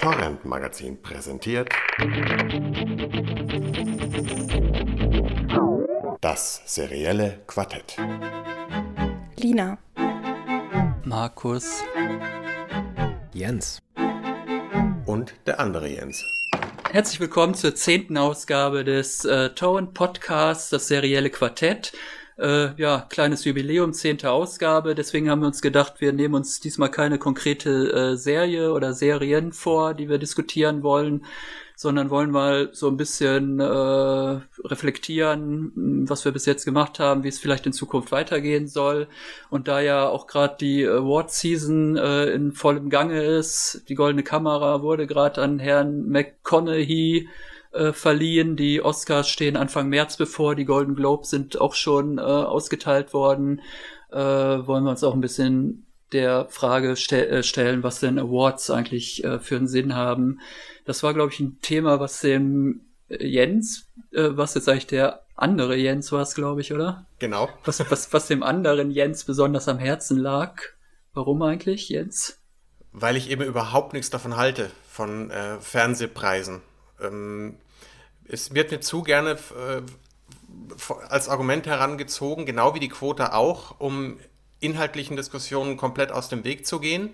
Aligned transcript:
Torrent 0.00 0.46
Magazin 0.46 1.02
präsentiert 1.02 1.68
das 6.22 6.62
serielle 6.64 7.42
Quartett. 7.46 7.98
Lina. 9.36 9.76
Markus. 11.04 11.82
Jens. 13.34 13.82
Und 15.04 15.34
der 15.44 15.60
andere 15.60 15.88
Jens. 15.88 16.24
Herzlich 16.90 17.20
willkommen 17.20 17.52
zur 17.52 17.74
zehnten 17.74 18.16
Ausgabe 18.16 18.84
des 18.84 19.26
äh, 19.26 19.50
Torrent 19.50 19.92
Podcasts, 19.92 20.70
das 20.70 20.88
serielle 20.88 21.28
Quartett. 21.28 21.92
Äh, 22.40 22.72
ja, 22.80 23.06
kleines 23.10 23.44
Jubiläum, 23.44 23.92
zehnte 23.92 24.30
Ausgabe. 24.30 24.94
Deswegen 24.94 25.28
haben 25.28 25.42
wir 25.42 25.46
uns 25.46 25.60
gedacht, 25.60 26.00
wir 26.00 26.14
nehmen 26.14 26.34
uns 26.34 26.58
diesmal 26.58 26.90
keine 26.90 27.18
konkrete 27.18 27.92
äh, 27.92 28.16
Serie 28.16 28.72
oder 28.72 28.94
Serien 28.94 29.52
vor, 29.52 29.92
die 29.92 30.08
wir 30.08 30.16
diskutieren 30.16 30.82
wollen, 30.82 31.26
sondern 31.76 32.08
wollen 32.08 32.30
mal 32.30 32.70
so 32.72 32.88
ein 32.88 32.96
bisschen 32.96 33.60
äh, 33.60 33.64
reflektieren, 34.64 36.08
was 36.08 36.24
wir 36.24 36.32
bis 36.32 36.46
jetzt 36.46 36.64
gemacht 36.64 36.98
haben, 36.98 37.24
wie 37.24 37.28
es 37.28 37.38
vielleicht 37.38 37.66
in 37.66 37.74
Zukunft 37.74 38.10
weitergehen 38.10 38.68
soll. 38.68 39.08
Und 39.50 39.68
da 39.68 39.80
ja 39.80 40.08
auch 40.08 40.26
gerade 40.26 40.56
die 40.58 40.86
Award-Season 40.86 41.98
äh, 41.98 42.24
in 42.30 42.52
vollem 42.52 42.88
Gange 42.88 43.22
ist, 43.22 43.84
die 43.90 43.94
Goldene 43.94 44.22
Kamera 44.22 44.80
wurde 44.80 45.06
gerade 45.06 45.42
an 45.42 45.58
Herrn 45.58 46.08
McConaughey 46.08 47.28
äh, 47.72 47.92
verliehen. 47.92 48.56
Die 48.56 48.82
Oscars 48.82 49.28
stehen 49.28 49.56
Anfang 49.56 49.88
März 49.88 50.16
bevor. 50.16 50.54
Die 50.54 50.64
Golden 50.64 50.94
Globes 50.94 51.30
sind 51.30 51.60
auch 51.60 51.74
schon 51.74 52.18
äh, 52.18 52.22
ausgeteilt 52.22 53.12
worden. 53.12 53.60
Äh, 54.10 54.16
wollen 54.16 54.84
wir 54.84 54.90
uns 54.90 55.04
auch 55.04 55.14
ein 55.14 55.20
bisschen 55.20 55.86
der 56.12 56.46
Frage 56.48 56.96
ste 56.96 57.28
äh, 57.28 57.42
stellen, 57.42 57.82
was 57.82 58.00
denn 58.00 58.18
Awards 58.18 58.70
eigentlich 58.70 59.24
äh, 59.24 59.38
für 59.38 59.56
einen 59.56 59.68
Sinn 59.68 59.94
haben. 59.94 60.40
Das 60.84 61.02
war, 61.02 61.14
glaube 61.14 61.32
ich, 61.32 61.40
ein 61.40 61.58
Thema, 61.62 62.00
was 62.00 62.20
dem 62.20 62.80
äh, 63.08 63.24
Jens, 63.26 63.86
was 64.12 64.54
jetzt 64.54 64.68
eigentlich 64.68 64.88
der 64.88 65.22
andere 65.36 65.76
Jens 65.76 66.10
war 66.10 66.22
es, 66.22 66.34
glaube 66.34 66.60
ich, 66.60 66.72
oder? 66.72 67.06
Genau. 67.18 67.48
Was, 67.64 67.78
was, 67.90 68.12
was 68.12 68.26
dem 68.26 68.42
anderen 68.42 68.90
Jens 68.90 69.24
besonders 69.24 69.68
am 69.68 69.78
Herzen 69.78 70.18
lag. 70.18 70.60
Warum 71.14 71.42
eigentlich, 71.42 71.88
Jens? 71.88 72.38
Weil 72.92 73.16
ich 73.16 73.30
eben 73.30 73.44
überhaupt 73.44 73.92
nichts 73.92 74.10
davon 74.10 74.36
halte, 74.36 74.70
von 74.88 75.30
äh, 75.30 75.60
Fernsehpreisen. 75.60 76.62
Ähm, 77.00 77.56
es 78.30 78.54
wird 78.54 78.70
mir 78.70 78.80
zu 78.80 79.02
gerne 79.02 79.32
äh, 79.32 79.82
als 81.08 81.28
Argument 81.28 81.66
herangezogen, 81.66 82.46
genau 82.46 82.74
wie 82.74 82.80
die 82.80 82.88
Quote 82.88 83.34
auch, 83.34 83.80
um 83.80 84.18
inhaltlichen 84.60 85.16
Diskussionen 85.16 85.76
komplett 85.76 86.12
aus 86.12 86.28
dem 86.28 86.44
Weg 86.44 86.66
zu 86.66 86.80
gehen. 86.80 87.10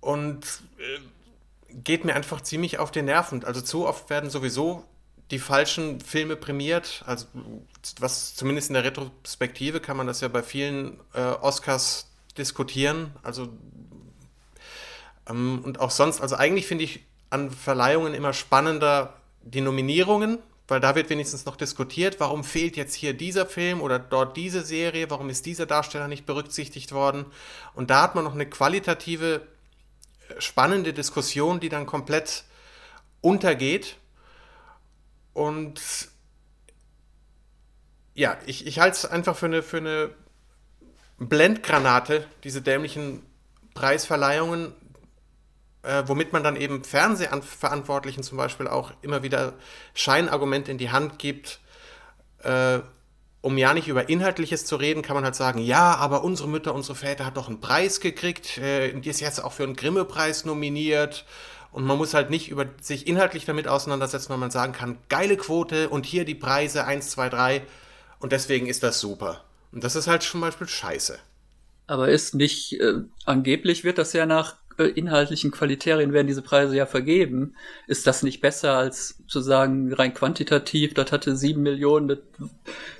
Und 0.00 0.44
äh, 0.78 1.74
geht 1.74 2.04
mir 2.04 2.14
einfach 2.14 2.40
ziemlich 2.40 2.78
auf 2.78 2.90
den 2.90 3.04
Nerven. 3.04 3.44
Also 3.44 3.60
zu 3.60 3.86
oft 3.86 4.10
werden 4.10 4.30
sowieso 4.30 4.84
die 5.30 5.38
falschen 5.38 6.00
Filme 6.00 6.34
prämiert. 6.36 7.04
Also 7.06 7.26
was 8.00 8.34
zumindest 8.34 8.70
in 8.70 8.74
der 8.74 8.84
Retrospektive 8.84 9.80
kann 9.80 9.96
man 9.96 10.06
das 10.06 10.20
ja 10.20 10.28
bei 10.28 10.42
vielen 10.42 10.98
äh, 11.14 11.20
Oscars 11.20 12.08
diskutieren. 12.36 13.12
Also 13.22 13.48
ähm, 15.28 15.60
und 15.62 15.78
auch 15.78 15.90
sonst, 15.90 16.20
also 16.20 16.34
eigentlich 16.36 16.66
finde 16.66 16.84
ich 16.84 17.04
an 17.28 17.50
Verleihungen 17.50 18.14
immer 18.14 18.32
spannender 18.32 19.19
die 19.42 19.60
Nominierungen, 19.60 20.38
weil 20.68 20.80
da 20.80 20.94
wird 20.94 21.10
wenigstens 21.10 21.46
noch 21.46 21.56
diskutiert, 21.56 22.20
warum 22.20 22.44
fehlt 22.44 22.76
jetzt 22.76 22.94
hier 22.94 23.12
dieser 23.12 23.44
Film 23.44 23.80
oder 23.80 23.98
dort 23.98 24.36
diese 24.36 24.62
Serie, 24.62 25.10
warum 25.10 25.28
ist 25.28 25.44
dieser 25.46 25.66
Darsteller 25.66 26.06
nicht 26.06 26.26
berücksichtigt 26.26 26.92
worden. 26.92 27.26
Und 27.74 27.90
da 27.90 28.02
hat 28.02 28.14
man 28.14 28.24
noch 28.24 28.34
eine 28.34 28.48
qualitative, 28.48 29.42
äh, 30.28 30.40
spannende 30.40 30.92
Diskussion, 30.92 31.58
die 31.58 31.68
dann 31.68 31.86
komplett 31.86 32.44
untergeht. 33.20 33.96
Und 35.32 35.80
ja, 38.14 38.38
ich, 38.46 38.66
ich 38.66 38.78
halte 38.78 38.96
es 38.96 39.04
einfach 39.06 39.36
für 39.36 39.46
eine, 39.46 39.62
für 39.62 39.78
eine 39.78 40.10
Blendgranate, 41.18 42.26
diese 42.44 42.62
dämlichen 42.62 43.22
Preisverleihungen, 43.74 44.72
äh, 45.82 46.02
womit 46.06 46.32
man 46.32 46.42
dann 46.42 46.56
eben 46.56 46.84
Fernsehverantwortlichen 46.84 48.22
zum 48.22 48.38
Beispiel 48.38 48.68
auch 48.68 48.92
immer 49.02 49.22
wieder 49.22 49.54
Scheinargumente 49.94 50.70
in 50.70 50.78
die 50.78 50.90
Hand 50.90 51.18
gibt. 51.18 51.60
Äh, 52.42 52.80
um 53.42 53.56
ja 53.56 53.72
nicht 53.72 53.88
über 53.88 54.08
Inhaltliches 54.08 54.66
zu 54.66 54.76
reden, 54.76 55.02
kann 55.02 55.14
man 55.14 55.24
halt 55.24 55.34
sagen, 55.34 55.60
ja, 55.60 55.94
aber 55.94 56.24
unsere 56.24 56.48
Mütter, 56.48 56.74
unsere 56.74 56.94
Väter 56.94 57.24
hat 57.24 57.38
doch 57.38 57.48
einen 57.48 57.60
Preis 57.60 58.00
gekriegt, 58.00 58.58
äh, 58.58 58.92
die 58.92 59.08
ist 59.08 59.20
jetzt 59.20 59.42
auch 59.42 59.52
für 59.52 59.62
einen 59.62 59.76
Grimme-Preis 59.76 60.44
nominiert. 60.44 61.24
Und 61.72 61.84
man 61.84 61.96
muss 61.96 62.14
halt 62.14 62.30
nicht 62.30 62.48
über 62.48 62.66
sich 62.80 63.06
inhaltlich 63.06 63.44
damit 63.44 63.68
auseinandersetzen, 63.68 64.30
weil 64.30 64.38
man 64.38 64.50
sagen 64.50 64.72
kann, 64.72 64.98
geile 65.08 65.36
Quote 65.36 65.88
und 65.88 66.04
hier 66.04 66.24
die 66.24 66.34
Preise 66.34 66.84
1, 66.84 67.10
2, 67.10 67.28
3 67.28 67.62
und 68.18 68.32
deswegen 68.32 68.66
ist 68.66 68.82
das 68.82 69.00
super. 69.00 69.44
Und 69.72 69.84
das 69.84 69.94
ist 69.94 70.08
halt 70.08 70.22
zum 70.22 70.40
Beispiel 70.40 70.68
scheiße. 70.68 71.18
Aber 71.86 72.08
ist 72.08 72.34
nicht, 72.34 72.80
äh, 72.80 73.02
angeblich 73.24 73.84
wird 73.84 73.98
das 73.98 74.12
ja 74.12 74.26
nach 74.26 74.56
inhaltlichen 74.84 75.50
Qualiterien 75.50 76.12
werden 76.12 76.26
diese 76.26 76.42
Preise 76.42 76.76
ja 76.76 76.86
vergeben. 76.86 77.54
Ist 77.86 78.06
das 78.06 78.22
nicht 78.22 78.40
besser 78.40 78.74
als 78.74 79.22
zu 79.26 79.40
sagen, 79.40 79.92
rein 79.92 80.14
quantitativ, 80.14 80.94
das 80.94 81.12
hatte 81.12 81.36
sieben 81.36 81.62
Millionen, 81.62 82.18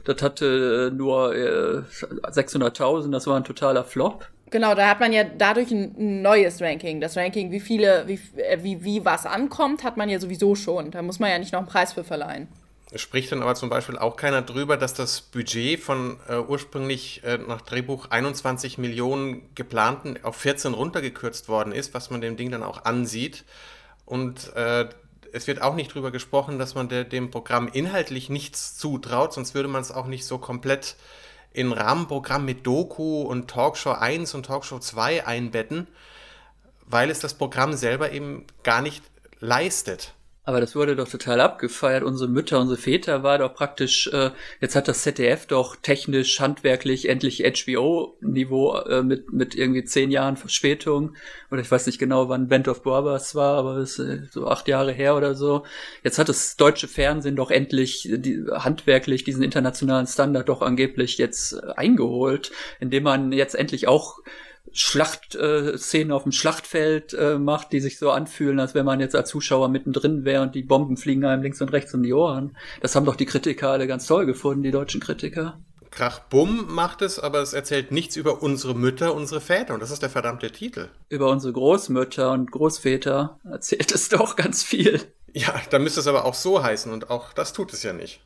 das, 0.04 0.22
hatte 0.22 0.90
äh, 0.90 0.94
nur 0.94 1.34
äh, 1.34 1.82
600.000, 2.30 3.10
das 3.10 3.26
war 3.26 3.36
ein 3.36 3.44
totaler 3.44 3.84
Flop? 3.84 4.26
Genau, 4.50 4.74
da 4.74 4.88
hat 4.88 4.98
man 4.98 5.12
ja 5.12 5.22
dadurch 5.24 5.70
ein 5.70 6.22
neues 6.22 6.60
Ranking. 6.60 7.00
Das 7.00 7.16
Ranking, 7.16 7.52
wie 7.52 7.60
viele, 7.60 8.04
wie, 8.06 8.18
äh, 8.36 8.58
wie, 8.62 8.82
wie 8.82 9.04
was 9.04 9.24
ankommt, 9.24 9.84
hat 9.84 9.96
man 9.96 10.08
ja 10.08 10.18
sowieso 10.18 10.56
schon. 10.56 10.90
Da 10.90 11.02
muss 11.02 11.20
man 11.20 11.30
ja 11.30 11.38
nicht 11.38 11.52
noch 11.52 11.60
einen 11.60 11.68
Preis 11.68 11.92
für 11.92 12.02
verleihen. 12.02 12.48
Spricht 12.96 13.30
dann 13.30 13.42
aber 13.42 13.54
zum 13.54 13.68
Beispiel 13.68 13.96
auch 13.98 14.16
keiner 14.16 14.42
drüber, 14.42 14.76
dass 14.76 14.94
das 14.94 15.20
Budget 15.20 15.78
von 15.78 16.18
äh, 16.28 16.38
ursprünglich 16.38 17.22
äh, 17.22 17.38
nach 17.38 17.60
Drehbuch 17.60 18.10
21 18.10 18.78
Millionen 18.78 19.54
geplanten 19.54 20.18
auf 20.24 20.36
14 20.36 20.74
runtergekürzt 20.74 21.48
worden 21.48 21.72
ist, 21.72 21.94
was 21.94 22.10
man 22.10 22.20
dem 22.20 22.36
Ding 22.36 22.50
dann 22.50 22.64
auch 22.64 22.84
ansieht. 22.84 23.44
Und 24.06 24.52
äh, 24.56 24.88
es 25.32 25.46
wird 25.46 25.62
auch 25.62 25.76
nicht 25.76 25.94
drüber 25.94 26.10
gesprochen, 26.10 26.58
dass 26.58 26.74
man 26.74 26.88
der, 26.88 27.04
dem 27.04 27.30
Programm 27.30 27.68
inhaltlich 27.68 28.28
nichts 28.28 28.76
zutraut, 28.76 29.32
sonst 29.32 29.54
würde 29.54 29.68
man 29.68 29.82
es 29.82 29.92
auch 29.92 30.06
nicht 30.06 30.26
so 30.26 30.38
komplett 30.38 30.96
in 31.52 31.72
Rahmenprogramm 31.72 32.44
mit 32.44 32.66
Doku 32.66 33.22
und 33.22 33.48
Talkshow 33.48 33.92
1 33.92 34.34
und 34.34 34.46
Talkshow 34.46 34.80
2 34.80 35.26
einbetten, 35.26 35.86
weil 36.86 37.10
es 37.10 37.20
das 37.20 37.34
Programm 37.34 37.74
selber 37.74 38.10
eben 38.12 38.46
gar 38.62 38.82
nicht 38.82 39.04
leistet. 39.38 40.14
Aber 40.42 40.60
das 40.60 40.74
wurde 40.74 40.96
doch 40.96 41.08
total 41.08 41.40
abgefeiert. 41.40 42.02
Unsere 42.02 42.30
Mütter, 42.30 42.58
unsere 42.60 42.78
Väter 42.78 43.22
war 43.22 43.38
doch 43.38 43.52
praktisch, 43.54 44.08
äh, 44.12 44.30
jetzt 44.60 44.74
hat 44.74 44.88
das 44.88 45.02
ZDF 45.02 45.46
doch 45.46 45.76
technisch, 45.76 46.40
handwerklich 46.40 47.10
endlich 47.10 47.42
HBO-Niveau 47.44 48.78
äh, 48.78 49.02
mit, 49.02 49.32
mit 49.34 49.54
irgendwie 49.54 49.84
zehn 49.84 50.10
Jahren 50.10 50.38
Verspätung. 50.38 51.14
Oder 51.50 51.60
ich 51.60 51.70
weiß 51.70 51.86
nicht 51.86 51.98
genau, 51.98 52.30
wann 52.30 52.48
Band 52.48 52.68
of 52.68 52.82
Brothers 52.82 53.34
war, 53.34 53.58
aber 53.58 53.76
es 53.76 53.98
ist 53.98 54.08
äh, 54.08 54.22
so 54.30 54.48
acht 54.48 54.66
Jahre 54.66 54.92
her 54.92 55.14
oder 55.14 55.34
so. 55.34 55.64
Jetzt 56.02 56.18
hat 56.18 56.30
das 56.30 56.56
deutsche 56.56 56.88
Fernsehen 56.88 57.36
doch 57.36 57.50
endlich 57.50 58.08
die, 58.10 58.42
handwerklich 58.50 59.24
diesen 59.24 59.42
internationalen 59.42 60.06
Standard 60.06 60.48
doch 60.48 60.62
angeblich 60.62 61.18
jetzt 61.18 61.52
äh, 61.52 61.72
eingeholt, 61.76 62.50
indem 62.80 63.02
man 63.02 63.32
jetzt 63.32 63.54
endlich 63.54 63.88
auch 63.88 64.20
Schlachtszenen 64.72 66.10
äh, 66.10 66.12
auf 66.12 66.22
dem 66.22 66.32
Schlachtfeld 66.32 67.14
äh, 67.14 67.38
macht, 67.38 67.72
die 67.72 67.80
sich 67.80 67.98
so 67.98 68.10
anfühlen, 68.10 68.60
als 68.60 68.74
wenn 68.74 68.84
man 68.84 69.00
jetzt 69.00 69.16
als 69.16 69.30
Zuschauer 69.30 69.68
mittendrin 69.68 70.24
wäre 70.24 70.42
und 70.42 70.54
die 70.54 70.62
Bomben 70.62 70.96
fliegen 70.96 71.24
einem 71.24 71.42
links 71.42 71.60
und 71.60 71.72
rechts 71.72 71.94
um 71.94 72.02
die 72.02 72.12
Ohren. 72.12 72.56
Das 72.80 72.94
haben 72.94 73.06
doch 73.06 73.16
die 73.16 73.26
Kritiker 73.26 73.70
alle 73.70 73.86
ganz 73.86 74.06
toll 74.06 74.26
gefunden, 74.26 74.62
die 74.62 74.70
deutschen 74.70 75.00
Kritiker. 75.00 75.60
Krach-Bumm 75.90 76.72
macht 76.72 77.02
es, 77.02 77.18
aber 77.18 77.40
es 77.40 77.52
erzählt 77.52 77.90
nichts 77.90 78.16
über 78.16 78.42
unsere 78.42 78.74
Mütter, 78.74 79.14
unsere 79.14 79.40
Väter. 79.40 79.74
Und 79.74 79.80
das 79.80 79.90
ist 79.90 80.02
der 80.02 80.10
verdammte 80.10 80.50
Titel. 80.50 80.88
Über 81.08 81.30
unsere 81.30 81.52
Großmütter 81.52 82.30
und 82.30 82.50
Großväter 82.50 83.40
erzählt 83.44 83.92
es 83.92 84.08
doch 84.10 84.36
ganz 84.36 84.62
viel. 84.62 85.00
Ja, 85.32 85.60
da 85.70 85.78
müsste 85.78 86.00
es 86.00 86.06
aber 86.06 86.24
auch 86.24 86.34
so 86.34 86.62
heißen 86.62 86.92
und 86.92 87.10
auch 87.10 87.32
das 87.32 87.52
tut 87.52 87.72
es 87.72 87.82
ja 87.82 87.92
nicht. 87.92 88.20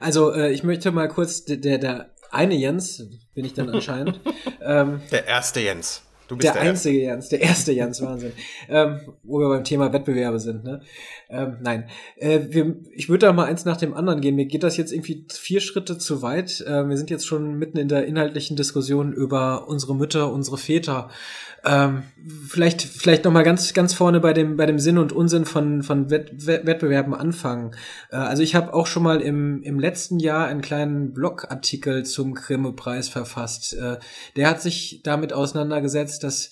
Also, 0.00 0.32
äh, 0.32 0.50
ich 0.52 0.64
möchte 0.64 0.90
mal 0.90 1.08
kurz 1.08 1.44
der, 1.44 1.78
der 1.78 2.10
eine 2.32 2.54
Jens, 2.54 3.06
bin 3.34 3.44
ich 3.44 3.54
dann 3.54 3.70
anscheinend. 3.70 4.20
ähm, 4.62 5.00
der 5.10 5.26
erste 5.26 5.60
Jens. 5.60 6.02
Du 6.28 6.38
bist 6.38 6.46
der, 6.46 6.62
der 6.62 6.70
einzige 6.70 6.98
erste. 7.00 7.12
Jens, 7.12 7.28
der 7.28 7.40
erste 7.42 7.72
Jens, 7.72 8.00
Wahnsinn. 8.00 8.32
ähm, 8.70 9.00
wo 9.22 9.38
wir 9.38 9.48
beim 9.50 9.64
Thema 9.64 9.92
Wettbewerbe 9.92 10.40
sind, 10.40 10.64
ne? 10.64 10.80
Ähm, 11.28 11.58
nein. 11.60 11.90
Äh, 12.16 12.40
wir, 12.48 12.76
ich 12.94 13.10
würde 13.10 13.26
da 13.26 13.32
mal 13.34 13.44
eins 13.44 13.66
nach 13.66 13.76
dem 13.76 13.92
anderen 13.92 14.22
gehen. 14.22 14.36
Mir 14.36 14.46
geht 14.46 14.62
das 14.62 14.78
jetzt 14.78 14.92
irgendwie 14.92 15.26
vier 15.30 15.60
Schritte 15.60 15.98
zu 15.98 16.22
weit. 16.22 16.62
Äh, 16.62 16.88
wir 16.88 16.96
sind 16.96 17.10
jetzt 17.10 17.26
schon 17.26 17.58
mitten 17.58 17.76
in 17.76 17.88
der 17.88 18.06
inhaltlichen 18.06 18.56
Diskussion 18.56 19.12
über 19.12 19.68
unsere 19.68 19.94
Mütter, 19.94 20.32
unsere 20.32 20.56
Väter. 20.56 21.10
Ähm, 21.64 22.02
vielleicht, 22.48 22.82
vielleicht 22.82 23.24
noch 23.24 23.32
mal 23.32 23.44
ganz, 23.44 23.72
ganz 23.72 23.94
vorne 23.94 24.18
bei 24.18 24.32
dem, 24.32 24.56
bei 24.56 24.66
dem 24.66 24.80
Sinn 24.80 24.98
und 24.98 25.12
Unsinn 25.12 25.44
von, 25.44 25.82
von 25.82 26.10
Wett, 26.10 26.46
Wettbewerben 26.46 27.14
anfangen. 27.14 27.72
Äh, 28.10 28.16
also 28.16 28.42
ich 28.42 28.54
habe 28.54 28.74
auch 28.74 28.86
schon 28.86 29.04
mal 29.04 29.20
im, 29.20 29.62
im 29.62 29.78
letzten 29.78 30.18
Jahr 30.18 30.46
einen 30.48 30.60
kleinen 30.60 31.12
Blogartikel 31.12 32.04
zum 32.04 32.34
Grimme-Preis 32.34 33.08
verfasst. 33.08 33.74
Äh, 33.74 33.98
der 34.36 34.50
hat 34.50 34.60
sich 34.60 35.02
damit 35.04 35.32
auseinandergesetzt, 35.32 36.24
dass 36.24 36.50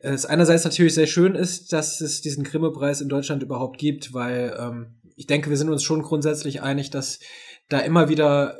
es 0.00 0.26
einerseits 0.26 0.64
natürlich 0.64 0.94
sehr 0.94 1.06
schön 1.06 1.34
ist, 1.34 1.72
dass 1.72 2.00
es 2.00 2.20
diesen 2.20 2.44
Grimme-Preis 2.44 3.00
in 3.00 3.08
Deutschland 3.08 3.42
überhaupt 3.42 3.78
gibt, 3.78 4.12
weil 4.12 4.54
ähm, 4.58 4.86
ich 5.16 5.26
denke, 5.26 5.48
wir 5.48 5.56
sind 5.56 5.70
uns 5.70 5.84
schon 5.84 6.02
grundsätzlich 6.02 6.62
einig, 6.62 6.90
dass 6.90 7.20
da 7.68 7.78
immer 7.78 8.08
wieder 8.08 8.58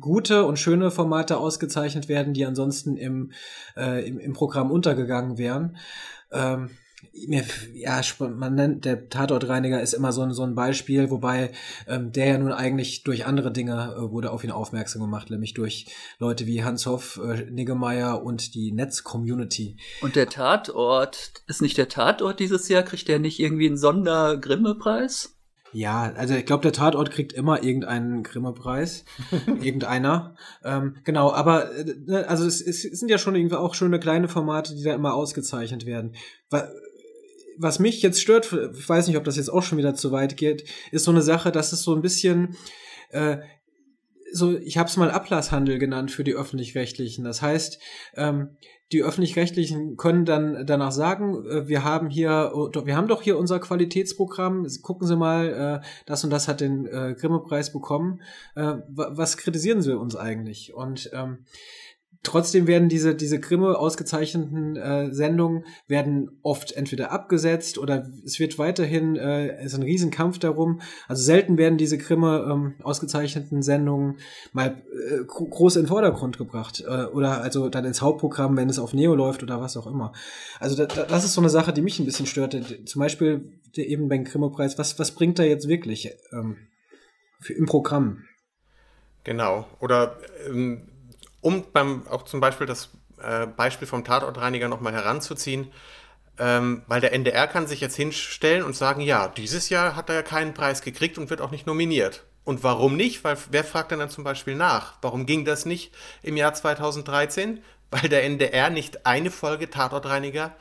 gute 0.00 0.44
und 0.44 0.58
schöne 0.58 0.90
Formate 0.90 1.38
ausgezeichnet 1.38 2.08
werden, 2.08 2.34
die 2.34 2.44
ansonsten 2.44 2.96
im, 2.96 3.32
äh, 3.76 4.06
im, 4.06 4.18
im 4.18 4.32
Programm 4.32 4.70
untergegangen 4.70 5.38
wären. 5.38 5.76
Ähm, 6.30 6.70
ja, 7.74 8.00
man 8.20 8.54
nennt, 8.54 8.84
der 8.84 9.08
Tatortreiniger 9.08 9.80
ist 9.80 9.92
immer 9.92 10.12
so 10.12 10.22
ein, 10.22 10.32
so 10.32 10.44
ein 10.44 10.54
Beispiel, 10.54 11.10
wobei 11.10 11.52
ähm, 11.86 12.12
der 12.12 12.26
ja 12.26 12.38
nun 12.38 12.52
eigentlich 12.52 13.02
durch 13.02 13.26
andere 13.26 13.52
Dinge 13.52 13.94
äh, 13.96 14.10
wurde 14.10 14.30
auf 14.30 14.44
ihn 14.44 14.50
aufmerksam 14.50 15.02
gemacht, 15.02 15.30
nämlich 15.30 15.54
durch 15.54 15.86
Leute 16.18 16.46
wie 16.46 16.64
Hans 16.64 16.86
Hoff, 16.86 17.20
äh, 17.22 17.50
Niggemeier 17.50 18.22
und 18.22 18.54
die 18.54 18.72
Netz-Community. 18.72 19.76
Und 20.00 20.16
der 20.16 20.28
Tatort, 20.28 21.42
ist 21.46 21.62
nicht 21.62 21.76
der 21.76 21.88
Tatort 21.88 22.40
dieses 22.40 22.68
Jahr, 22.68 22.82
kriegt 22.82 23.08
der 23.08 23.18
nicht 23.18 23.40
irgendwie 23.40 23.66
einen 23.66 23.78
Sonder-Grimme-Preis? 23.78 25.36
Ja, 25.72 26.12
also 26.16 26.34
ich 26.34 26.44
glaube, 26.44 26.62
der 26.62 26.72
Tatort 26.72 27.10
kriegt 27.10 27.32
immer 27.32 27.62
irgendeinen 27.62 28.22
Grimme-Preis. 28.22 29.04
Irgendeiner. 29.46 30.36
Ähm, 30.64 30.96
genau, 31.04 31.32
aber 31.32 31.74
äh, 31.74 31.94
ne, 32.04 32.28
also 32.28 32.46
es, 32.46 32.60
es 32.60 32.82
sind 32.82 33.10
ja 33.10 33.18
schon 33.18 33.34
irgendwie 33.34 33.56
auch 33.56 33.74
schöne 33.74 33.98
kleine 33.98 34.28
Formate, 34.28 34.74
die 34.74 34.82
da 34.82 34.94
immer 34.94 35.14
ausgezeichnet 35.14 35.86
werden. 35.86 36.14
Was 37.58 37.78
mich 37.78 38.02
jetzt 38.02 38.20
stört, 38.20 38.52
ich 38.52 38.88
weiß 38.88 39.06
nicht, 39.08 39.16
ob 39.16 39.24
das 39.24 39.36
jetzt 39.36 39.50
auch 39.50 39.62
schon 39.62 39.78
wieder 39.78 39.94
zu 39.94 40.12
weit 40.12 40.36
geht, 40.36 40.68
ist 40.90 41.04
so 41.04 41.10
eine 41.10 41.22
Sache, 41.22 41.52
dass 41.52 41.72
es 41.72 41.82
so 41.82 41.94
ein 41.94 42.02
bisschen 42.02 42.56
äh, 43.10 43.38
so, 44.32 44.56
ich 44.56 44.78
habe 44.78 44.88
es 44.88 44.96
mal 44.96 45.10
Ablasshandel 45.10 45.78
genannt 45.78 46.10
für 46.10 46.24
die 46.24 46.34
öffentlich-rechtlichen. 46.34 47.24
Das 47.24 47.42
heißt, 47.42 47.78
ähm, 48.16 48.56
die 48.92 49.02
öffentlich-rechtlichen 49.02 49.96
können 49.96 50.24
dann 50.24 50.66
danach 50.66 50.92
sagen, 50.92 51.44
äh, 51.46 51.68
wir 51.68 51.84
haben 51.84 52.10
hier, 52.10 52.52
wir 52.54 52.96
haben 52.96 53.08
doch 53.08 53.22
hier 53.22 53.38
unser 53.38 53.58
Qualitätsprogramm, 53.58 54.66
gucken 54.82 55.06
Sie 55.06 55.16
mal, 55.16 55.80
äh, 55.82 55.86
das 56.06 56.24
und 56.24 56.30
das 56.30 56.48
hat 56.48 56.60
den 56.60 56.86
äh, 56.86 57.14
Grimme-Preis 57.18 57.72
bekommen. 57.72 58.20
Äh, 58.54 58.74
was 58.88 59.36
kritisieren 59.36 59.82
Sie 59.82 59.96
uns 59.96 60.16
eigentlich? 60.16 60.74
Und 60.74 61.10
ähm, 61.12 61.44
Trotzdem 62.24 62.68
werden 62.68 62.88
diese, 62.88 63.16
diese 63.16 63.40
Grimme 63.40 63.76
ausgezeichneten 63.76 64.76
äh, 64.76 65.12
Sendungen 65.12 65.64
werden 65.88 66.38
oft 66.42 66.70
entweder 66.70 67.10
abgesetzt 67.10 67.78
oder 67.78 68.08
es 68.24 68.38
wird 68.38 68.58
weiterhin, 68.58 69.16
äh, 69.16 69.64
ist 69.64 69.74
ein 69.74 69.82
Riesenkampf 69.82 70.38
darum. 70.38 70.80
Also 71.08 71.20
selten 71.24 71.58
werden 71.58 71.78
diese 71.78 71.98
Grimme 71.98 72.46
ähm, 72.48 72.74
ausgezeichneten 72.84 73.62
Sendungen 73.62 74.18
mal 74.52 74.82
äh, 74.92 75.24
groß 75.26 75.74
in 75.74 75.82
den 75.82 75.88
Vordergrund 75.88 76.38
gebracht 76.38 76.84
äh, 76.86 77.06
oder 77.06 77.40
also 77.40 77.68
dann 77.68 77.84
ins 77.84 78.02
Hauptprogramm, 78.02 78.56
wenn 78.56 78.70
es 78.70 78.78
auf 78.78 78.94
Neo 78.94 79.16
läuft 79.16 79.42
oder 79.42 79.60
was 79.60 79.76
auch 79.76 79.88
immer. 79.88 80.12
Also 80.60 80.76
da, 80.76 80.86
da, 80.86 81.02
das 81.02 81.24
ist 81.24 81.34
so 81.34 81.40
eine 81.40 81.50
Sache, 81.50 81.72
die 81.72 81.82
mich 81.82 81.98
ein 81.98 82.06
bisschen 82.06 82.26
störte. 82.26 82.84
Zum 82.84 83.00
Beispiel 83.00 83.58
eben 83.74 84.08
beim 84.08 84.22
Grimme-Preis. 84.22 84.78
Was, 84.78 84.96
was 85.00 85.10
bringt 85.10 85.40
er 85.40 85.48
jetzt 85.48 85.66
wirklich 85.66 86.12
ähm, 86.32 86.56
für, 87.40 87.54
im 87.54 87.66
Programm? 87.66 88.22
Genau. 89.24 89.66
Oder 89.80 90.18
ähm 90.48 90.86
um 91.42 91.64
beim, 91.72 92.06
auch 92.08 92.22
zum 92.22 92.40
Beispiel 92.40 92.66
das 92.66 92.88
äh, 93.20 93.46
Beispiel 93.46 93.86
vom 93.86 94.04
Tatortreiniger 94.04 94.68
nochmal 94.68 94.94
heranzuziehen, 94.94 95.70
ähm, 96.38 96.82
weil 96.86 97.02
der 97.02 97.12
NDR 97.12 97.46
kann 97.46 97.66
sich 97.66 97.80
jetzt 97.80 97.96
hinstellen 97.96 98.62
und 98.62 98.74
sagen, 98.74 99.02
ja, 99.02 99.28
dieses 99.28 99.68
Jahr 99.68 99.94
hat 99.96 100.08
er 100.08 100.14
ja 100.14 100.22
keinen 100.22 100.54
Preis 100.54 100.80
gekriegt 100.80 101.18
und 101.18 101.28
wird 101.28 101.42
auch 101.42 101.50
nicht 101.50 101.66
nominiert. 101.66 102.24
Und 102.44 102.64
warum 102.64 102.96
nicht? 102.96 103.22
Weil 103.22 103.36
wer 103.50 103.64
fragt 103.64 103.90
denn 103.90 103.98
dann 103.98 104.10
zum 104.10 104.24
Beispiel 104.24 104.54
nach? 104.54 104.94
Warum 105.02 105.26
ging 105.26 105.44
das 105.44 105.66
nicht 105.66 105.92
im 106.22 106.36
Jahr 106.36 106.54
2013? 106.54 107.62
Weil 107.90 108.08
der 108.08 108.24
NDR 108.24 108.70
nicht 108.70 109.04
eine 109.04 109.30
Folge 109.30 109.68
Tatortreiniger 109.68 110.56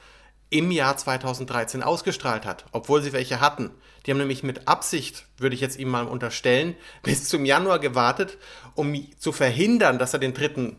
im 0.51 0.69
Jahr 0.69 0.95
2013 0.97 1.81
ausgestrahlt 1.81 2.45
hat, 2.45 2.65
obwohl 2.73 3.01
sie 3.01 3.13
welche 3.13 3.41
hatten. 3.41 3.71
Die 4.05 4.11
haben 4.11 4.17
nämlich 4.17 4.43
mit 4.43 4.67
Absicht, 4.67 5.25
würde 5.37 5.55
ich 5.55 5.61
jetzt 5.61 5.79
ihm 5.79 5.89
mal 5.89 6.05
unterstellen, 6.05 6.75
bis 7.03 7.27
zum 7.27 7.45
Januar 7.45 7.79
gewartet, 7.79 8.37
um 8.75 8.93
zu 9.17 9.31
verhindern, 9.31 9.97
dass 9.97 10.13
er 10.13 10.19
den 10.19 10.33
dritten 10.33 10.75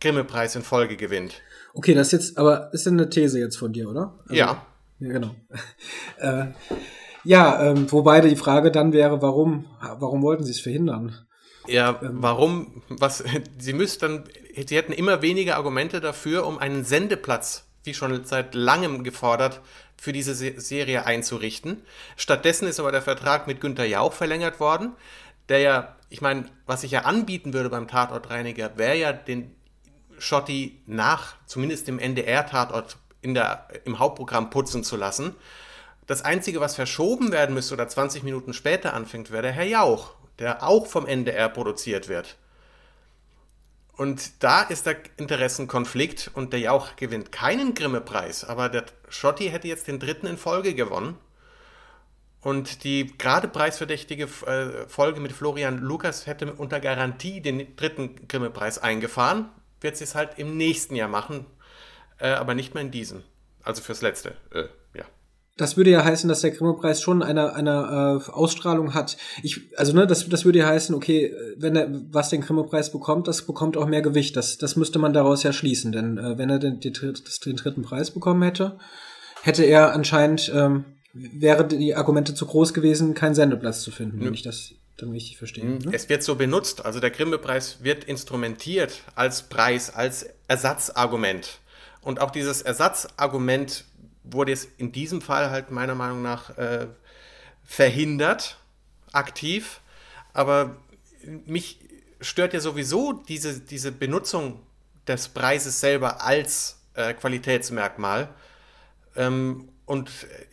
Grimme-Preis 0.00 0.54
in 0.54 0.62
Folge 0.62 0.96
gewinnt. 0.96 1.42
Okay, 1.72 1.94
das 1.94 2.08
ist 2.08 2.12
jetzt, 2.12 2.38
aber 2.38 2.72
ist 2.72 2.86
eine 2.86 3.08
These 3.08 3.40
jetzt 3.40 3.56
von 3.56 3.72
dir, 3.72 3.88
oder? 3.88 4.14
Also, 4.24 4.34
ja. 4.34 4.66
Ja, 5.00 5.08
genau. 5.08 5.34
äh, 6.18 6.46
ja, 7.24 7.70
ähm, 7.70 7.90
wobei 7.90 8.20
die 8.20 8.36
Frage 8.36 8.70
dann 8.70 8.92
wäre, 8.92 9.22
warum, 9.22 9.64
warum 9.80 10.22
wollten 10.22 10.44
sie 10.44 10.52
es 10.52 10.60
verhindern? 10.60 11.16
Ja, 11.66 11.98
ähm. 12.02 12.18
warum, 12.20 12.82
was, 12.88 13.24
sie 13.58 13.72
müssten, 13.72 14.24
sie 14.54 14.76
hätten 14.76 14.92
immer 14.92 15.22
weniger 15.22 15.56
Argumente 15.56 16.00
dafür, 16.00 16.46
um 16.46 16.58
einen 16.58 16.84
Sendeplatz 16.84 17.63
wie 17.84 17.94
schon 17.94 18.24
seit 18.24 18.54
langem 18.54 19.04
gefordert, 19.04 19.60
für 19.96 20.12
diese 20.12 20.34
Serie 20.34 21.06
einzurichten. 21.06 21.82
Stattdessen 22.16 22.68
ist 22.68 22.80
aber 22.80 22.92
der 22.92 23.02
Vertrag 23.02 23.46
mit 23.46 23.60
Günter 23.60 23.84
Jauch 23.84 24.12
verlängert 24.12 24.60
worden, 24.60 24.92
der 25.48 25.58
ja, 25.60 25.96
ich 26.08 26.20
meine, 26.20 26.46
was 26.66 26.84
ich 26.84 26.90
ja 26.90 27.02
anbieten 27.02 27.52
würde 27.52 27.70
beim 27.70 27.88
Tatortreiniger, 27.88 28.76
wäre 28.76 28.96
ja 28.96 29.12
den 29.12 29.54
Schotti 30.18 30.82
nach, 30.86 31.36
zumindest 31.46 31.88
im 31.88 31.98
NDR-Tatort 31.98 32.96
im 33.22 33.98
Hauptprogramm 33.98 34.50
putzen 34.50 34.84
zu 34.84 34.96
lassen. 34.96 35.34
Das 36.06 36.22
Einzige, 36.22 36.60
was 36.60 36.74
verschoben 36.74 37.32
werden 37.32 37.54
müsste 37.54 37.74
oder 37.74 37.88
20 37.88 38.22
Minuten 38.22 38.52
später 38.52 38.92
anfängt, 38.92 39.30
wäre 39.30 39.42
der 39.42 39.52
Herr 39.52 39.64
Jauch, 39.64 40.14
der 40.38 40.62
auch 40.62 40.86
vom 40.86 41.06
NDR 41.06 41.48
produziert 41.48 42.08
wird. 42.08 42.36
Und 43.96 44.42
da 44.42 44.62
ist 44.62 44.86
der 44.86 44.96
Interessenkonflikt 45.16 46.30
und 46.34 46.52
der 46.52 46.60
Jauch 46.60 46.96
gewinnt 46.96 47.30
keinen 47.30 47.74
Grimme-Preis, 47.74 48.44
aber 48.44 48.68
der 48.68 48.84
Schotti 49.08 49.50
hätte 49.50 49.68
jetzt 49.68 49.86
den 49.86 50.00
dritten 50.00 50.26
in 50.26 50.36
Folge 50.36 50.74
gewonnen. 50.74 51.16
Und 52.40 52.84
die 52.84 53.16
gerade 53.16 53.48
preisverdächtige 53.48 54.24
äh, 54.24 54.86
Folge 54.86 55.20
mit 55.20 55.32
Florian 55.32 55.78
Lukas 55.78 56.26
hätte 56.26 56.52
unter 56.52 56.78
Garantie 56.78 57.40
den 57.40 57.74
dritten 57.76 58.28
Grimme-Preis 58.28 58.78
eingefahren. 58.78 59.48
Wird 59.80 59.96
sie 59.96 60.04
es 60.04 60.14
halt 60.14 60.38
im 60.38 60.58
nächsten 60.58 60.94
Jahr 60.94 61.08
machen, 61.08 61.46
äh, 62.18 62.28
aber 62.28 62.54
nicht 62.54 62.74
mehr 62.74 62.82
in 62.82 62.90
diesem. 62.90 63.22
Also 63.62 63.80
fürs 63.80 64.02
letzte. 64.02 64.36
Äh, 64.50 64.64
das 65.56 65.76
würde 65.76 65.90
ja 65.90 66.04
heißen, 66.04 66.28
dass 66.28 66.40
der 66.40 66.50
Grimme-Preis 66.50 67.00
schon 67.00 67.22
eine, 67.22 67.54
eine 67.54 68.20
äh, 68.26 68.30
Ausstrahlung 68.30 68.94
hat. 68.94 69.16
Ich, 69.42 69.60
also 69.76 69.92
ne, 69.92 70.06
das, 70.06 70.28
das 70.28 70.44
würde 70.44 70.58
ja 70.58 70.66
heißen, 70.66 70.94
okay, 70.94 71.32
wenn 71.56 71.76
er 71.76 71.88
was 72.10 72.30
den 72.30 72.40
Grimme-Preis 72.40 72.90
bekommt, 72.90 73.28
das 73.28 73.42
bekommt 73.42 73.76
auch 73.76 73.86
mehr 73.86 74.02
Gewicht. 74.02 74.36
Das, 74.36 74.58
das 74.58 74.76
müsste 74.76 74.98
man 74.98 75.12
daraus 75.12 75.42
ja 75.42 75.52
schließen, 75.52 75.92
denn 75.92 76.18
äh, 76.18 76.38
wenn 76.38 76.50
er 76.50 76.58
den, 76.58 76.80
den, 76.80 76.92
den 76.92 77.56
dritten 77.56 77.82
Preis 77.82 78.10
bekommen 78.10 78.42
hätte, 78.42 78.78
hätte 79.42 79.64
er 79.64 79.92
anscheinend 79.92 80.50
ähm, 80.54 80.84
wäre 81.14 81.66
die 81.66 81.94
Argumente 81.94 82.34
zu 82.34 82.44
groß 82.44 82.74
gewesen, 82.74 83.14
keinen 83.14 83.34
Sendeplatz 83.34 83.82
zu 83.82 83.92
finden, 83.92 84.24
wenn 84.24 84.34
ich 84.34 84.42
das 84.42 84.72
dann 84.96 85.10
richtig 85.10 85.38
verstehe. 85.38 85.64
Ne? 85.64 85.78
Es 85.92 86.08
wird 86.08 86.22
so 86.22 86.34
benutzt, 86.34 86.84
also 86.84 87.00
der 87.00 87.10
Grimme-Preis 87.10 87.78
wird 87.82 88.04
instrumentiert 88.04 89.02
als 89.14 89.44
Preis, 89.44 89.94
als 89.94 90.26
Ersatzargument. 90.48 91.60
Und 92.00 92.20
auch 92.20 92.30
dieses 92.30 92.62
Ersatzargument 92.62 93.84
wurde 94.24 94.52
es 94.52 94.68
in 94.78 94.90
diesem 94.92 95.20
Fall 95.20 95.50
halt 95.50 95.70
meiner 95.70 95.94
Meinung 95.94 96.22
nach 96.22 96.56
äh, 96.58 96.88
verhindert, 97.62 98.58
aktiv. 99.12 99.80
Aber 100.32 100.76
mich 101.46 101.78
stört 102.20 102.54
ja 102.54 102.60
sowieso 102.60 103.12
diese, 103.12 103.60
diese 103.60 103.92
Benutzung 103.92 104.60
des 105.06 105.28
Preises 105.28 105.80
selber 105.80 106.22
als 106.22 106.80
äh, 106.94 107.14
Qualitätsmerkmal. 107.14 108.28
Ähm, 109.16 109.68
und 109.86 110.10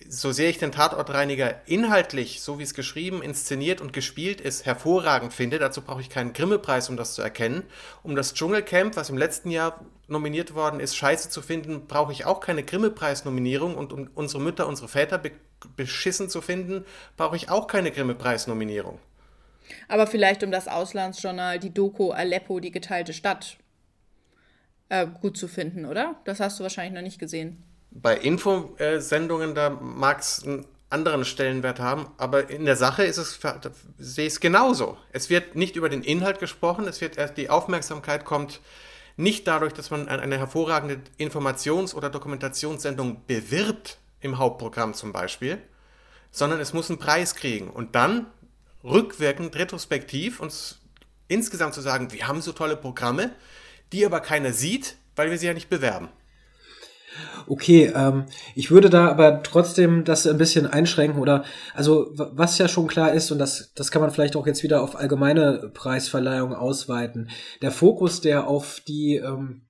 so 0.10 0.34
sehr 0.34 0.50
ich 0.50 0.58
den 0.58 0.74
Tatortreiniger 0.74 1.66
inhaltlich, 1.66 2.42
so 2.42 2.60
wie 2.60 2.64
es 2.64 2.74
geschrieben, 2.74 3.22
inszeniert 3.22 3.80
und 3.80 3.94
gespielt 3.94 4.42
ist, 4.42 4.66
hervorragend 4.66 5.32
finde, 5.32 5.58
dazu 5.58 5.82
brauche 5.82 6.02
ich 6.02 6.10
keinen 6.10 6.34
Grimme-Preis, 6.34 6.90
um 6.90 6.98
das 6.98 7.14
zu 7.14 7.22
erkennen. 7.22 7.64
Um 8.04 8.18
das 8.18 8.34
Dschungelcamp, 8.34 8.98
was 8.98 9.10
im 9.10 9.18
letzten 9.18 9.50
Jahr 9.50 9.86
nominiert 10.08 10.54
worden 10.54 10.82
ist, 10.82 10.98
scheiße 10.98 11.30
zu 11.30 11.42
finden, 11.42 11.88
brauche 11.88 12.12
ich 12.12 12.26
auch 12.26 12.42
keine 12.42 12.64
Grimme-Preis-Nominierung. 12.64 13.76
Und 13.76 13.94
um 13.94 14.10
unsere 14.16 14.42
Mütter, 14.42 14.68
unsere 14.68 14.90
Väter 14.90 15.18
be 15.18 15.32
beschissen 15.78 16.28
zu 16.28 16.42
finden, 16.42 16.86
brauche 17.18 17.36
ich 17.36 17.52
auch 17.52 17.68
keine 17.68 17.92
Grimme-Preis-Nominierung. 17.92 18.98
Aber 19.88 20.08
vielleicht 20.08 20.44
um 20.44 20.50
das 20.50 20.68
Auslandsjournal, 20.68 21.60
die 21.60 21.72
Doku 21.72 22.10
Aleppo, 22.10 22.60
die 22.60 22.72
geteilte 22.72 23.14
Stadt, 23.14 23.58
äh, 24.90 25.06
gut 25.06 25.38
zu 25.38 25.48
finden, 25.48 25.86
oder? 25.86 26.16
Das 26.26 26.40
hast 26.40 26.58
du 26.58 26.64
wahrscheinlich 26.64 26.96
noch 26.96 27.04
nicht 27.04 27.20
gesehen 27.20 27.64
bei 27.92 28.18
Infosendungen, 28.18 29.54
da 29.54 29.70
mag 29.70 30.22
es 30.22 30.44
einen 30.44 30.66
anderen 30.90 31.24
Stellenwert 31.24 31.80
haben, 31.80 32.08
aber 32.18 32.50
in 32.50 32.66
der 32.66 32.76
Sache 32.76 33.04
ist 33.04 33.18
es, 33.18 33.40
sehe 33.98 34.28
ich 34.28 34.34
es 34.34 34.40
genauso. 34.40 34.98
Es 35.12 35.30
wird 35.30 35.56
nicht 35.56 35.76
über 35.76 35.90
den 35.90 36.04
Inhalt 36.04 36.40
gesprochen, 36.40 36.88
es 36.88 37.00
wird 37.00 37.18
erst 37.18 37.38
die 37.38 37.50
Aufmerksamkeit 37.50 38.26
kommt 38.26 38.60
nicht 39.18 39.48
dadurch, 39.48 39.74
dass 39.74 39.92
man 39.92 40.08
eine 40.08 40.38
hervorragende 40.38 41.02
Informations- 41.18 41.94
oder 41.94 42.10
Dokumentationssendung 42.10 43.26
bewirbt, 43.28 43.98
im 44.22 44.38
Hauptprogramm 44.38 44.94
zum 44.94 45.12
Beispiel, 45.12 45.58
sondern 46.30 46.60
es 46.60 46.74
muss 46.74 46.90
einen 46.90 47.00
Preis 47.00 47.36
kriegen 47.36 47.70
und 47.70 47.96
dann 47.96 48.28
rückwirkend, 48.84 49.56
retrospektiv 49.56 50.40
uns 50.40 50.80
insgesamt 51.28 51.74
zu 51.74 51.82
sagen, 51.82 52.12
wir 52.12 52.28
haben 52.28 52.42
so 52.42 52.52
tolle 52.52 52.78
Programme, 52.78 53.32
die 53.92 54.06
aber 54.06 54.20
keiner 54.20 54.54
sieht, 54.54 54.96
weil 55.16 55.30
wir 55.32 55.38
sie 55.38 55.48
ja 55.48 55.54
nicht 55.54 55.70
bewerben. 55.70 56.10
Okay, 57.48 57.91
ähm, 57.96 58.25
ich 58.56 58.72
würde 58.72 58.89
da 58.89 59.10
aber 59.10 59.44
trotzdem 59.44 60.03
das 60.03 60.27
ein 60.27 60.38
bisschen 60.38 60.68
einschränken 60.68 61.20
oder 61.20 61.44
also 61.74 62.12
was 62.15 62.58
ja 62.58 62.68
schon 62.68 62.88
klar 62.88 63.13
ist 63.13 63.32
und 63.32 63.39
das 63.39 63.74
das 63.75 63.91
kann 63.91 64.01
man 64.01 64.12
vielleicht 64.12 64.36
auch 64.36 64.48
jetzt 64.48 64.63
wieder 64.63 64.82
auf 64.82 64.96
allgemeine 64.96 65.72
Preisverleihung 65.74 66.53
ausweiten. 66.53 67.30
Der 67.62 67.72
Fokus, 67.72 68.22
der 68.22 68.48
auf 68.48 68.82
die 68.88 69.15
ähm, 69.15 69.63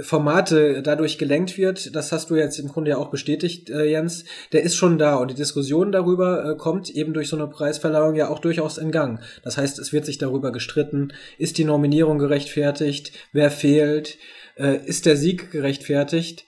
Formate 0.00 0.82
dadurch 0.82 1.16
gelenkt 1.16 1.56
wird, 1.56 1.94
das 1.94 2.10
hast 2.10 2.30
du 2.30 2.34
jetzt 2.34 2.58
im 2.58 2.68
Grunde 2.68 2.90
ja 2.90 2.96
auch 2.98 3.10
bestätigt, 3.10 3.70
äh, 3.70 3.84
Jens, 3.84 4.24
der 4.52 4.64
ist 4.64 4.74
schon 4.74 4.98
da 4.98 5.16
und 5.16 5.30
die 5.30 5.36
Diskussion 5.36 5.92
darüber 5.92 6.44
äh, 6.44 6.56
kommt 6.56 6.90
eben 6.90 7.14
durch 7.14 7.28
so 7.28 7.36
eine 7.36 7.46
Preisverleihung 7.46 8.16
ja 8.16 8.28
auch 8.28 8.40
durchaus 8.40 8.78
in 8.78 8.90
Gang. 8.90 9.20
Das 9.44 9.56
heißt, 9.56 9.78
es 9.78 9.92
wird 9.92 10.06
sich 10.06 10.18
darüber 10.18 10.50
gestritten, 10.50 11.12
ist 11.38 11.58
die 11.58 11.64
Nominierung 11.64 12.18
gerechtfertigt, 12.18 13.12
wer 13.32 13.52
fehlt, 13.52 14.18
äh, 14.56 14.76
ist 14.84 15.06
der 15.06 15.16
Sieg 15.16 15.50
gerechtfertigt. 15.50 16.44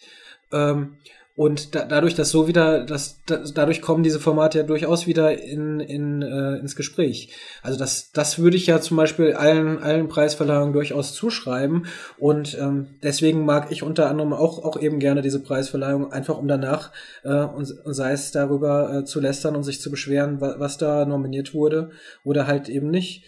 Ähm, 0.52 0.96
und 1.36 1.74
da, 1.74 1.84
dadurch, 1.84 2.14
dass 2.14 2.30
so 2.30 2.48
wieder, 2.48 2.84
dass, 2.84 3.20
da, 3.26 3.42
dadurch 3.54 3.82
kommen 3.82 4.02
diese 4.02 4.18
Formate 4.18 4.58
ja 4.58 4.64
durchaus 4.64 5.06
wieder 5.06 5.38
in, 5.38 5.80
in, 5.80 6.22
äh, 6.22 6.56
ins 6.56 6.76
Gespräch. 6.76 7.28
Also 7.62 7.78
das, 7.78 8.10
das 8.12 8.38
würde 8.38 8.56
ich 8.56 8.66
ja 8.66 8.80
zum 8.80 8.96
Beispiel 8.96 9.34
allen, 9.34 9.78
allen 9.82 10.08
Preisverleihungen 10.08 10.72
durchaus 10.72 11.12
zuschreiben. 11.12 11.86
Und 12.16 12.56
ähm, 12.58 12.86
deswegen 13.02 13.44
mag 13.44 13.70
ich 13.70 13.82
unter 13.82 14.08
anderem 14.08 14.32
auch, 14.32 14.64
auch 14.64 14.80
eben 14.80 14.98
gerne 14.98 15.20
diese 15.20 15.42
Preisverleihung, 15.42 16.10
einfach 16.10 16.38
um 16.38 16.48
danach 16.48 16.90
äh, 17.22 17.28
und, 17.28 17.70
und 17.84 17.92
sei 17.92 18.12
es 18.12 18.32
darüber 18.32 18.94
äh, 18.94 19.04
zu 19.04 19.20
lästern 19.20 19.56
und 19.56 19.62
sich 19.62 19.82
zu 19.82 19.90
beschweren, 19.90 20.40
was, 20.40 20.58
was 20.58 20.78
da 20.78 21.04
nominiert 21.04 21.52
wurde 21.52 21.90
oder 22.24 22.46
halt 22.46 22.70
eben 22.70 22.90
nicht. 22.90 23.24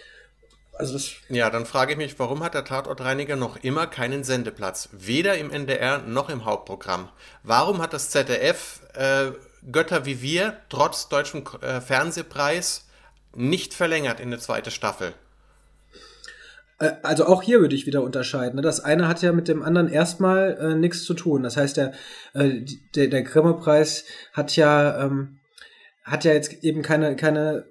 Also 0.78 0.92
das 0.92 1.11
ja, 1.28 1.50
dann 1.50 1.66
frage 1.66 1.92
ich 1.92 1.99
mich, 1.99 2.18
warum 2.20 2.42
hat 2.42 2.54
der 2.54 2.64
Tatortreiniger 2.64 3.35
noch 3.35 3.56
immer 3.62 3.88
keinen 3.88 4.23
Sendeplatz? 4.23 4.88
Weder 4.92 5.37
im 5.37 5.50
NDR 5.50 5.99
noch 5.99 6.30
im 6.30 6.44
Hauptprogramm. 6.44 7.08
Warum 7.42 7.82
hat 7.82 7.92
das 7.92 8.11
ZDF 8.11 8.80
äh, 8.94 9.32
Götter 9.73 10.06
wie 10.06 10.23
wir 10.23 10.56
trotz 10.68 11.08
deutschem 11.08 11.42
äh, 11.62 11.80
Fernsehpreis 11.80 12.87
nicht 13.35 13.75
verlängert 13.75 14.20
in 14.20 14.28
eine 14.28 14.38
zweite 14.38 14.70
Staffel? 14.70 15.14
Also 17.02 17.26
auch 17.26 17.42
hier 17.42 17.61
würde 17.61 17.75
ich 17.75 17.87
wieder 17.87 18.04
unterscheiden. 18.04 18.54
Ne? 18.54 18.62
Das 18.62 18.78
eine 18.78 19.08
hat 19.08 19.20
ja 19.20 19.32
mit 19.32 19.49
dem 19.49 19.64
anderen 19.64 19.88
erstmal 19.88 20.56
äh, 20.61 20.75
nichts 20.76 21.02
zu 21.02 21.14
tun. 21.14 21.42
Das 21.42 21.56
heißt, 21.56 21.76
der, 21.76 21.92
äh, 22.35 22.61
der, 22.94 23.08
der 23.08 23.23
Grimme-Preis 23.23 24.04
hat 24.32 24.54
ja, 24.54 25.04
ähm, 25.04 25.40
hat 26.04 26.23
ja 26.23 26.32
jetzt 26.32 26.62
eben 26.62 26.82
keine, 26.82 27.16
keine 27.16 27.64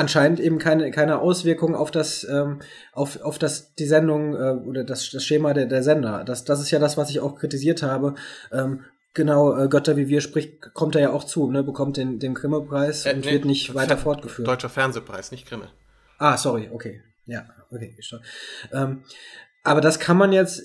anscheinend 0.00 0.40
eben 0.40 0.58
keine, 0.58 0.90
keine 0.90 1.20
Auswirkung 1.20 1.76
auf 1.76 1.90
das, 1.90 2.24
ähm, 2.24 2.60
auf, 2.92 3.20
auf 3.20 3.38
das, 3.38 3.74
die 3.74 3.86
Sendung 3.86 4.34
äh, 4.34 4.56
oder 4.66 4.82
das, 4.82 5.10
das 5.10 5.24
Schema 5.24 5.52
der, 5.52 5.66
der 5.66 5.82
Sender. 5.82 6.24
Das, 6.24 6.44
das 6.44 6.60
ist 6.60 6.70
ja 6.70 6.78
das, 6.78 6.96
was 6.96 7.10
ich 7.10 7.20
auch 7.20 7.36
kritisiert 7.36 7.82
habe. 7.82 8.14
Ähm, 8.50 8.84
genau, 9.14 9.56
äh, 9.56 9.68
Götter 9.68 9.96
wie 9.96 10.08
wir 10.08 10.20
spricht, 10.20 10.74
kommt 10.74 10.96
er 10.96 11.02
ja 11.02 11.12
auch 11.12 11.24
zu, 11.24 11.50
ne, 11.50 11.62
bekommt 11.62 11.96
den, 11.98 12.18
den 12.18 12.34
Grimme-Preis 12.34 13.06
äh, 13.06 13.14
und 13.14 13.24
nee, 13.24 13.32
wird 13.32 13.44
nicht 13.44 13.74
weiter 13.74 13.96
Fer 13.96 14.04
fortgeführt. 14.04 14.48
Deutscher 14.48 14.70
Fernsehpreis, 14.70 15.30
nicht 15.30 15.46
Grimme. 15.46 15.68
Ah, 16.18 16.36
sorry, 16.36 16.68
okay. 16.72 17.02
Ja, 17.26 17.44
okay, 17.70 17.94
schon. 18.00 18.20
Ähm, 18.72 19.04
aber 19.62 19.80
das 19.80 20.00
kann 20.00 20.16
man 20.16 20.32
jetzt 20.32 20.62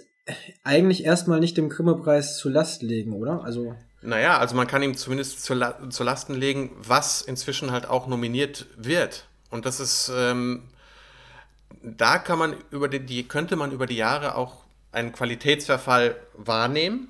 eigentlich 0.63 1.03
erstmal 1.03 1.39
nicht 1.39 1.57
dem 1.57 1.69
Grimme-Preis 1.69 2.37
zu 2.37 2.49
Last 2.49 2.81
legen, 2.81 3.13
oder? 3.13 3.43
Also. 3.43 3.75
Naja, 4.05 4.38
also 4.38 4.55
man 4.55 4.67
kann 4.67 4.83
ihm 4.83 4.95
zumindest 4.95 5.43
zu, 5.43 5.55
zu 5.89 6.03
Lasten 6.03 6.35
legen, 6.35 6.71
was 6.77 7.21
inzwischen 7.21 7.71
halt 7.71 7.88
auch 7.88 8.07
nominiert 8.07 8.67
wird. 8.77 9.25
Und 9.50 9.65
das 9.65 9.79
ist, 9.79 10.12
ähm, 10.13 10.63
da 11.81 12.19
kann 12.19 12.38
man 12.38 12.55
über 12.69 12.88
die, 12.88 13.00
die, 13.00 13.27
könnte 13.27 13.55
man 13.55 13.71
über 13.71 13.88
die 13.88 13.95
Jahre 13.95 14.35
auch 14.35 14.63
einen 14.91 15.12
Qualitätsverfall 15.12 16.15
wahrnehmen 16.33 17.09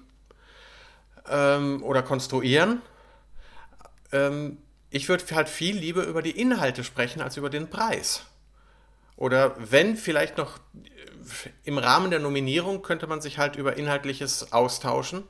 ähm, 1.30 1.84
oder 1.84 2.02
konstruieren. 2.02 2.82
Ähm, 4.12 4.58
ich 4.90 5.10
würde 5.10 5.24
halt 5.36 5.50
viel 5.50 5.78
lieber 5.78 6.06
über 6.06 6.22
die 6.22 6.40
Inhalte 6.40 6.84
sprechen 6.84 7.22
als 7.22 7.36
über 7.36 7.50
den 7.50 7.70
Preis. 7.70 8.24
Oder 9.18 9.56
wenn 9.58 9.98
vielleicht 9.98 10.38
noch 10.38 10.60
im 11.64 11.78
Rahmen 11.78 12.12
der 12.12 12.20
Nominierung 12.20 12.82
könnte 12.82 13.08
man 13.08 13.20
sich 13.20 13.38
halt 13.38 13.56
über 13.56 13.78
Inhaltliches 13.78 14.54
austauschen. 14.54 15.24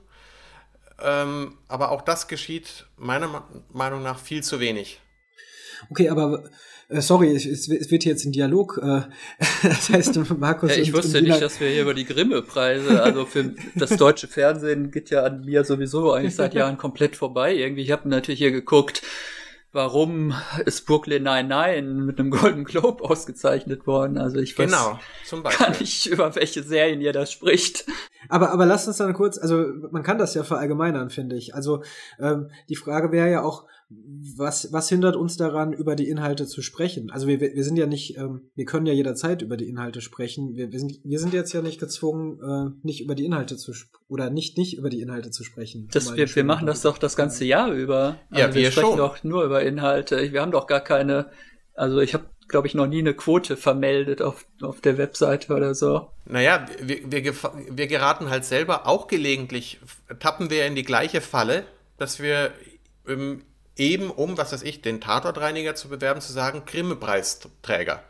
Ähm, 1.03 1.57
aber 1.67 1.91
auch 1.91 2.01
das 2.01 2.27
geschieht 2.27 2.85
meiner 2.97 3.43
Meinung 3.73 4.01
nach 4.03 4.19
viel 4.19 4.43
zu 4.43 4.59
wenig. 4.59 5.01
Okay, 5.89 6.09
aber 6.09 6.43
äh, 6.87 7.01
sorry, 7.01 7.35
es, 7.35 7.45
es, 7.45 7.91
wird 7.91 8.05
jetzt 8.05 8.25
ein 8.25 8.31
Dialog. 8.31 8.79
Äh, 8.81 9.01
das 9.63 9.89
heißt, 9.89 10.37
Markus. 10.37 10.71
Ja, 10.71 10.77
ich 10.77 10.93
und, 10.93 11.03
wusste 11.03 11.17
und 11.17 11.25
nicht, 11.25 11.41
dass 11.41 11.59
wir 11.59 11.69
hier 11.69 11.81
über 11.81 11.93
die 11.93 12.05
Grimme-Preise, 12.05 13.01
also 13.01 13.25
für 13.25 13.55
das 13.75 13.91
deutsche 13.97 14.27
Fernsehen 14.27 14.91
geht 14.91 15.09
ja 15.09 15.23
an 15.23 15.45
mir 15.45 15.63
sowieso 15.63 16.13
eigentlich 16.13 16.35
seit 16.35 16.53
Jahren 16.53 16.77
komplett 16.77 17.15
vorbei. 17.15 17.55
Irgendwie, 17.55 17.81
ich 17.81 17.91
habe 17.91 18.07
natürlich 18.07 18.39
hier 18.39 18.51
geguckt, 18.51 19.01
warum 19.75 20.33
ist 20.65 20.85
Brooklyn 20.87 21.23
Nine-Nine 21.23 21.81
mit 22.03 22.17
einem 22.17 22.31
Golden 22.31 22.63
Globe 22.63 23.03
ausgezeichnet 23.03 23.85
worden? 23.85 24.17
Also 24.17 24.39
ich 24.39 24.57
weiß 24.57 24.71
genau, 24.71 24.99
zum 25.25 25.43
Beispiel. 25.43 25.65
gar 25.65 25.77
nicht, 25.77 26.05
über 26.05 26.33
welche 26.35 26.63
Serien 26.63 27.01
ihr 27.01 27.11
da 27.11 27.25
spricht. 27.25 27.85
Aber, 28.29 28.51
aber 28.51 28.65
lass 28.65 28.87
uns 28.87 28.97
dann 28.97 29.13
kurz, 29.13 29.37
also 29.37 29.65
man 29.91 30.01
kann 30.01 30.17
das 30.17 30.33
ja 30.33 30.43
verallgemeinern, 30.43 31.09
finde 31.09 31.35
ich. 31.35 31.53
Also 31.53 31.83
ähm, 32.19 32.49
die 32.69 32.77
Frage 32.77 33.11
wäre 33.11 33.29
ja 33.29 33.43
auch, 33.43 33.65
was, 33.89 34.73
was 34.73 34.89
hindert 34.89 35.15
uns 35.15 35.37
daran, 35.37 35.71
über 35.71 35.95
die 35.95 36.09
Inhalte 36.09 36.47
zu 36.47 36.61
sprechen? 36.61 37.11
Also 37.11 37.27
wir, 37.27 37.39
wir 37.39 37.63
sind 37.63 37.77
ja 37.77 37.85
nicht, 37.85 38.17
ähm, 38.17 38.49
wir 38.55 38.65
können 38.65 38.87
ja 38.87 38.93
jederzeit 38.93 39.43
über 39.43 39.57
die 39.57 39.69
Inhalte 39.69 40.01
sprechen. 40.01 40.55
Wir, 40.55 40.71
wir, 40.71 40.79
sind, 40.79 40.99
wir 41.03 41.19
sind 41.19 41.33
jetzt 41.33 41.53
ja 41.53 41.61
nicht 41.61 41.79
gezwungen, 41.79 42.39
äh, 42.39 42.85
nicht 42.85 43.01
über 43.01 43.13
die 43.13 43.25
Inhalte 43.25 43.57
zu 43.57 43.73
oder 44.07 44.29
nicht 44.29 44.57
nicht 44.57 44.77
über 44.77 44.89
die 44.89 45.01
Inhalte 45.01 45.29
zu 45.29 45.43
sprechen. 45.43 45.87
Das, 45.91 46.15
wir, 46.15 46.35
wir 46.35 46.43
machen 46.43 46.65
das 46.65 46.81
doch 46.81 46.97
das 46.97 47.15
ganze 47.15 47.45
Jahr 47.45 47.71
über. 47.71 48.17
Also 48.31 48.41
ja, 48.41 48.55
wir, 48.55 48.61
wir 48.63 48.71
sprechen 48.71 48.87
schon. 48.87 48.97
doch 48.97 49.23
nur 49.23 49.43
über 49.43 49.61
Inhalte. 49.61 50.31
Wir 50.31 50.41
haben 50.41 50.51
doch 50.51 50.65
gar 50.65 50.81
keine, 50.81 51.29
also 51.75 51.99
ich 51.99 52.13
habe 52.13 52.25
glaube 52.47 52.67
ich, 52.67 52.75
noch 52.75 52.85
nie 52.85 52.99
eine 52.99 53.15
Quote 53.15 53.57
vermeldet 53.57 54.21
auf, 54.21 54.45
auf 54.61 54.79
der 54.79 54.99
Webseite 54.99 55.51
oder 55.51 55.73
so. 55.73 56.11
Naja, 56.25 56.67
wir, 56.79 57.11
wir, 57.11 57.33
wir 57.71 57.87
geraten 57.87 58.29
halt 58.29 58.45
selber 58.45 58.85
auch 58.85 59.07
gelegentlich, 59.07 59.79
tappen 60.19 60.51
wir 60.51 60.67
in 60.67 60.75
die 60.75 60.83
gleiche 60.83 61.21
Falle, 61.21 61.65
dass 61.97 62.19
wir 62.19 62.51
ähm, 63.07 63.41
eben 63.77 64.09
um, 64.09 64.37
was 64.37 64.53
weiß 64.53 64.63
ich, 64.63 64.81
den 64.81 65.01
Tatortreiniger 65.01 65.75
zu 65.75 65.89
bewerben, 65.89 66.21
zu 66.21 66.31
sagen, 66.31 66.63
Grimme-Preisträger. 66.65 68.03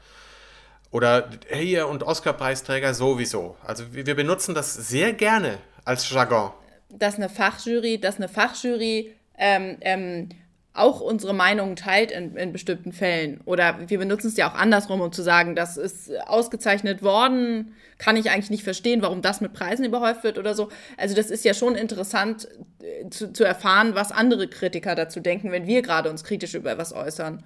Oder 0.91 1.29
hier 1.51 1.87
und 1.87 2.03
Oscar-Preisträger 2.03 2.93
sowieso. 2.93 3.57
Also 3.65 3.83
wir 3.91 4.15
benutzen 4.15 4.55
das 4.55 4.73
sehr 4.73 5.13
gerne 5.13 5.57
als 5.83 6.09
Jargon. 6.09 6.51
Dass 6.89 7.15
eine 7.15 7.29
Fachjury, 7.29 7.99
dass 7.99 8.17
eine 8.17 8.29
Fachjury 8.29 9.13
ähm, 9.37 9.77
ähm, 9.81 10.29
auch 10.75 10.99
unsere 10.99 11.33
Meinung 11.33 11.75
teilt 11.75 12.11
in, 12.11 12.35
in 12.35 12.51
bestimmten 12.51 12.91
Fällen. 12.91 13.39
Oder 13.45 13.77
wir 13.87 13.97
benutzen 13.97 14.27
es 14.27 14.37
ja 14.37 14.49
auch 14.49 14.55
andersrum, 14.55 15.01
um 15.01 15.11
zu 15.11 15.21
sagen, 15.21 15.55
das 15.55 15.77
ist 15.77 16.11
ausgezeichnet 16.27 17.01
worden, 17.01 17.73
kann 17.97 18.17
ich 18.17 18.29
eigentlich 18.29 18.49
nicht 18.49 18.63
verstehen, 18.63 19.01
warum 19.01 19.21
das 19.21 19.41
mit 19.41 19.53
Preisen 19.53 19.85
überhäuft 19.85 20.23
wird 20.23 20.37
oder 20.37 20.53
so. 20.53 20.69
Also 20.97 21.15
das 21.15 21.31
ist 21.31 21.45
ja 21.45 21.53
schon 21.53 21.75
interessant 21.75 22.47
äh, 22.81 23.09
zu, 23.09 23.31
zu 23.31 23.43
erfahren, 23.43 23.95
was 23.95 24.11
andere 24.11 24.47
Kritiker 24.47 24.95
dazu 24.95 25.19
denken, 25.19 25.51
wenn 25.51 25.65
wir 25.65 25.81
gerade 25.81 26.09
uns 26.09 26.23
kritisch 26.23 26.53
über 26.53 26.71
etwas 26.71 26.93
äußern. 26.93 27.43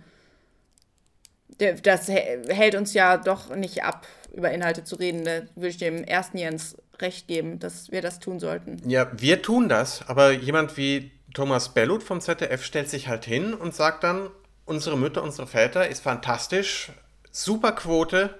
Das 1.84 2.08
hält 2.08 2.76
uns 2.76 2.94
ja 2.94 3.18
doch 3.18 3.54
nicht 3.54 3.84
ab, 3.84 4.08
über 4.34 4.50
Inhalte 4.52 4.86
zu 4.86 4.96
reden. 4.96 5.26
Da 5.26 5.42
würde 5.56 5.68
ich 5.68 5.78
dem 5.78 6.06
ersten 6.06 6.38
Jens 6.38 6.78
recht 7.02 7.28
geben, 7.28 7.60
dass 7.60 7.92
wir 7.92 8.02
das 8.02 8.20
tun 8.20 8.40
sollten. 8.40 8.78
Ja, 8.88 9.12
wir 9.18 9.42
tun 9.42 9.68
das, 9.68 10.08
aber 10.08 10.32
jemand 10.32 10.78
wie 10.78 11.12
Thomas 11.34 11.70
Bellut 11.70 12.04
vom 12.04 12.22
ZDF 12.22 12.64
stellt 12.64 12.90
sich 12.90 13.08
halt 13.08 13.26
hin 13.26 13.54
und 13.54 13.76
sagt 13.76 14.04
dann, 14.04 14.30
unsere 14.66 14.98
Mütter, 14.98 15.24
unsere 15.24 15.48
Väter 15.48 15.88
ist 15.88 16.02
fantastisch, 16.02 16.92
super 17.32 17.72
Quote, 17.72 18.36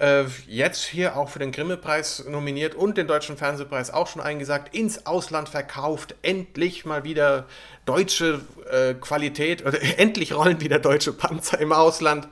äh, 0.00 0.24
jetzt 0.46 0.82
hier 0.84 1.16
auch 1.16 1.28
für 1.28 1.38
den 1.38 1.52
Grimme-Preis 1.52 2.24
nominiert 2.26 2.74
und 2.74 2.96
den 2.96 3.06
Deutschen 3.06 3.36
Fernsehpreis 3.36 3.92
auch 3.92 4.06
schon 4.06 4.22
eingesagt, 4.22 4.74
ins 4.74 5.06
Ausland 5.06 5.48
verkauft, 5.48 6.14
endlich 6.22 6.84
mal 6.84 7.04
wieder 7.04 7.46
deutsche 7.84 8.40
äh, 8.70 8.94
Qualität, 8.94 9.64
oder 9.64 9.78
endlich 9.98 10.34
rollen 10.34 10.60
wieder 10.60 10.78
deutsche 10.78 11.12
Panzer 11.12 11.58
im 11.60 11.72
Ausland 11.72 12.28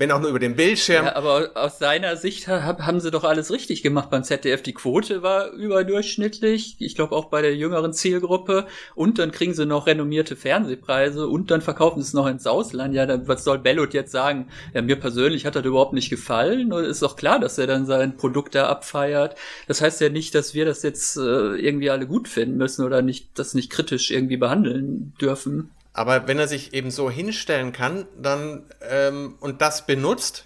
wenn 0.00 0.12
auch 0.12 0.20
nur 0.20 0.30
über 0.30 0.38
den 0.38 0.56
Bildschirm. 0.56 1.04
Ja, 1.04 1.14
aber 1.14 1.50
aus 1.54 1.78
seiner 1.78 2.16
Sicht 2.16 2.48
haben 2.48 3.00
sie 3.00 3.10
doch 3.10 3.22
alles 3.22 3.50
richtig 3.50 3.82
gemacht 3.82 4.08
beim 4.08 4.24
ZDF. 4.24 4.62
Die 4.62 4.72
Quote 4.72 5.22
war 5.22 5.50
überdurchschnittlich, 5.50 6.76
ich 6.78 6.94
glaube 6.94 7.14
auch 7.14 7.26
bei 7.26 7.42
der 7.42 7.54
jüngeren 7.54 7.92
Zielgruppe. 7.92 8.66
Und 8.94 9.18
dann 9.18 9.30
kriegen 9.30 9.52
sie 9.52 9.66
noch 9.66 9.86
renommierte 9.86 10.36
Fernsehpreise 10.36 11.28
und 11.28 11.50
dann 11.50 11.60
verkaufen 11.60 12.00
sie 12.00 12.08
es 12.08 12.14
noch 12.14 12.26
ins 12.26 12.46
Ausland. 12.46 12.94
Ja, 12.94 13.04
dann, 13.04 13.28
was 13.28 13.44
soll 13.44 13.58
Bellot 13.58 13.92
jetzt 13.92 14.10
sagen? 14.10 14.48
Ja, 14.72 14.80
mir 14.80 14.96
persönlich 14.96 15.44
hat 15.44 15.54
das 15.54 15.66
überhaupt 15.66 15.92
nicht 15.92 16.08
gefallen. 16.08 16.72
Und 16.72 16.84
ist 16.84 17.02
doch 17.02 17.16
klar, 17.16 17.38
dass 17.38 17.58
er 17.58 17.66
dann 17.66 17.84
sein 17.84 18.16
Produkt 18.16 18.54
da 18.54 18.70
abfeiert. 18.70 19.36
Das 19.68 19.82
heißt 19.82 20.00
ja 20.00 20.08
nicht, 20.08 20.34
dass 20.34 20.54
wir 20.54 20.64
das 20.64 20.82
jetzt 20.82 21.18
äh, 21.18 21.56
irgendwie 21.56 21.90
alle 21.90 22.06
gut 22.06 22.26
finden 22.26 22.56
müssen 22.56 22.86
oder 22.86 23.02
nicht, 23.02 23.28
das 23.34 23.52
nicht 23.52 23.68
kritisch 23.68 24.10
irgendwie 24.10 24.38
behandeln 24.38 25.12
dürfen. 25.20 25.68
Aber 25.92 26.28
wenn 26.28 26.38
er 26.38 26.48
sich 26.48 26.72
eben 26.72 26.90
so 26.90 27.10
hinstellen 27.10 27.72
kann, 27.72 28.06
dann 28.16 28.64
ähm, 28.88 29.36
und 29.40 29.60
das 29.60 29.86
benutzt, 29.86 30.44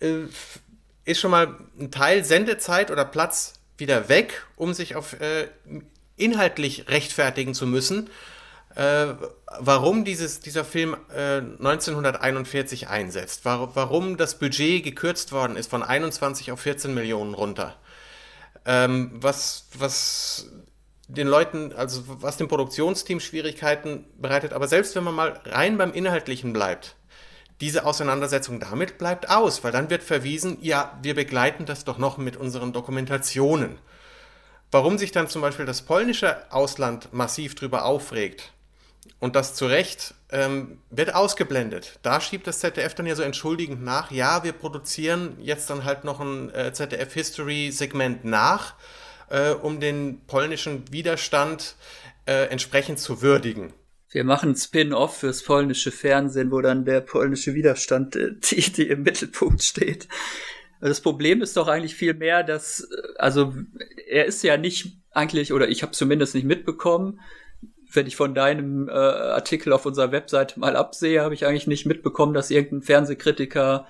äh, 0.00 0.24
ist 1.04 1.20
schon 1.20 1.32
mal 1.32 1.58
ein 1.78 1.90
Teil 1.90 2.24
Sendezeit 2.24 2.90
oder 2.90 3.04
Platz 3.04 3.54
wieder 3.76 4.08
weg, 4.08 4.46
um 4.56 4.74
sich 4.74 4.94
auf 4.94 5.20
äh, 5.20 5.48
inhaltlich 6.16 6.88
rechtfertigen 6.88 7.54
zu 7.54 7.66
müssen, 7.66 8.08
äh, 8.74 9.14
warum 9.58 10.04
dieses, 10.04 10.40
dieser 10.40 10.64
Film 10.64 10.96
äh, 11.14 11.38
1941 11.38 12.88
einsetzt, 12.88 13.44
war, 13.44 13.74
warum 13.76 14.16
das 14.16 14.38
Budget 14.38 14.82
gekürzt 14.84 15.32
worden 15.32 15.56
ist 15.56 15.68
von 15.68 15.82
21 15.82 16.52
auf 16.52 16.60
14 16.60 16.94
Millionen 16.94 17.34
runter. 17.34 17.76
Ähm, 18.64 19.10
was, 19.14 19.66
was 19.74 20.48
den 21.14 21.28
Leuten, 21.28 21.72
also 21.72 22.02
was 22.06 22.36
dem 22.36 22.48
Produktionsteam 22.48 23.20
Schwierigkeiten 23.20 24.04
bereitet, 24.18 24.52
aber 24.52 24.68
selbst 24.68 24.94
wenn 24.96 25.04
man 25.04 25.14
mal 25.14 25.40
rein 25.44 25.78
beim 25.78 25.92
Inhaltlichen 25.92 26.52
bleibt, 26.52 26.96
diese 27.60 27.84
Auseinandersetzung 27.84 28.60
damit 28.60 28.98
bleibt 28.98 29.30
aus, 29.30 29.62
weil 29.62 29.72
dann 29.72 29.90
wird 29.90 30.02
verwiesen, 30.02 30.58
ja, 30.60 30.98
wir 31.02 31.14
begleiten 31.14 31.66
das 31.66 31.84
doch 31.84 31.98
noch 31.98 32.18
mit 32.18 32.36
unseren 32.36 32.72
Dokumentationen. 32.72 33.78
Warum 34.70 34.98
sich 34.98 35.12
dann 35.12 35.28
zum 35.28 35.42
Beispiel 35.42 35.66
das 35.66 35.82
polnische 35.82 36.50
Ausland 36.50 37.12
massiv 37.12 37.54
drüber 37.54 37.84
aufregt, 37.84 38.52
und 39.18 39.36
das 39.36 39.54
zu 39.54 39.66
Recht 39.66 40.14
ähm, 40.30 40.78
wird 40.90 41.14
ausgeblendet. 41.14 41.98
Da 42.02 42.20
schiebt 42.20 42.46
das 42.46 42.60
ZDF 42.60 42.94
dann 42.94 43.06
ja 43.06 43.14
so 43.14 43.22
entschuldigend 43.22 43.82
nach, 43.82 44.10
ja, 44.10 44.42
wir 44.44 44.52
produzieren 44.52 45.36
jetzt 45.40 45.70
dann 45.70 45.84
halt 45.84 46.04
noch 46.04 46.20
ein 46.20 46.52
äh, 46.54 46.72
ZDF-History-Segment 46.72 48.24
nach, 48.24 48.74
äh, 49.32 49.52
um 49.52 49.80
den 49.80 50.20
polnischen 50.26 50.92
Widerstand 50.92 51.74
äh, 52.26 52.48
entsprechend 52.50 52.98
zu 52.98 53.22
würdigen. 53.22 53.72
Wir 54.10 54.24
machen 54.24 54.54
Spin-off 54.54 55.16
fürs 55.16 55.42
polnische 55.42 55.90
Fernsehen, 55.90 56.50
wo 56.52 56.60
dann 56.60 56.84
der 56.84 57.00
polnische 57.00 57.54
Widerstand 57.54 58.14
äh, 58.14 58.32
die, 58.50 58.60
die 58.60 58.88
im 58.88 59.02
Mittelpunkt 59.02 59.62
steht. 59.62 60.06
Das 60.80 61.00
Problem 61.00 61.40
ist 61.40 61.56
doch 61.56 61.68
eigentlich 61.68 61.94
viel 61.94 62.12
mehr, 62.12 62.42
dass, 62.42 62.80
äh, 62.80 63.18
also 63.18 63.54
er 64.06 64.26
ist 64.26 64.42
ja 64.42 64.58
nicht 64.58 64.98
eigentlich, 65.12 65.52
oder 65.52 65.68
ich 65.68 65.82
habe 65.82 65.92
zumindest 65.92 66.34
nicht 66.34 66.44
mitbekommen, 66.44 67.20
wenn 67.90 68.06
ich 68.06 68.16
von 68.16 68.34
deinem 68.34 68.88
äh, 68.88 68.92
Artikel 68.92 69.72
auf 69.72 69.86
unserer 69.86 70.12
Webseite 70.12 70.60
mal 70.60 70.76
absehe, 70.76 71.22
habe 71.22 71.34
ich 71.34 71.46
eigentlich 71.46 71.66
nicht 71.66 71.86
mitbekommen, 71.86 72.34
dass 72.34 72.50
irgendein 72.50 72.82
Fernsehkritiker 72.82 73.86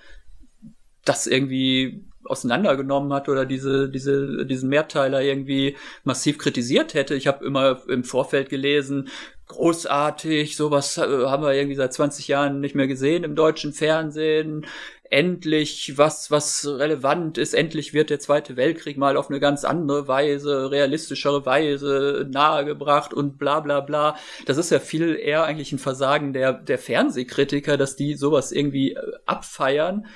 das 1.04 1.26
irgendwie 1.26 2.04
auseinandergenommen 2.24 3.12
hat 3.12 3.28
oder 3.28 3.44
diese, 3.44 3.88
diese, 3.88 4.46
diesen 4.46 4.68
Mehrteiler 4.68 5.22
irgendwie 5.22 5.76
massiv 6.04 6.38
kritisiert 6.38 6.94
hätte. 6.94 7.14
Ich 7.14 7.26
habe 7.26 7.44
immer 7.44 7.80
im 7.88 8.04
Vorfeld 8.04 8.48
gelesen, 8.48 9.08
großartig, 9.48 10.56
sowas 10.56 10.98
äh, 10.98 11.02
haben 11.02 11.42
wir 11.42 11.52
irgendwie 11.52 11.76
seit 11.76 11.92
20 11.92 12.28
Jahren 12.28 12.60
nicht 12.60 12.74
mehr 12.74 12.86
gesehen 12.86 13.24
im 13.24 13.36
deutschen 13.36 13.72
Fernsehen 13.72 14.66
endlich 15.12 15.98
was, 15.98 16.30
was 16.30 16.66
relevant 16.66 17.36
ist. 17.36 17.52
Endlich 17.52 17.92
wird 17.92 18.08
der 18.08 18.18
Zweite 18.18 18.56
Weltkrieg 18.56 18.96
mal 18.96 19.18
auf 19.18 19.28
eine 19.28 19.40
ganz 19.40 19.62
andere 19.62 20.08
Weise, 20.08 20.70
realistischere 20.70 21.44
Weise 21.44 22.26
nahegebracht 22.30 23.12
und 23.12 23.36
bla 23.38 23.60
bla 23.60 23.80
bla. 23.80 24.16
Das 24.46 24.56
ist 24.56 24.70
ja 24.70 24.80
viel 24.80 25.16
eher 25.16 25.44
eigentlich 25.44 25.70
ein 25.70 25.78
Versagen 25.78 26.32
der, 26.32 26.54
der 26.54 26.78
Fernsehkritiker, 26.78 27.76
dass 27.76 27.94
die 27.94 28.14
sowas 28.14 28.52
irgendwie 28.52 28.92
äh, 28.92 29.00
abfeiern. 29.26 30.06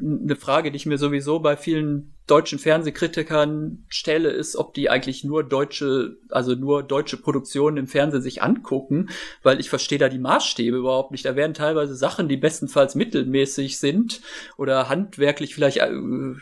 Eine 0.00 0.36
Frage, 0.36 0.70
die 0.70 0.76
ich 0.76 0.86
mir 0.86 0.98
sowieso 0.98 1.40
bei 1.40 1.56
vielen 1.56 2.14
deutschen 2.30 2.60
Fernsehkritikern 2.60 3.84
stelle, 3.88 4.30
ist, 4.30 4.54
ob 4.56 4.72
die 4.72 4.88
eigentlich 4.88 5.24
nur 5.24 5.42
deutsche, 5.42 6.16
also 6.28 6.54
nur 6.54 6.84
deutsche 6.84 7.16
Produktionen 7.16 7.76
im 7.76 7.86
Fernsehen 7.88 8.22
sich 8.22 8.40
angucken, 8.42 9.08
weil 9.42 9.58
ich 9.58 9.68
verstehe 9.68 9.98
da 9.98 10.08
die 10.08 10.18
Maßstäbe 10.18 10.76
überhaupt 10.76 11.10
nicht. 11.10 11.24
Da 11.24 11.34
werden 11.34 11.54
teilweise 11.54 11.96
Sachen, 11.96 12.28
die 12.28 12.36
bestenfalls 12.36 12.94
mittelmäßig 12.94 13.78
sind 13.78 14.20
oder 14.56 14.88
handwerklich 14.88 15.54
vielleicht 15.54 15.78
äh, 15.78 15.90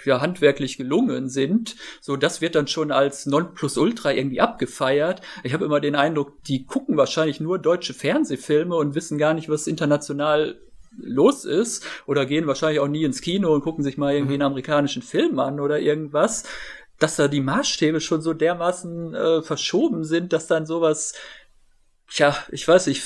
ja 0.04 0.20
handwerklich 0.20 0.76
gelungen 0.76 1.28
sind, 1.30 1.76
so 2.00 2.16
das 2.16 2.42
wird 2.42 2.54
dann 2.54 2.68
schon 2.68 2.92
als 2.92 3.24
Nonplusultra 3.24 4.12
irgendwie 4.12 4.42
abgefeiert. 4.42 5.22
Ich 5.42 5.54
habe 5.54 5.64
immer 5.64 5.80
den 5.80 5.94
Eindruck, 5.94 6.42
die 6.44 6.66
gucken 6.66 6.98
wahrscheinlich 6.98 7.40
nur 7.40 7.58
deutsche 7.58 7.94
Fernsehfilme 7.94 8.76
und 8.76 8.94
wissen 8.94 9.16
gar 9.16 9.32
nicht, 9.32 9.48
was 9.48 9.66
international 9.66 10.60
los 10.98 11.44
ist 11.44 11.84
oder 12.06 12.26
gehen 12.26 12.46
wahrscheinlich 12.46 12.80
auch 12.80 12.88
nie 12.88 13.04
ins 13.04 13.20
Kino 13.20 13.54
und 13.54 13.62
gucken 13.62 13.84
sich 13.84 13.96
mal 13.96 14.12
irgendwie 14.14 14.34
mhm. 14.34 14.42
einen 14.42 14.52
amerikanischen 14.52 15.02
Film 15.02 15.38
an 15.38 15.60
oder 15.60 15.78
irgendwas, 15.78 16.44
dass 16.98 17.16
da 17.16 17.28
die 17.28 17.40
Maßstäbe 17.40 18.00
schon 18.00 18.20
so 18.20 18.34
dermaßen 18.34 19.14
äh, 19.14 19.42
verschoben 19.42 20.04
sind, 20.04 20.32
dass 20.32 20.46
dann 20.46 20.66
sowas, 20.66 21.14
ja, 22.10 22.36
ich 22.50 22.66
weiß 22.66 22.88
nicht, 22.88 23.04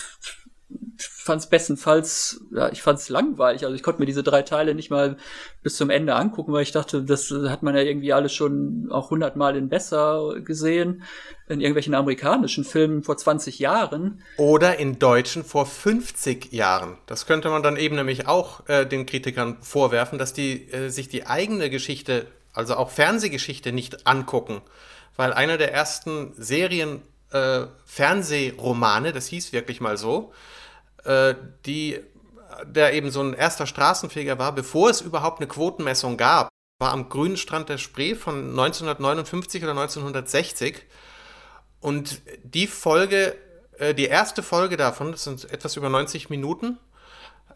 fand 1.23 1.41
es 1.41 1.47
bestenfalls, 1.49 2.41
ja, 2.53 2.71
ich 2.71 2.83
fand 2.83 2.99
es 2.99 3.09
langweilig. 3.09 3.65
Also 3.65 3.75
ich 3.75 3.83
konnte 3.83 4.01
mir 4.01 4.07
diese 4.07 4.23
drei 4.23 4.43
Teile 4.43 4.75
nicht 4.75 4.91
mal 4.91 5.17
bis 5.63 5.77
zum 5.77 5.91
Ende 5.91 6.15
angucken, 6.15 6.53
weil 6.53 6.63
ich 6.63 6.73
dachte, 6.73 7.03
das 7.03 7.31
hat 7.31 7.63
man 7.63 7.77
ja 7.77 7.83
irgendwie 7.83 8.13
alles 8.13 8.33
schon 8.33 8.89
auch 8.91 9.11
hundertmal 9.11 9.57
in 9.57 9.69
besser 9.69 10.41
gesehen, 10.41 11.05
in 11.49 11.61
irgendwelchen 11.61 11.95
amerikanischen 11.95 12.65
Filmen 12.65 13.03
vor 13.03 13.17
20 13.17 13.59
Jahren. 13.59 14.23
Oder 14.37 14.79
in 14.79 14.99
deutschen 14.99 15.45
vor 15.45 15.67
50 15.67 16.53
Jahren. 16.53 16.99
Das 17.07 17.27
könnte 17.27 17.51
man 17.51 17.63
dann 17.63 17.77
eben 17.77 17.97
nämlich 17.97 18.27
auch 18.27 18.69
äh, 18.69 18.85
den 18.85 19.07
Kritikern 19.07 19.59
vorwerfen, 19.61 20.19
dass 20.19 20.33
die 20.33 20.71
äh, 20.73 20.89
sich 20.89 21.09
die 21.09 21.27
eigene 21.27 21.71
Geschichte, 21.71 22.27
also 22.53 22.75
auch 22.75 22.91
Fernsehgeschichte 22.91 23.73
nicht 23.73 24.07
angucken. 24.07 24.61
Weil 25.17 25.33
einer 25.33 25.59
der 25.59 25.73
ersten 25.73 26.33
Serien 26.37 27.03
äh, 27.31 27.67
Fernsehromane, 27.85 29.13
das 29.13 29.27
hieß 29.27 29.53
wirklich 29.53 29.81
mal 29.81 29.97
so, 29.97 30.33
äh, 31.05 31.35
die, 31.67 32.01
der 32.67 32.95
eben 32.95 33.11
so 33.11 33.21
ein 33.21 33.35
erster 33.35 33.67
Straßenfeger 33.67 34.39
war, 34.39 34.53
bevor 34.53 34.91
es 34.91 35.01
überhaupt 35.01 35.41
eine 35.41 35.49
Quotenmessung 35.49 36.17
gab, 36.17 36.49
war 36.79 36.93
am 36.93 37.09
grünen 37.09 37.37
Strand 37.37 37.69
der 37.69 37.79
Spree 37.79 38.15
von 38.15 38.51
1959 38.51 39.63
oder 39.63 39.73
1960. 39.73 40.83
Und 41.81 42.21
die 42.43 42.67
Folge, 42.67 43.37
äh, 43.79 43.95
die 43.95 44.07
erste 44.07 44.43
Folge 44.43 44.77
davon, 44.77 45.13
das 45.13 45.25
sind 45.25 45.51
etwas 45.51 45.77
über 45.77 45.89
90 45.89 46.31
Minuten, 46.31 46.79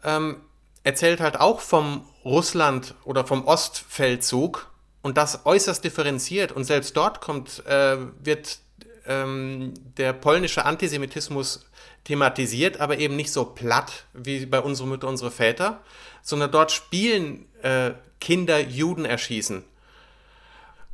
ähm, 0.03 0.41
erzählt 0.83 1.19
halt 1.19 1.39
auch 1.39 1.59
vom 1.59 2.05
Russland 2.23 2.95
oder 3.03 3.25
vom 3.25 3.45
Ostfeldzug 3.45 4.71
und 5.01 5.17
das 5.17 5.45
äußerst 5.45 5.83
differenziert. 5.83 6.51
Und 6.51 6.63
selbst 6.63 6.95
dort 6.95 7.21
kommt, 7.21 7.65
äh, 7.65 7.97
wird 8.23 8.59
ähm, 9.05 9.73
der 9.97 10.13
polnische 10.13 10.65
Antisemitismus 10.65 11.66
thematisiert, 12.07 12.79
aber 12.79 12.99
eben 12.99 13.17
nicht 13.17 13.33
so 13.33 13.43
platt 13.43 14.05
wie 14.13 14.45
bei 14.45 14.61
unsere 14.61 14.87
Mütter, 14.87 15.09
unsere 15.09 15.29
Väter, 15.29 15.81
sondern 16.21 16.51
dort 16.51 16.71
spielen 16.71 17.45
äh, 17.61 17.91
Kinder 18.21 18.59
Juden 18.59 19.03
erschießen. 19.03 19.65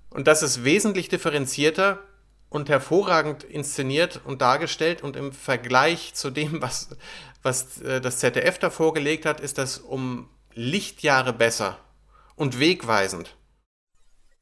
Und 0.10 0.28
das 0.28 0.42
ist 0.42 0.64
wesentlich 0.64 1.10
differenzierter 1.10 2.00
und 2.50 2.68
hervorragend 2.68 3.44
inszeniert 3.44 4.22
und 4.26 4.42
dargestellt 4.42 5.04
und 5.04 5.16
im 5.16 5.34
Vergleich 5.34 6.16
zu 6.16 6.32
dem, 6.32 6.64
was, 6.64 6.90
was 7.44 7.80
äh, 7.82 8.02
das 8.02 8.18
ZDF 8.18 8.58
da 8.58 8.72
vorgelegt 8.72 9.28
hat, 9.28 9.40
ist 9.40 9.60
das 9.60 9.78
um 9.78 10.28
Lichtjahre 10.56 11.32
besser 11.32 11.78
und 12.36 12.60
wegweisend 12.60 13.36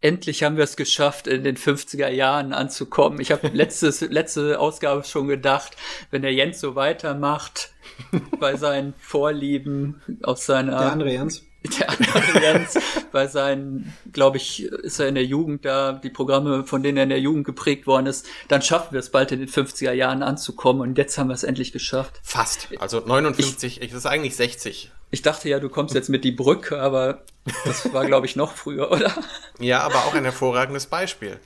endlich 0.02 0.44
haben 0.44 0.58
wir 0.58 0.64
es 0.64 0.76
geschafft, 0.76 1.28
in 1.28 1.44
den 1.44 1.56
50er 1.56 2.10
Jahren 2.10 2.54
anzukommen. 2.54 3.20
Ich 3.22 3.32
habe 3.32 3.48
letzte 3.54 4.60
Ausgabe 4.60 5.04
schon 5.04 5.28
gedacht, 5.28 5.78
wenn 6.10 6.24
der 6.24 6.34
Jens 6.34 6.60
so 6.60 6.76
weitermacht 6.76 7.72
bei 8.40 8.56
seinen 8.56 8.94
Vorlieben 9.00 10.02
aus 10.24 10.46
seiner. 10.46 10.72
Der 10.72 10.92
andere 10.92 11.14
Jens. 11.14 11.46
Der 11.63 11.89
andere 11.89 12.41
Jens, 12.41 12.78
bei 13.12 13.28
seinen, 13.28 13.93
glaube 14.12 14.38
ich, 14.38 14.63
ist 14.63 15.00
er 15.00 15.08
in 15.08 15.15
der 15.15 15.26
Jugend 15.26 15.63
da, 15.63 15.93
die 15.93 16.10
Programme, 16.10 16.65
von 16.65 16.82
denen 16.82 16.97
er 16.97 17.04
in 17.04 17.10
der 17.10 17.19
Jugend 17.19 17.45
geprägt 17.45 17.86
worden 17.86 18.08
ist, 18.08 18.26
dann 18.47 18.62
schaffen 18.63 18.93
wir 18.93 19.00
es 19.00 19.12
bald 19.12 19.32
in 19.32 19.39
den 19.39 19.47
50er 19.47 19.91
Jahren 19.91 20.24
anzukommen 20.24 20.82
und 20.82 20.97
jetzt 20.97 21.17
haben 21.17 21.28
wir 21.28 21.36
es 21.36 21.43
endlich 21.43 21.71
geschafft. 21.71 22.19
Fast. 22.24 22.67
Also 22.80 23.02
59, 23.02 23.82
ich, 23.82 23.89
das 23.89 24.00
ist 24.00 24.06
eigentlich 24.08 24.36
60. 24.36 24.91
Ich 25.12 25.21
dachte 25.21 25.50
ja, 25.50 25.60
du 25.60 25.69
kommst 25.69 25.93
jetzt 25.93 26.10
mit 26.10 26.24
die 26.24 26.32
Brücke, 26.32 26.80
aber 26.80 27.21
das 27.65 27.93
war, 27.93 28.06
glaube 28.06 28.26
ich, 28.26 28.36
noch 28.36 28.54
früher, 28.54 28.91
oder? 28.91 29.13
Ja, 29.60 29.82
aber 29.82 30.06
auch 30.06 30.15
ein 30.15 30.24
hervorragendes 30.24 30.88
Beispiel. 30.88 31.39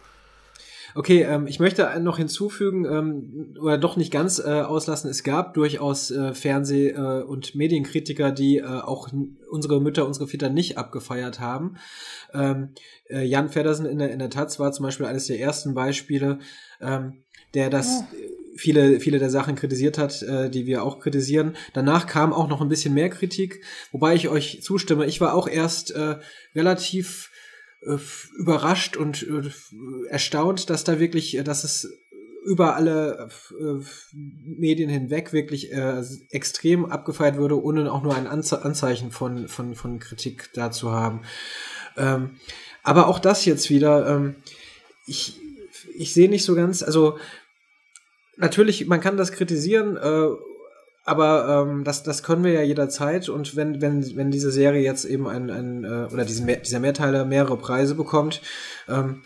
Okay, 0.97 1.23
ähm, 1.23 1.45
ich 1.45 1.59
möchte 1.59 1.99
noch 1.99 2.17
hinzufügen, 2.17 2.85
ähm, 2.85 3.55
oder 3.59 3.77
doch 3.77 3.97
nicht 3.97 4.11
ganz 4.11 4.39
äh, 4.39 4.61
auslassen, 4.61 5.09
es 5.09 5.23
gab 5.23 5.53
durchaus 5.53 6.09
äh, 6.09 6.33
Fernseh- 6.33 6.91
äh, 6.91 7.23
und 7.23 7.53
Medienkritiker, 7.53 8.31
die 8.31 8.59
äh, 8.59 8.63
auch 8.63 9.09
unsere 9.49 9.81
Mütter, 9.81 10.07
unsere 10.07 10.27
Väter 10.27 10.49
nicht 10.49 10.77
abgefeiert 10.77 11.41
haben. 11.41 11.75
Ähm, 12.33 12.69
äh, 13.09 13.23
Jan 13.25 13.49
Feddersen 13.49 13.85
in 13.85 13.99
der, 13.99 14.11
in 14.11 14.19
der 14.19 14.29
Taz 14.29 14.57
war 14.57 14.71
zum 14.71 14.83
Beispiel 14.83 15.05
eines 15.05 15.27
der 15.27 15.39
ersten 15.39 15.73
Beispiele, 15.73 16.39
ähm, 16.79 17.23
der 17.53 17.69
das 17.69 17.87
ja 17.87 18.17
viele, 18.55 18.99
viele 18.99 19.19
der 19.19 19.29
Sachen 19.29 19.55
kritisiert 19.55 19.97
hat, 19.97 20.21
äh, 20.23 20.49
die 20.49 20.65
wir 20.65 20.83
auch 20.83 20.99
kritisieren. 20.99 21.55
Danach 21.73 22.07
kam 22.07 22.33
auch 22.33 22.47
noch 22.47 22.61
ein 22.61 22.69
bisschen 22.69 22.93
mehr 22.93 23.09
Kritik, 23.09 23.61
wobei 23.91 24.15
ich 24.15 24.29
euch 24.29 24.63
zustimme. 24.63 25.05
Ich 25.05 25.21
war 25.21 25.33
auch 25.33 25.47
erst 25.47 25.91
äh, 25.91 26.19
relativ 26.55 27.31
überrascht 28.37 28.97
und 28.97 29.23
äh, 29.23 29.49
erstaunt, 30.09 30.69
dass 30.69 30.83
da 30.83 30.99
wirklich, 30.99 31.37
äh, 31.37 31.43
dass 31.43 31.63
es 31.63 31.93
über 32.45 32.75
alle 32.75 33.29
äh, 33.59 33.83
Medien 34.13 34.89
hinweg 34.89 35.33
wirklich 35.33 35.71
äh, 35.71 36.03
extrem 36.29 36.85
abgefeiert 36.85 37.37
würde, 37.37 37.61
ohne 37.61 37.91
auch 37.91 38.03
nur 38.03 38.15
ein 38.15 38.27
Anze 38.27 38.63
Anzeichen 38.63 39.11
von, 39.11 39.47
von, 39.47 39.75
von 39.75 39.99
Kritik 39.99 40.51
da 40.53 40.71
zu 40.71 40.91
haben. 40.91 41.21
Ähm, 41.97 42.37
aber 42.83 43.07
auch 43.07 43.19
das 43.19 43.45
jetzt 43.45 43.69
wieder, 43.69 44.07
ähm, 44.07 44.35
ich, 45.07 45.39
ich 45.95 46.13
sehe 46.13 46.29
nicht 46.29 46.43
so 46.43 46.53
ganz, 46.53 46.83
also 46.83 47.17
natürlich, 48.37 48.85
man 48.85 49.01
kann 49.01 49.17
das 49.17 49.31
kritisieren, 49.31 49.97
äh, 49.97 50.27
aber 51.05 51.67
ähm, 51.67 51.83
das, 51.83 52.01
das 52.03 52.23
können 52.23 52.43
wir 52.43 52.51
ja 52.51 52.63
jederzeit 52.63 53.29
und 53.29 53.55
wenn, 53.55 53.79
wenn, 53.79 54.15
wenn 54.15 54.31
diese 54.31 54.51
Serie 54.51 54.81
jetzt 54.81 55.05
eben 55.05 55.27
ein, 55.27 55.51
ein 55.51 55.83
äh, 55.83 56.11
oder 56.11 56.25
diesen, 56.25 56.47
dieser 56.47 56.79
Mehrteiler 56.79 57.25
mehrere 57.25 57.57
Preise 57.57 57.93
bekommt, 57.93 58.41
ähm, 58.89 59.21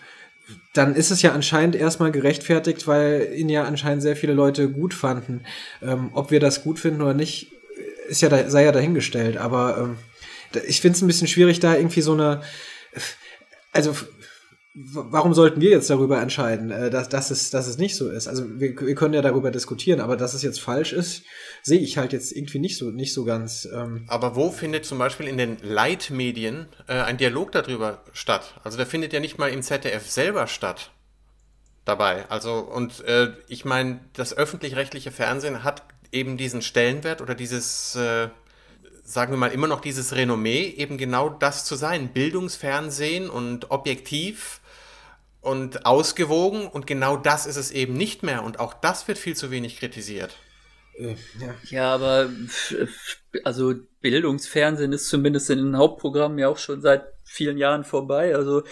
dann 0.74 0.96
ist 0.96 1.10
es 1.10 1.22
ja 1.22 1.32
anscheinend 1.32 1.76
erstmal 1.76 2.12
gerechtfertigt, 2.12 2.86
weil 2.88 3.32
ihn 3.34 3.50
ja 3.50 3.63
anscheinend 3.63 4.02
sehr 4.02 4.15
viele 4.15 4.34
Leute 4.34 4.70
gut 4.70 4.94
fanden. 4.94 5.42
Ähm, 5.82 6.10
ob 6.13 6.32
wir 6.32 6.39
das 6.39 6.63
gut 6.63 6.80
finden 6.80 7.02
oder 7.02 7.13
nicht, 7.13 7.52
ist 8.08 8.22
ja 8.22 8.30
da, 8.30 8.50
sei 8.50 8.65
ja 8.65 8.72
dahingestellt. 8.72 9.38
Aber 9.38 9.78
ähm, 9.78 9.98
ich 10.68 10.82
finde 10.82 10.96
es 10.96 11.02
ein 11.02 11.08
bisschen 11.08 11.28
schwierig, 11.28 11.60
da 11.60 11.76
irgendwie 11.76 12.02
so 12.02 12.13
eine. 12.13 12.42
Also 13.72 13.96
warum 14.76 15.34
sollten 15.34 15.62
wir 15.62 15.72
jetzt 15.72 15.90
darüber 15.90 16.22
entscheiden, 16.22 16.70
äh, 16.72 16.90
dass, 16.90 17.10
dass, 17.10 17.32
es, 17.32 17.50
dass 17.50 17.68
es 17.68 17.78
nicht 17.78 17.96
so 17.96 18.10
ist? 18.10 18.28
Also 18.28 18.60
wir, 18.60 18.80
wir 18.80 18.96
können 18.96 19.14
ja 19.14 19.22
darüber 19.22 19.52
diskutieren, 19.52 20.00
aber 20.00 20.16
dass 20.16 20.34
es 20.34 20.44
jetzt 20.44 20.62
falsch 20.62 20.94
ist, 20.94 21.24
sehe 21.64 21.80
ich 21.80 21.98
halt 21.98 22.14
jetzt 22.14 22.32
irgendwie 22.32 22.60
nicht 22.60 22.78
so, 22.78 22.92
nicht 22.92 23.14
so 23.14 23.26
ganz. 23.26 23.68
Ähm. 23.74 24.06
Aber 24.08 24.36
wo 24.36 24.52
findet 24.52 24.86
zum 24.86 25.00
Beispiel 25.00 25.28
in 25.28 25.38
den 25.38 25.58
Leitmedien 25.62 26.68
äh, 26.88 26.94
ein 26.94 27.18
Dialog 27.18 27.52
darüber 27.52 28.04
statt? 28.14 28.60
Also 28.64 28.78
der 28.78 28.86
findet 28.86 29.12
ja 29.12 29.20
nicht 29.20 29.38
mal 29.38 29.50
im 29.50 29.64
ZDF 29.64 30.10
selber 30.10 30.48
statt 30.48 30.92
dabei. 31.86 32.30
Also 32.30 32.60
und 32.60 33.04
äh, 33.06 33.34
ich 33.48 33.66
meine, 33.66 34.02
das 34.14 34.38
öffentlich-rechtliche 34.38 35.12
Fernsehen 35.12 35.64
hat 35.64 35.84
eben 36.12 36.38
diesen 36.38 36.62
Stellenwert 36.62 37.22
oder 37.22 37.36
dieses 37.36 37.96
äh, 37.96 38.30
sagen 39.10 39.34
wir 39.34 39.38
mal, 39.38 39.52
immer 39.52 39.67
noch 39.67 39.82
dieses 39.82 40.15
Renommee, 40.15 40.67
eben 40.78 40.98
genau 40.98 41.30
das 41.30 41.65
zu 41.65 41.76
sein. 41.76 42.10
Bildungsfernsehen 42.10 43.30
und 43.30 43.72
objektiv 43.72 44.62
und 45.41 45.86
ausgewogen 45.86 46.67
und 46.67 46.86
genau 46.86 47.17
das 47.17 47.48
ist 47.48 47.58
es 47.58 47.72
eben 47.72 47.93
nicht 47.93 48.22
mehr 48.24 48.43
und 48.43 48.60
auch 48.60 48.74
das 48.74 49.08
wird 49.08 49.17
viel 49.17 49.36
zu 49.36 49.50
wenig 49.50 49.80
kritisiert. 49.80 50.38
Äh, 50.95 51.15
ja. 51.39 51.56
ja, 51.69 51.93
aber 51.93 52.30
also 53.43 53.74
Bildungsfernsehen 54.02 54.93
ist 54.93 55.10
zumindest 55.10 55.50
in 55.50 55.58
den 55.58 55.78
Hauptprogrammen 55.78 56.38
ja 56.38 56.48
auch 56.48 56.58
schon 56.58 56.82
seit 56.82 57.06
vielen 57.24 57.58
Jahren 57.58 57.86
vorbei. 57.86 58.36
Also 58.36 58.63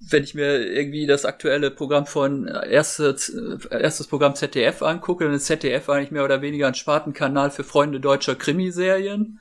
wenn 0.00 0.24
ich 0.24 0.34
mir 0.34 0.66
irgendwie 0.66 1.06
das 1.06 1.24
aktuelle 1.24 1.70
Programm 1.70 2.06
von 2.06 2.48
erstes, 2.48 3.28
erstes 3.70 4.08
Programm 4.08 4.34
ZDF 4.34 4.82
angucke, 4.82 5.24
dann 5.24 5.34
ist 5.34 5.46
ZDF 5.46 5.88
eigentlich 5.88 6.10
mehr 6.10 6.24
oder 6.24 6.42
weniger 6.42 6.66
ein 6.66 6.74
Spartenkanal 6.74 7.52
für 7.52 7.62
Freunde 7.62 8.00
deutscher 8.00 8.34
Krimiserien 8.34 9.38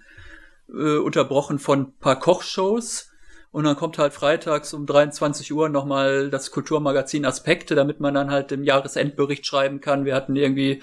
äh, 0.73 0.97
unterbrochen 0.97 1.59
von 1.59 1.81
ein 1.81 1.93
paar 1.99 2.19
Kochshows. 2.19 3.09
Und 3.51 3.65
dann 3.65 3.75
kommt 3.75 3.97
halt 3.97 4.13
freitags 4.13 4.73
um 4.73 4.85
23 4.85 5.51
Uhr 5.51 5.67
nochmal 5.67 6.29
das 6.29 6.51
Kulturmagazin 6.51 7.25
Aspekte, 7.25 7.75
damit 7.75 7.99
man 7.99 8.13
dann 8.13 8.31
halt 8.31 8.51
im 8.53 8.63
Jahresendbericht 8.63 9.45
schreiben 9.45 9.81
kann, 9.81 10.05
wir 10.05 10.15
hatten 10.15 10.37
irgendwie 10.37 10.81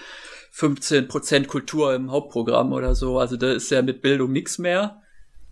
15% 0.55 1.47
Kultur 1.47 1.95
im 1.95 2.11
Hauptprogramm 2.11 2.73
oder 2.73 2.95
so. 2.95 3.19
Also 3.19 3.37
da 3.37 3.53
ist 3.53 3.71
ja 3.71 3.81
mit 3.81 4.03
Bildung 4.03 4.33
nichts 4.33 4.59
mehr. 4.59 5.03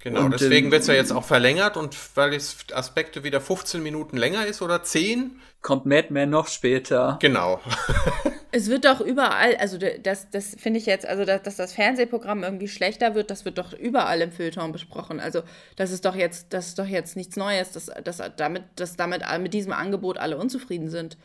Genau, 0.01 0.25
und 0.27 0.33
deswegen 0.33 0.71
wird 0.71 0.83
es 0.83 0.89
ja 0.89 0.95
jetzt 0.95 1.11
auch 1.11 1.25
verlängert 1.25 1.77
und 1.77 1.97
weil 2.15 2.35
es 2.35 2.59
Aspekte 2.73 3.25
wieder 3.25 3.41
15 3.41 3.83
Minuten 3.83 4.17
länger 4.17 4.47
ist 4.47 4.63
oder 4.63 4.83
10. 4.83 5.41
Kommt 5.63 5.87
Mad 5.87 6.09
Men 6.11 6.31
noch 6.31 6.49
später. 6.49 7.19
Genau. 7.21 7.61
es 8.53 8.69
wird 8.69 8.85
doch 8.85 9.01
überall, 9.01 9.57
also 9.57 9.79
das, 9.79 10.31
das 10.31 10.57
finde 10.59 10.79
ich 10.79 10.87
jetzt, 10.87 11.07
also 11.07 11.25
dass, 11.25 11.43
dass, 11.43 11.57
das 11.57 11.73
Fernsehprogramm 11.73 12.43
irgendwie 12.45 12.69
schlechter 12.69 13.15
wird, 13.15 13.31
das 13.31 13.45
wird 13.45 13.59
doch 13.59 13.73
überall 13.73 14.21
im 14.21 14.33
Feuilleton 14.33 14.73
besprochen. 14.73 15.21
Also 15.21 15.43
das 15.77 15.91
ist 15.91 16.05
doch 16.05 16.15
jetzt, 16.15 16.53
das 16.53 16.69
ist 16.69 16.79
doch 16.79 16.87
jetzt 16.87 17.17
nichts 17.17 17.37
Neues, 17.37 17.73
dass, 17.73 17.91
dass 18.05 18.23
damit, 18.37 18.65
dass 18.77 18.97
damit 18.97 19.23
mit 19.41 19.53
diesem 19.55 19.73
Angebot 19.73 20.19
alle 20.19 20.39
unzufrieden 20.39 20.91
sind. 20.91 21.17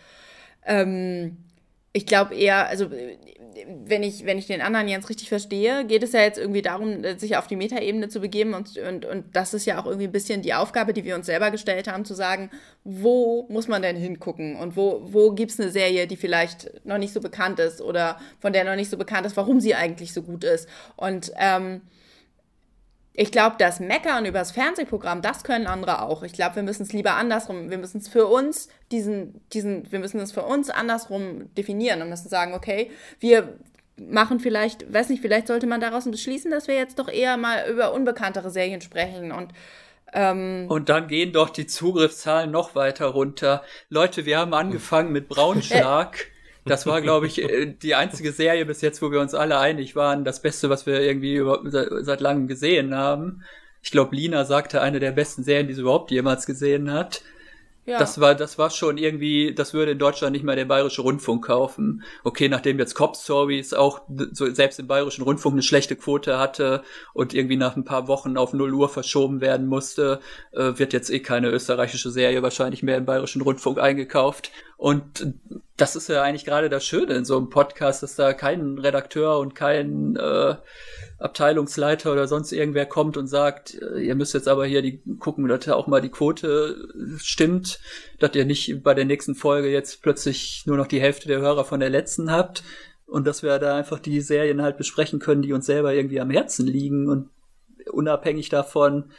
Ähm, 0.66 1.38
ich 1.93 2.06
glaube 2.06 2.36
eher, 2.36 2.67
also 2.67 2.89
wenn 3.86 4.04
ich, 4.04 4.25
wenn 4.25 4.38
ich 4.38 4.47
den 4.47 4.62
anderen 4.62 4.88
Jens 4.88 5.10
richtig 5.10 5.27
verstehe, 5.27 5.86
geht 5.86 6.04
es 6.04 6.13
ja 6.13 6.21
jetzt 6.21 6.39
irgendwie 6.39 6.62
darum, 6.62 7.04
sich 7.17 7.36
auf 7.36 7.47
die 7.47 7.58
Metaebene 7.58 8.08
zu 8.08 8.21
begeben 8.21 8.54
und, 8.54 8.77
und, 8.77 9.06
und 9.06 9.36
das 9.36 9.54
ist 9.54 9.65
ja 9.65 9.80
auch 9.80 9.86
irgendwie 9.86 10.08
ein 10.08 10.12
bisschen 10.12 10.41
die 10.41 10.54
Aufgabe, 10.54 10.93
die 10.93 11.04
wir 11.04 11.15
uns 11.15 11.25
selber 11.25 11.51
gestellt 11.51 11.89
haben, 11.89 12.06
zu 12.06 12.13
sagen, 12.13 12.49
wo 12.84 13.45
muss 13.49 13.67
man 13.67 13.82
denn 13.82 13.97
hingucken 13.97 14.56
und 14.56 14.77
wo, 14.77 15.01
wo 15.04 15.32
gibt 15.34 15.51
es 15.51 15.60
eine 15.60 15.69
Serie, 15.69 16.08
die 16.08 16.15
vielleicht 16.15 16.86
noch 16.86 16.97
nicht 16.97 17.13
so 17.13 17.19
bekannt 17.19 17.60
ist 17.60 17.82
oder 17.82 18.19
von 18.39 18.54
der 18.54 18.63
noch 18.63 18.75
nicht 18.75 18.89
so 18.89 18.97
bekannt 18.97 19.27
ist, 19.27 19.36
warum 19.36 19.60
sie 19.60 19.75
eigentlich 19.75 20.13
so 20.13 20.21
gut 20.21 20.45
ist. 20.45 20.69
Und 20.95 21.32
ähm, 21.38 21.82
ich 23.13 23.32
glaube, 23.32 23.58
das 23.60 23.80
Meckern 23.80 24.26
über 24.26 24.39
das 24.39 24.52
Fernsehprogramm, 24.52 25.21
das 25.21 25.43
können 25.43 25.67
andere 25.67 26.02
auch. 26.02 26.24
Ich 26.24 26.34
glaube, 26.34 26.56
wir 26.56 26.63
müssen 26.63 26.84
es 26.84 26.93
lieber 26.93 27.15
andersrum, 27.15 27.69
wir 27.69 27.78
müssen 27.78 27.97
es 27.97 28.08
für 28.08 28.28
uns, 28.28 28.69
diesen, 28.91 29.41
diesen, 29.50 29.91
wir 29.91 30.00
müssen 30.00 30.19
es 30.19 30.32
für 30.32 30.43
uns 30.43 30.69
andersrum 30.69 31.54
definieren 31.56 32.02
und 32.02 32.10
müssen 32.10 32.30
sagen, 32.30 32.54
okay, 32.54 32.89
wir 33.19 33.58
machen 33.97 34.39
vielleicht, 34.39 34.91
weiß 34.91 35.10
nicht, 35.10 35.21
vielleicht 35.21 35.47
sollte 35.47 35.67
man 35.67 35.82
daraus 35.82 36.10
beschließen, 36.10 36.50
dass 36.52 36.67
wir 36.67 36.76
jetzt 36.76 37.00
doch 37.00 37.10
eher 37.10 37.36
mal 37.38 37.69
über 37.69 37.93
unbekanntere 37.93 38.50
Serien 38.50 38.82
sprechen 38.82 39.32
und 39.32 39.52
ähm, 40.13 40.65
und 40.67 40.89
dann 40.89 41.08
gehen 41.08 41.32
doch 41.32 41.50
die 41.50 41.67
Zugriffszahlen 41.67 42.52
noch 42.52 42.76
weiter 42.76 43.08
runter. 43.08 43.63
Leute, 43.88 44.26
wir 44.26 44.39
haben 44.39 44.54
angefangen 44.54 45.13
mit 45.13 45.30
Braunschlag. 45.30 46.17
Das 46.65 46.86
war, 46.86 47.02
glaube 47.02 47.28
ich, 47.28 47.41
äh, 47.41 47.74
die 47.74 47.95
einzige 47.95 48.32
Serie 48.32 48.65
bis 48.65 48.82
jetzt, 48.82 49.02
wo 49.02 49.12
wir 49.12 49.19
uns 49.19 49.34
alle 49.34 49.58
einig 49.58 49.95
waren, 49.95 50.24
das 50.24 50.41
Beste, 50.41 50.69
was 50.69 50.86
wir 50.86 51.02
irgendwie 51.02 51.41
seit 52.04 52.21
langem 52.21 52.47
gesehen 52.47 52.95
haben. 52.95 53.43
Ich 53.82 53.91
glaube, 53.91 54.15
Lina 54.15 54.45
sagte, 54.45 54.82
eine 54.82 55.00
der 55.00 55.12
besten 55.12 55.43
Serien, 55.43 55.67
die 55.67 55.74
sie 55.74 55.82
überhaupt 55.82 56.12
jemals 56.12 56.45
gesehen 56.45 56.91
hat. 56.91 57.24
Ja. 57.86 57.97
Das 57.97 58.21
war, 58.21 58.36
das 58.36 58.60
war 58.60 58.69
schon 58.69 59.00
irgendwie, 59.00 59.56
das 59.56 59.74
würde 59.74 59.93
in 59.93 59.97
Deutschland 59.97 60.34
nicht 60.34 60.45
mal 60.45 60.56
der 60.56 60.65
Bayerische 60.65 61.02
Rundfunk 61.02 61.45
kaufen. 61.45 62.04
Okay, 62.24 62.47
nachdem 62.47 62.78
jetzt 62.78 62.93
Cop 62.93 63.17
Stories 63.17 63.74
auch 63.74 64.02
so 64.34 64.52
selbst 64.54 64.80
im 64.80 64.86
Bayerischen 64.86 65.24
Rundfunk 65.24 65.54
eine 65.54 65.63
schlechte 65.63 65.95
Quote 65.95 66.38
hatte 66.38 66.84
und 67.13 67.34
irgendwie 67.34 67.58
nach 67.58 67.76
ein 67.76 67.84
paar 67.84 68.08
Wochen 68.08 68.38
auf 68.38 68.54
0 68.54 68.71
Uhr 68.76 68.88
verschoben 68.88 69.41
werden 69.41 69.65
musste, 69.65 70.19
äh, 70.52 70.74
wird 70.76 70.93
jetzt 70.93 71.10
eh 71.10 71.21
keine 71.21 71.50
österreichische 71.50 72.12
Serie 72.12 72.43
wahrscheinlich 72.43 72.84
mehr 72.84 72.97
im 72.97 73.06
Bayerischen 73.06 73.41
Rundfunk 73.41 73.80
eingekauft. 73.80 74.52
Und 74.78 75.34
das 75.82 75.96
ist 75.96 76.10
ja 76.10 76.22
eigentlich 76.22 76.46
gerade 76.46 76.70
das 76.70 76.86
Schöne 76.86 77.15
in 77.15 77.26
so 77.26 77.36
einem 77.36 77.50
Podcast, 77.50 78.04
dass 78.04 78.15
da 78.15 78.34
kein 78.34 78.78
Redakteur 78.78 79.39
und 79.39 79.56
kein 79.56 80.15
äh, 80.15 80.56
Abteilungsleiter 81.17 82.12
oder 82.12 82.28
sonst 82.28 82.52
irgendwer 82.52 82.86
kommt 82.86 83.17
und 83.17 83.26
sagt, 83.26 83.82
äh, 83.82 84.00
ihr 84.00 84.13
müsst 84.13 84.36
jetzt 84.36 84.48
aber 84.48 84.67
hier 84.67 84.84
die 84.84 85.02
gucken, 85.17 85.48
dass 85.48 85.65
ja 85.65 85.74
auch 85.74 85.88
mal 85.88 86.02
die 86.02 86.10
Quote 86.10 86.88
stimmt, 87.17 87.80
dass 88.20 88.36
ihr 88.36 88.46
nicht 88.46 88.84
bei 88.84 88.94
der 88.94 89.06
nächsten 89.06 89.34
Folge 89.34 89.70
jetzt 89.70 90.04
plötzlich 90.04 90.63
nur 90.67 90.78
noch 90.78 90.86
die 90.86 91.02
Hälfte 91.02 91.28
der 91.28 91.41
Hörer 91.41 91.65
von 91.65 91.80
der 91.80 91.89
letzten 91.89 92.32
habt 92.32 92.63
und 93.08 93.26
dass 93.26 93.41
wir 93.41 93.58
da 93.58 93.76
einfach 93.76 93.98
die 93.98 94.22
Serien 94.22 94.62
halt 94.62 94.78
besprechen 94.78 95.20
können, 95.20 95.41
die 95.41 95.52
uns 95.52 95.65
selber 95.65 95.96
irgendwie 95.96 96.20
am 96.20 96.30
Herzen 96.30 96.67
liegen 96.67 97.10
und 97.10 97.30
unabhängig 97.91 98.50
davon, 98.50 99.12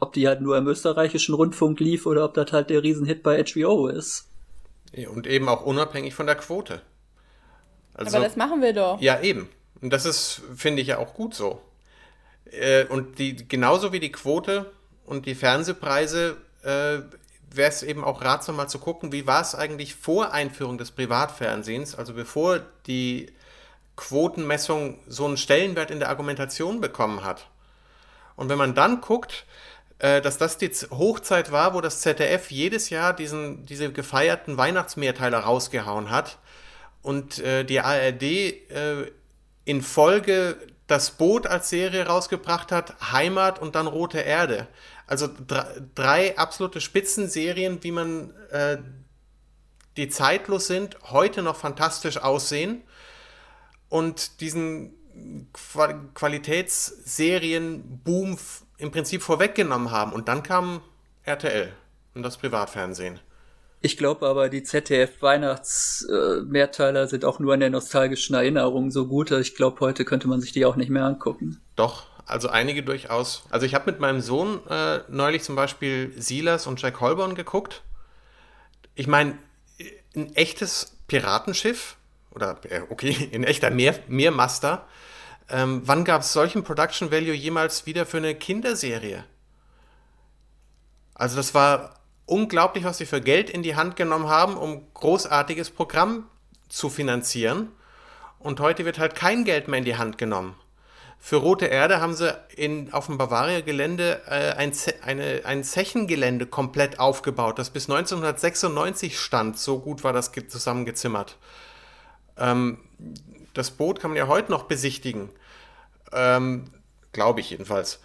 ob 0.00 0.14
die 0.14 0.26
halt 0.26 0.40
nur 0.40 0.58
im 0.58 0.66
österreichischen 0.66 1.36
Rundfunk 1.36 1.78
lief 1.78 2.06
oder 2.06 2.24
ob 2.24 2.34
das 2.34 2.50
halt 2.50 2.70
der 2.70 2.82
Riesenhit 2.82 3.22
bei 3.22 3.44
HBO 3.44 3.86
ist. 3.86 4.31
Und 5.08 5.26
eben 5.26 5.48
auch 5.48 5.62
unabhängig 5.62 6.14
von 6.14 6.26
der 6.26 6.36
Quote. 6.36 6.82
Also, 7.94 8.16
Aber 8.16 8.26
das 8.26 8.36
machen 8.36 8.60
wir 8.60 8.72
doch. 8.72 9.00
Ja, 9.00 9.20
eben. 9.20 9.48
Und 9.80 9.92
das 9.92 10.04
ist, 10.04 10.42
finde 10.54 10.82
ich 10.82 10.88
ja 10.88 10.98
auch 10.98 11.14
gut 11.14 11.34
so. 11.34 11.60
Äh, 12.50 12.84
und 12.84 13.18
die, 13.18 13.48
genauso 13.48 13.92
wie 13.92 14.00
die 14.00 14.12
Quote 14.12 14.70
und 15.04 15.26
die 15.26 15.34
Fernsehpreise 15.34 16.36
äh, 16.62 16.98
wäre 17.50 17.68
es 17.68 17.82
eben 17.82 18.04
auch 18.04 18.22
ratsam 18.22 18.56
mal 18.56 18.68
zu 18.68 18.78
gucken, 18.78 19.12
wie 19.12 19.26
war 19.26 19.40
es 19.40 19.54
eigentlich 19.54 19.94
vor 19.94 20.32
Einführung 20.32 20.78
des 20.78 20.90
Privatfernsehens, 20.90 21.94
also 21.94 22.14
bevor 22.14 22.60
die 22.86 23.32
Quotenmessung 23.96 24.98
so 25.06 25.26
einen 25.26 25.36
Stellenwert 25.36 25.90
in 25.90 25.98
der 25.98 26.08
Argumentation 26.08 26.80
bekommen 26.80 27.24
hat. 27.24 27.46
Und 28.36 28.48
wenn 28.48 28.58
man 28.58 28.74
dann 28.74 29.00
guckt, 29.00 29.44
dass 30.02 30.36
das 30.36 30.58
die 30.58 30.68
Hochzeit 30.90 31.52
war, 31.52 31.74
wo 31.74 31.80
das 31.80 32.00
ZDF 32.00 32.50
jedes 32.50 32.90
Jahr 32.90 33.14
diesen, 33.14 33.64
diese 33.66 33.92
gefeierten 33.92 34.56
Weihnachtsmehrteiler 34.56 35.38
rausgehauen 35.38 36.10
hat 36.10 36.38
und 37.02 37.38
äh, 37.38 37.64
die 37.64 37.78
ARD 37.80 38.22
äh, 38.22 39.12
in 39.64 39.80
Folge 39.80 40.56
das 40.86 41.12
Boot 41.12 41.46
als 41.46 41.70
Serie 41.70 42.06
rausgebracht 42.06 42.72
hat, 42.72 43.12
Heimat 43.12 43.60
und 43.60 43.76
dann 43.76 43.86
Rote 43.86 44.18
Erde. 44.18 44.66
Also 45.06 45.28
drei, 45.94 46.36
absolute 46.36 46.80
Spitzenserien, 46.80 47.78
wie 47.82 47.92
man 47.92 48.34
äh, 48.50 48.78
die 49.96 50.08
zeitlos 50.08 50.66
sind, 50.66 50.96
heute 51.10 51.42
noch 51.42 51.56
fantastisch 51.56 52.18
aussehen 52.18 52.82
und 53.88 54.40
diesen 54.40 54.94
Qualitätsserien-Boom 56.14 58.38
im 58.82 58.90
Prinzip 58.90 59.22
vorweggenommen 59.22 59.90
haben. 59.90 60.12
Und 60.12 60.28
dann 60.28 60.42
kam 60.42 60.82
RTL 61.24 61.72
und 62.14 62.22
das 62.22 62.36
Privatfernsehen. 62.36 63.20
Ich 63.80 63.96
glaube 63.96 64.26
aber, 64.26 64.48
die 64.48 64.62
ZDF-Weihnachts-Mehrteiler 64.62 67.02
äh, 67.02 67.08
sind 67.08 67.24
auch 67.24 67.38
nur 67.38 67.54
in 67.54 67.60
der 67.60 67.70
nostalgischen 67.70 68.34
Erinnerung 68.34 68.90
so 68.90 69.06
gut. 69.06 69.30
Ich 69.32 69.56
glaube, 69.56 69.80
heute 69.80 70.04
könnte 70.04 70.28
man 70.28 70.40
sich 70.40 70.52
die 70.52 70.66
auch 70.66 70.76
nicht 70.76 70.90
mehr 70.90 71.04
angucken. 71.04 71.60
Doch, 71.74 72.06
also 72.26 72.48
einige 72.48 72.82
durchaus. 72.82 73.44
Also 73.50 73.66
ich 73.66 73.74
habe 73.74 73.90
mit 73.90 74.00
meinem 74.00 74.20
Sohn 74.20 74.60
äh, 74.68 75.00
neulich 75.08 75.42
zum 75.42 75.56
Beispiel 75.56 76.12
Silas 76.16 76.66
und 76.66 76.80
Jack 76.80 77.00
Holborn 77.00 77.34
geguckt. 77.34 77.82
ich 78.94 79.06
meine, 79.06 79.38
ein 80.14 80.34
echtes 80.36 80.96
Piratenschiff 81.08 81.96
oder 82.30 82.60
äh, 82.68 82.82
okay, 82.88 83.30
ein 83.34 83.44
echter 83.44 83.70
Meer, 83.70 83.98
Meermaster. 84.08 84.86
Ähm, 85.52 85.82
wann 85.84 86.04
gab 86.04 86.22
es 86.22 86.32
solchen 86.32 86.64
Production 86.64 87.10
Value 87.10 87.34
jemals 87.34 87.84
wieder 87.84 88.06
für 88.06 88.16
eine 88.16 88.34
Kinderserie? 88.34 89.24
Also 91.14 91.36
das 91.36 91.52
war 91.52 92.00
unglaublich, 92.24 92.84
was 92.84 92.96
sie 92.96 93.06
für 93.06 93.20
Geld 93.20 93.50
in 93.50 93.62
die 93.62 93.76
Hand 93.76 93.96
genommen 93.96 94.28
haben, 94.28 94.56
um 94.56 94.86
großartiges 94.94 95.70
Programm 95.70 96.26
zu 96.70 96.88
finanzieren. 96.88 97.68
Und 98.38 98.60
heute 98.60 98.86
wird 98.86 98.98
halt 98.98 99.14
kein 99.14 99.44
Geld 99.44 99.68
mehr 99.68 99.78
in 99.78 99.84
die 99.84 99.96
Hand 99.96 100.16
genommen. 100.16 100.56
Für 101.18 101.36
Rote 101.36 101.66
Erde 101.66 102.00
haben 102.00 102.14
sie 102.14 102.34
in, 102.56 102.92
auf 102.92 103.06
dem 103.06 103.18
Bavaria-Gelände 103.18 104.22
äh, 104.26 104.54
ein, 104.54 104.72
eine, 105.02 105.42
ein 105.44 105.62
Zechengelände 105.62 106.46
komplett 106.46 106.98
aufgebaut, 106.98 107.58
das 107.58 107.70
bis 107.70 107.90
1996 107.90 109.20
stand. 109.20 109.58
So 109.58 109.78
gut 109.80 110.02
war 110.02 110.14
das 110.14 110.32
zusammengezimmert. 110.48 111.36
Ähm, 112.38 112.78
das 113.54 113.70
Boot 113.70 114.00
kann 114.00 114.10
man 114.12 114.18
ja 114.18 114.26
heute 114.26 114.50
noch 114.50 114.64
besichtigen. 114.64 115.28
Ähm, 116.12 116.64
Glaube 117.12 117.40
ich 117.40 117.50
jedenfalls. 117.50 118.00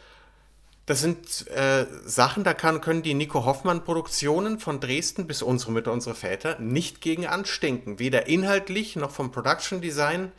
Das 0.85 1.01
sind 1.01 1.47
äh, 1.47 1.85
Sachen, 2.05 2.45
da 2.45 2.53
kann, 2.53 2.79
können 2.79 3.03
die 3.03 3.13
Nico 3.13 3.43
Hoffmann-Produktionen 3.43 4.59
von 4.59 4.79
Dresden 4.79 5.27
bis 5.27 5.41
unsere 5.41 5.73
Mütter, 5.73 5.91
unsere 5.91 6.15
Väter 6.15 6.59
nicht 6.59 7.01
gegen 7.01 7.27
anstinken. 7.27 7.99
Weder 7.99 8.27
inhaltlich 8.27 8.95
noch 8.95 9.11
vom 9.11 9.31
Production 9.31 9.81
Design 9.81 10.31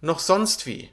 noch 0.00 0.20
sonst 0.20 0.66
wie. 0.66 0.90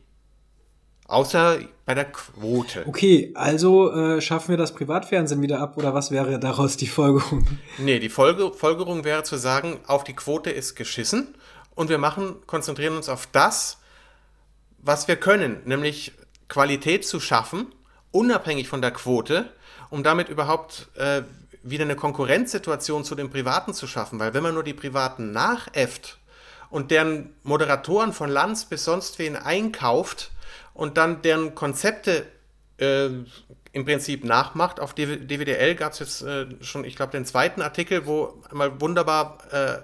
Außer 1.07 1.59
bei 1.85 1.93
der 1.93 2.05
Quote. 2.05 2.83
Okay, 2.87 3.31
also 3.35 3.91
äh, 3.91 4.21
schaffen 4.21 4.49
wir 4.49 4.57
das 4.57 4.73
Privatfernsehen 4.73 5.39
wieder 5.39 5.59
ab 5.59 5.77
oder 5.77 5.93
was 5.93 6.09
wäre 6.09 6.39
daraus 6.39 6.77
die 6.77 6.87
Folgerung? 6.87 7.45
Nee, 7.77 7.99
die 7.99 8.09
Folge, 8.09 8.51
Folgerung 8.51 9.03
wäre 9.03 9.21
zu 9.21 9.37
sagen, 9.37 9.79
auf 9.85 10.03
die 10.03 10.15
Quote 10.15 10.49
ist 10.49 10.73
geschissen 10.73 11.35
und 11.75 11.89
wir 11.89 11.99
machen, 11.99 12.37
konzentrieren 12.47 12.95
uns 12.95 13.07
auf 13.07 13.27
das, 13.31 13.77
was 14.85 15.07
wir 15.07 15.17
können, 15.17 15.61
nämlich 15.65 16.13
Qualität 16.47 17.05
zu 17.05 17.19
schaffen, 17.19 17.67
unabhängig 18.11 18.69
von 18.69 18.81
der 18.81 18.91
Quote, 18.91 19.51
um 19.89 20.03
damit 20.03 20.29
überhaupt 20.29 20.87
äh, 20.95 21.23
wieder 21.63 21.83
eine 21.83 21.95
Konkurrenzsituation 21.95 23.03
zu 23.03 23.15
den 23.15 23.29
Privaten 23.29 23.73
zu 23.73 23.87
schaffen. 23.87 24.19
Weil 24.19 24.33
wenn 24.33 24.43
man 24.43 24.53
nur 24.53 24.63
die 24.63 24.73
Privaten 24.73 25.31
nachäfft 25.31 26.19
und 26.69 26.91
deren 26.91 27.33
Moderatoren 27.43 28.13
von 28.13 28.29
Lanz 28.29 28.65
bis 28.65 28.85
sonst 28.85 29.19
wen 29.19 29.35
einkauft, 29.35 30.31
und 30.75 30.97
dann 30.97 31.23
deren 31.23 31.55
Konzepte 31.55 32.27
äh, 32.77 33.07
im 33.71 33.85
Prinzip 33.85 34.23
nachmacht. 34.23 34.79
Auf 34.79 34.93
DWDL 34.93 35.75
gab 35.75 35.93
es 35.93 35.99
jetzt 35.99 36.21
äh, 36.21 36.45
schon, 36.61 36.85
ich 36.85 36.95
glaube, 36.95 37.13
den 37.13 37.25
zweiten 37.25 37.61
Artikel, 37.61 38.05
wo 38.05 38.41
einmal 38.51 38.79
wunderbar 38.79 39.37
äh, 39.51 39.77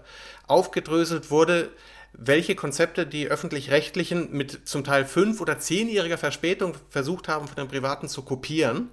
aufgedröselt 0.48 1.32
wurde, 1.32 1.70
welche 2.13 2.56
Konzepte 2.56 3.08
die 3.08 3.28
öffentlich-rechtlichen 3.28 4.32
mit 4.32 4.67
zum 4.67 4.84
Teil 4.84 5.06
fünf- 5.06 5.41
oder 5.41 5.60
zehnjähriger 5.60 6.17
Verspätung 6.17 6.76
versucht 6.89 7.28
haben, 7.28 7.47
von 7.47 7.56
den 7.56 7.67
Privaten 7.67 8.08
zu 8.08 8.24
kopieren. 8.24 8.89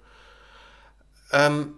Ähm, 1.33 1.75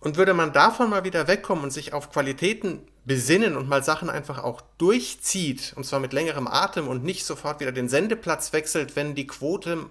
und 0.00 0.16
würde 0.16 0.34
man 0.34 0.52
davon 0.52 0.90
mal 0.90 1.04
wieder 1.04 1.26
wegkommen 1.26 1.64
und 1.64 1.72
sich 1.72 1.92
auf 1.92 2.10
Qualitäten 2.12 2.86
besinnen 3.04 3.56
und 3.56 3.68
mal 3.68 3.82
Sachen 3.82 4.10
einfach 4.10 4.44
auch 4.44 4.60
durchzieht, 4.78 5.72
und 5.76 5.84
zwar 5.84 5.98
mit 5.98 6.12
längerem 6.12 6.46
Atem 6.46 6.86
und 6.86 7.02
nicht 7.02 7.24
sofort 7.24 7.58
wieder 7.58 7.72
den 7.72 7.88
Sendeplatz 7.88 8.52
wechselt, 8.52 8.94
wenn 8.94 9.14
die 9.14 9.26
Quote 9.26 9.86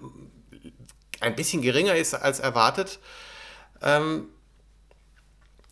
ein 1.20 1.34
bisschen 1.34 1.62
geringer 1.62 1.96
ist 1.96 2.14
als 2.14 2.38
erwartet, 2.38 3.00
ähm, 3.82 4.28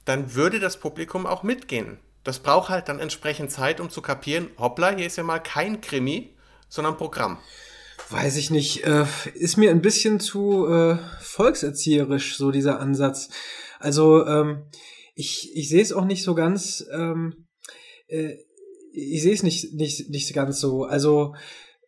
dann 0.04 0.34
würde 0.34 0.60
das 0.60 0.78
Publikum 0.78 1.24
auch 1.24 1.42
mitgehen. 1.42 1.98
Das 2.26 2.40
braucht 2.40 2.70
halt 2.70 2.88
dann 2.88 2.98
entsprechend 2.98 3.52
Zeit, 3.52 3.80
um 3.80 3.88
zu 3.88 4.02
kapieren, 4.02 4.50
hoppla, 4.58 4.96
hier 4.96 5.06
ist 5.06 5.16
ja 5.16 5.22
mal 5.22 5.38
kein 5.38 5.80
Krimi, 5.80 6.34
sondern 6.68 6.96
Programm. 6.96 7.38
Weiß 8.10 8.36
ich 8.36 8.50
nicht. 8.50 8.84
Äh, 8.84 9.06
ist 9.34 9.56
mir 9.56 9.70
ein 9.70 9.80
bisschen 9.80 10.18
zu 10.18 10.66
äh, 10.66 10.98
volkserzieherisch, 11.20 12.36
so 12.36 12.50
dieser 12.50 12.80
Ansatz. 12.80 13.28
Also 13.78 14.26
ähm, 14.26 14.64
ich, 15.14 15.54
ich 15.54 15.68
sehe 15.68 15.82
es 15.82 15.92
auch 15.92 16.04
nicht 16.04 16.24
so 16.24 16.34
ganz, 16.34 16.84
ähm, 16.92 17.46
äh, 18.08 18.34
ich 18.92 19.22
sehe 19.22 19.34
es 19.34 19.44
nicht, 19.44 19.74
nicht, 19.74 20.10
nicht 20.10 20.34
ganz 20.34 20.58
so. 20.58 20.82
Also 20.82 21.36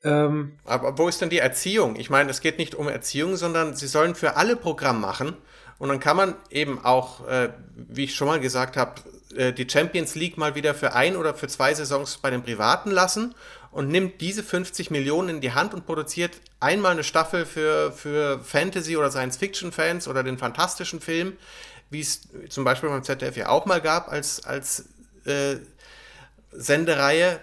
ähm, 0.04 0.58
aber 0.64 0.98
wo 0.98 1.08
ist 1.08 1.20
denn 1.20 1.30
die 1.30 1.38
Erziehung? 1.38 1.96
Ich 1.96 2.10
meine, 2.10 2.30
es 2.30 2.40
geht 2.40 2.58
nicht 2.58 2.76
um 2.76 2.86
Erziehung, 2.86 3.34
sondern 3.36 3.74
sie 3.74 3.88
sollen 3.88 4.14
für 4.14 4.36
alle 4.36 4.54
Programm 4.54 5.00
machen. 5.00 5.36
Und 5.78 5.88
dann 5.88 5.98
kann 5.98 6.16
man 6.16 6.36
eben 6.50 6.78
auch, 6.84 7.26
äh, 7.26 7.52
wie 7.74 8.04
ich 8.04 8.14
schon 8.14 8.28
mal 8.28 8.38
gesagt 8.38 8.76
habe, 8.76 8.94
äh, 9.34 9.52
die 9.52 9.68
Champions 9.68 10.14
League 10.14 10.38
mal 10.38 10.54
wieder 10.54 10.74
für 10.74 10.94
ein 10.94 11.16
oder 11.16 11.34
für 11.34 11.48
zwei 11.48 11.74
Saisons 11.74 12.18
bei 12.18 12.30
den 12.30 12.42
Privaten 12.42 12.90
lassen 12.90 13.34
und 13.70 13.88
nimmt 13.88 14.20
diese 14.20 14.42
50 14.42 14.90
Millionen 14.90 15.28
in 15.28 15.40
die 15.40 15.52
Hand 15.52 15.74
und 15.74 15.86
produziert 15.86 16.40
einmal 16.60 16.92
eine 16.92 17.04
Staffel 17.04 17.44
für, 17.44 17.92
für 17.92 18.40
Fantasy- 18.40 18.96
oder 18.96 19.10
Science-Fiction-Fans 19.10 20.08
oder 20.08 20.22
den 20.22 20.38
fantastischen 20.38 21.00
Film, 21.00 21.36
wie 21.90 22.00
es 22.00 22.22
zum 22.48 22.64
Beispiel 22.64 22.88
beim 22.88 23.04
ZDF 23.04 23.36
ja 23.36 23.48
auch 23.48 23.66
mal 23.66 23.80
gab, 23.80 24.10
als, 24.10 24.44
als 24.44 24.88
äh, 25.24 25.56
Sendereihe 26.50 27.40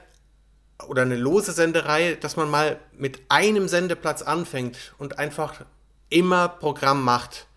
oder 0.88 1.04
eine 1.04 1.16
lose 1.16 1.52
Sendereihe, 1.52 2.18
dass 2.18 2.36
man 2.36 2.50
mal 2.50 2.80
mit 2.94 3.22
einem 3.30 3.68
Sendeplatz 3.68 4.22
anfängt 4.22 4.94
und 4.98 5.20
einfach 5.20 5.62
immer 6.10 6.50
Programm 6.50 7.04
macht 7.04 7.48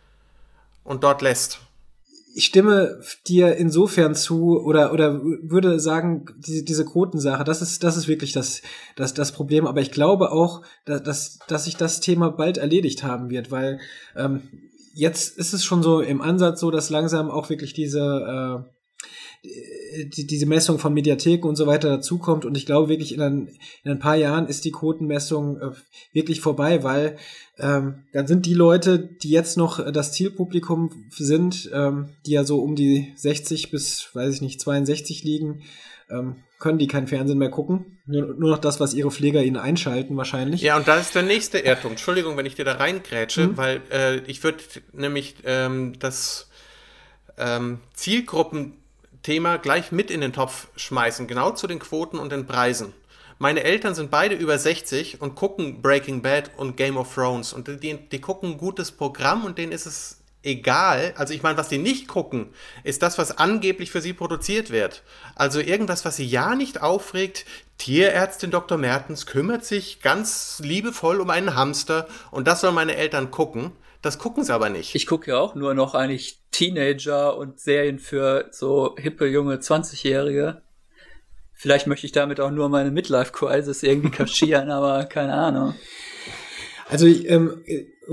und 0.84 1.04
dort 1.04 1.22
lässt. 1.22 1.60
Ich 2.34 2.46
stimme 2.46 3.00
dir 3.26 3.56
insofern 3.56 4.14
zu 4.14 4.60
oder 4.60 4.92
oder 4.92 5.22
würde 5.22 5.80
sagen, 5.80 6.26
diese, 6.38 6.62
diese 6.62 6.84
Quotensache, 6.84 7.44
das 7.44 7.62
ist 7.62 7.82
das 7.82 7.96
ist 7.96 8.08
wirklich 8.08 8.32
das 8.32 8.62
das 8.96 9.14
das 9.14 9.32
Problem. 9.32 9.66
Aber 9.66 9.80
ich 9.80 9.90
glaube 9.90 10.30
auch, 10.30 10.62
dass 10.84 11.02
dass, 11.02 11.38
dass 11.48 11.64
sich 11.64 11.76
das 11.76 12.00
Thema 12.00 12.30
bald 12.30 12.58
erledigt 12.58 13.02
haben 13.02 13.30
wird, 13.30 13.50
weil 13.50 13.80
ähm, 14.16 14.42
jetzt 14.94 15.38
ist 15.38 15.52
es 15.52 15.64
schon 15.64 15.82
so 15.82 16.00
im 16.00 16.20
Ansatz 16.20 16.60
so, 16.60 16.70
dass 16.70 16.90
langsam 16.90 17.30
auch 17.30 17.50
wirklich 17.50 17.72
diese 17.72 18.64
äh, 18.66 18.77
die, 19.42 20.27
diese 20.27 20.46
Messung 20.46 20.79
von 20.79 20.92
Mediatheken 20.92 21.48
und 21.48 21.57
so 21.57 21.66
weiter 21.66 21.88
dazukommt. 21.88 22.44
Und 22.44 22.57
ich 22.57 22.66
glaube 22.66 22.88
wirklich, 22.88 23.14
in 23.14 23.20
ein, 23.20 23.48
in 23.85 23.92
ein 23.92 23.98
paar 23.98 24.16
Jahren 24.16 24.46
ist 24.46 24.64
die 24.64 24.72
Quotenmessung 24.72 25.61
äh, 25.61 25.70
wirklich 26.12 26.40
vorbei, 26.40 26.83
weil 26.83 27.16
ähm, 27.59 28.05
dann 28.12 28.27
sind 28.27 28.46
die 28.46 28.55
Leute, 28.55 28.98
die 28.98 29.31
jetzt 29.31 29.57
noch 29.57 29.90
das 29.92 30.12
Zielpublikum 30.12 30.90
sind, 31.11 31.70
ähm, 31.72 32.11
die 32.27 32.33
ja 32.33 32.44
so 32.44 32.61
um 32.61 32.74
die 32.77 33.12
60 33.16 33.70
bis, 33.70 34.09
weiß 34.12 34.35
ich 34.35 34.40
nicht, 34.42 34.61
62 34.61 35.24
liegen, 35.24 35.62
ähm, 36.11 36.37
können 36.59 36.79
die 36.79 36.88
kein 36.88 37.07
Fernsehen 37.07 37.38
mehr 37.38 37.51
gucken. 37.51 37.98
Nur, 38.07 38.35
nur, 38.35 38.51
noch 38.51 38.59
das, 38.59 38.81
was 38.81 38.94
ihre 38.94 39.11
Pfleger 39.11 39.42
ihnen 39.44 39.57
einschalten, 39.57 40.16
wahrscheinlich. 40.16 40.61
Ja, 40.61 40.77
und 40.77 40.88
da 40.88 40.98
ist 40.98 41.14
der 41.14 41.22
nächste 41.22 41.59
Irrtum. 41.59 41.92
Entschuldigung, 41.92 42.37
wenn 42.37 42.46
ich 42.46 42.57
dir 42.57 42.64
da 42.64 42.72
reingrätsche, 42.72 43.48
mhm. 43.48 43.57
weil 43.57 43.83
äh, 43.92 44.16
ich 44.27 44.42
würde 44.42 44.59
nämlich 44.92 45.37
ähm, 45.44 45.94
das 46.01 46.48
ähm, 47.37 47.79
Zielgruppenthema 49.28 49.58
gleich 49.58 49.92
mit 49.92 50.10
in 50.10 50.22
den 50.22 50.32
Topf 50.32 50.68
schmeißen, 50.76 51.26
genau 51.26 51.50
zu 51.50 51.66
den 51.66 51.78
Quoten 51.78 52.18
und 52.18 52.32
den 52.32 52.46
Preisen. 52.46 52.94
Meine 53.38 53.62
Eltern 53.62 53.94
sind 53.94 54.10
beide 54.10 54.34
über 54.34 54.58
60 54.58 55.20
und 55.20 55.34
gucken 55.34 55.82
Breaking 55.82 56.22
Bad 56.22 56.50
und 56.56 56.78
Game 56.78 56.96
of 56.96 57.14
Thrones 57.14 57.52
und 57.52 57.68
die, 57.68 58.08
die 58.08 58.20
gucken 58.22 58.52
ein 58.52 58.58
gutes 58.58 58.90
Programm 58.90 59.44
und 59.44 59.58
denen 59.58 59.72
ist 59.72 59.84
es 59.84 60.20
egal. 60.42 61.12
Also 61.18 61.34
ich 61.34 61.42
meine, 61.42 61.58
was 61.58 61.68
die 61.68 61.76
nicht 61.76 62.08
gucken, 62.08 62.48
ist 62.84 63.02
das, 63.02 63.18
was 63.18 63.36
angeblich 63.36 63.90
für 63.90 64.00
sie 64.00 64.14
produziert 64.14 64.70
wird. 64.70 65.02
Also 65.34 65.60
irgendwas, 65.60 66.06
was 66.06 66.16
sie 66.16 66.26
ja 66.26 66.54
nicht 66.54 66.80
aufregt. 66.80 67.44
Tierärztin 67.76 68.50
Dr. 68.50 68.78
Mertens 68.78 69.26
kümmert 69.26 69.62
sich 69.62 70.00
ganz 70.00 70.58
liebevoll 70.64 71.20
um 71.20 71.28
einen 71.28 71.54
Hamster 71.54 72.08
und 72.30 72.48
das 72.48 72.62
sollen 72.62 72.74
meine 72.74 72.96
Eltern 72.96 73.30
gucken. 73.30 73.72
Das 74.02 74.18
gucken 74.18 74.44
sie 74.44 74.54
aber 74.54 74.70
nicht. 74.70 74.94
Ich 74.94 75.06
gucke 75.06 75.32
ja 75.32 75.38
auch 75.38 75.54
nur 75.54 75.74
noch 75.74 75.94
eigentlich 75.94 76.40
Teenager 76.52 77.37
und 77.37 77.58
Serien 77.58 77.98
für 77.98 78.48
so 78.52 78.94
hippe 78.96 79.26
junge 79.26 79.56
20-Jährige. 79.56 80.62
Vielleicht 81.52 81.88
möchte 81.88 82.06
ich 82.06 82.12
damit 82.12 82.40
auch 82.40 82.52
nur 82.52 82.68
meine 82.68 82.92
Midlife-Crisis 82.92 83.82
irgendwie 83.82 84.11
kaschieren, 84.11 84.70
aber 84.70 85.04
keine 85.06 85.34
Ahnung. 85.34 85.74
Also 86.88 87.06
ähm, 87.06 87.62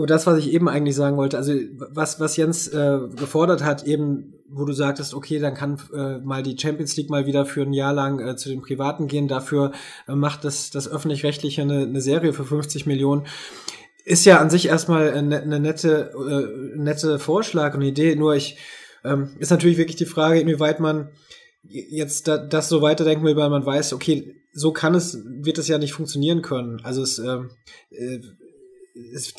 das, 0.07 0.27
was 0.27 0.39
ich 0.39 0.51
eben 0.51 0.67
eigentlich 0.67 0.95
sagen 0.95 1.15
wollte, 1.15 1.37
also 1.37 1.53
was, 1.77 2.19
was 2.19 2.35
Jens 2.35 2.67
äh, 2.67 2.99
gefordert 3.15 3.63
hat, 3.63 3.83
eben, 3.83 4.33
wo 4.49 4.65
du 4.65 4.73
sagtest, 4.73 5.13
okay, 5.13 5.39
dann 5.39 5.53
kann 5.53 5.79
äh, 5.93 6.17
mal 6.17 6.43
die 6.43 6.57
Champions 6.57 6.97
League 6.97 7.09
mal 7.09 7.25
wieder 7.25 7.45
für 7.45 7.61
ein 7.61 7.73
Jahr 7.73 7.93
lang 7.93 8.19
äh, 8.19 8.35
zu 8.35 8.49
den 8.49 8.61
Privaten 8.61 9.07
gehen, 9.07 9.27
dafür 9.27 9.71
äh, 10.07 10.15
macht 10.15 10.43
das, 10.43 10.71
das 10.71 10.91
Öffentlich-Rechtliche 10.91 11.61
eine, 11.61 11.83
eine 11.83 12.01
Serie 12.01 12.33
für 12.33 12.43
50 12.43 12.85
Millionen. 12.85 13.25
Ist 14.05 14.25
ja 14.25 14.39
an 14.39 14.49
sich 14.49 14.67
erstmal 14.67 15.11
eine, 15.11 15.41
eine 15.41 15.59
nette, 15.59 16.11
äh, 16.13 16.77
nette 16.77 17.19
Vorschlag 17.19 17.73
und 17.73 17.81
Idee, 17.81 18.15
nur 18.15 18.35
ich, 18.35 18.57
ähm, 19.03 19.35
ist 19.39 19.49
natürlich 19.49 19.77
wirklich 19.77 19.97
die 19.97 20.05
Frage, 20.05 20.39
inwieweit 20.39 20.79
man 20.79 21.09
jetzt 21.67 22.27
da, 22.27 22.37
das 22.37 22.69
so 22.69 22.81
weiterdenken 22.81 23.25
will, 23.25 23.35
weil 23.35 23.49
man 23.49 23.65
weiß, 23.65 23.93
okay, 23.93 24.35
so 24.53 24.71
kann 24.71 24.95
es, 24.95 25.19
wird 25.25 25.57
es 25.57 25.67
ja 25.67 25.77
nicht 25.77 25.93
funktionieren 25.93 26.41
können. 26.41 26.79
Also 26.83 27.01
es, 27.01 27.19
ähm, 27.19 27.49
äh, 27.89 28.19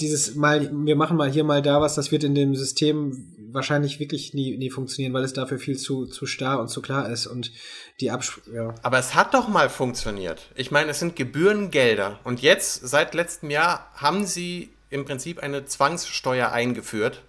dieses 0.01 0.35
mal, 0.35 0.71
wir 0.85 0.97
machen 0.97 1.17
mal 1.17 1.31
hier 1.31 1.45
mal 1.45 1.63
da 1.63 1.81
was, 1.81 1.95
das 1.95 2.13
wird 2.13 2.25
in 2.25 2.35
dem 2.35 2.55
System 2.55 3.33
wahrscheinlich 3.53 3.99
wirklich 3.99 4.35
nie, 4.35 4.57
nie 4.59 4.71
funktionieren, 4.71 5.15
weil 5.15 5.25
es 5.25 5.33
dafür 5.33 5.59
viel 5.59 5.79
zu, 5.79 6.05
zu 6.05 6.27
starr 6.27 6.61
und 6.61 6.69
zu 6.69 6.83
klar 6.83 7.11
ist 7.11 7.27
und 7.27 7.53
die 8.01 8.11
Absp 8.11 8.43
ja. 8.53 8.75
Aber 8.83 8.99
es 8.99 9.15
hat 9.15 9.35
doch 9.35 9.49
mal 9.49 9.71
funktioniert. 9.71 10.51
Ich 10.55 10.71
meine, 10.71 10.91
es 10.91 10.99
sind 10.99 11.17
Gebührengelder. 11.17 12.19
Und 12.25 12.43
jetzt, 12.43 12.87
seit 12.87 13.15
letztem 13.15 13.51
Jahr, 13.51 13.91
haben 13.95 14.27
sie 14.27 14.71
im 14.91 15.05
Prinzip 15.05 15.43
eine 15.43 15.65
Zwangssteuer 15.65 16.53
eingeführt. 16.53 17.23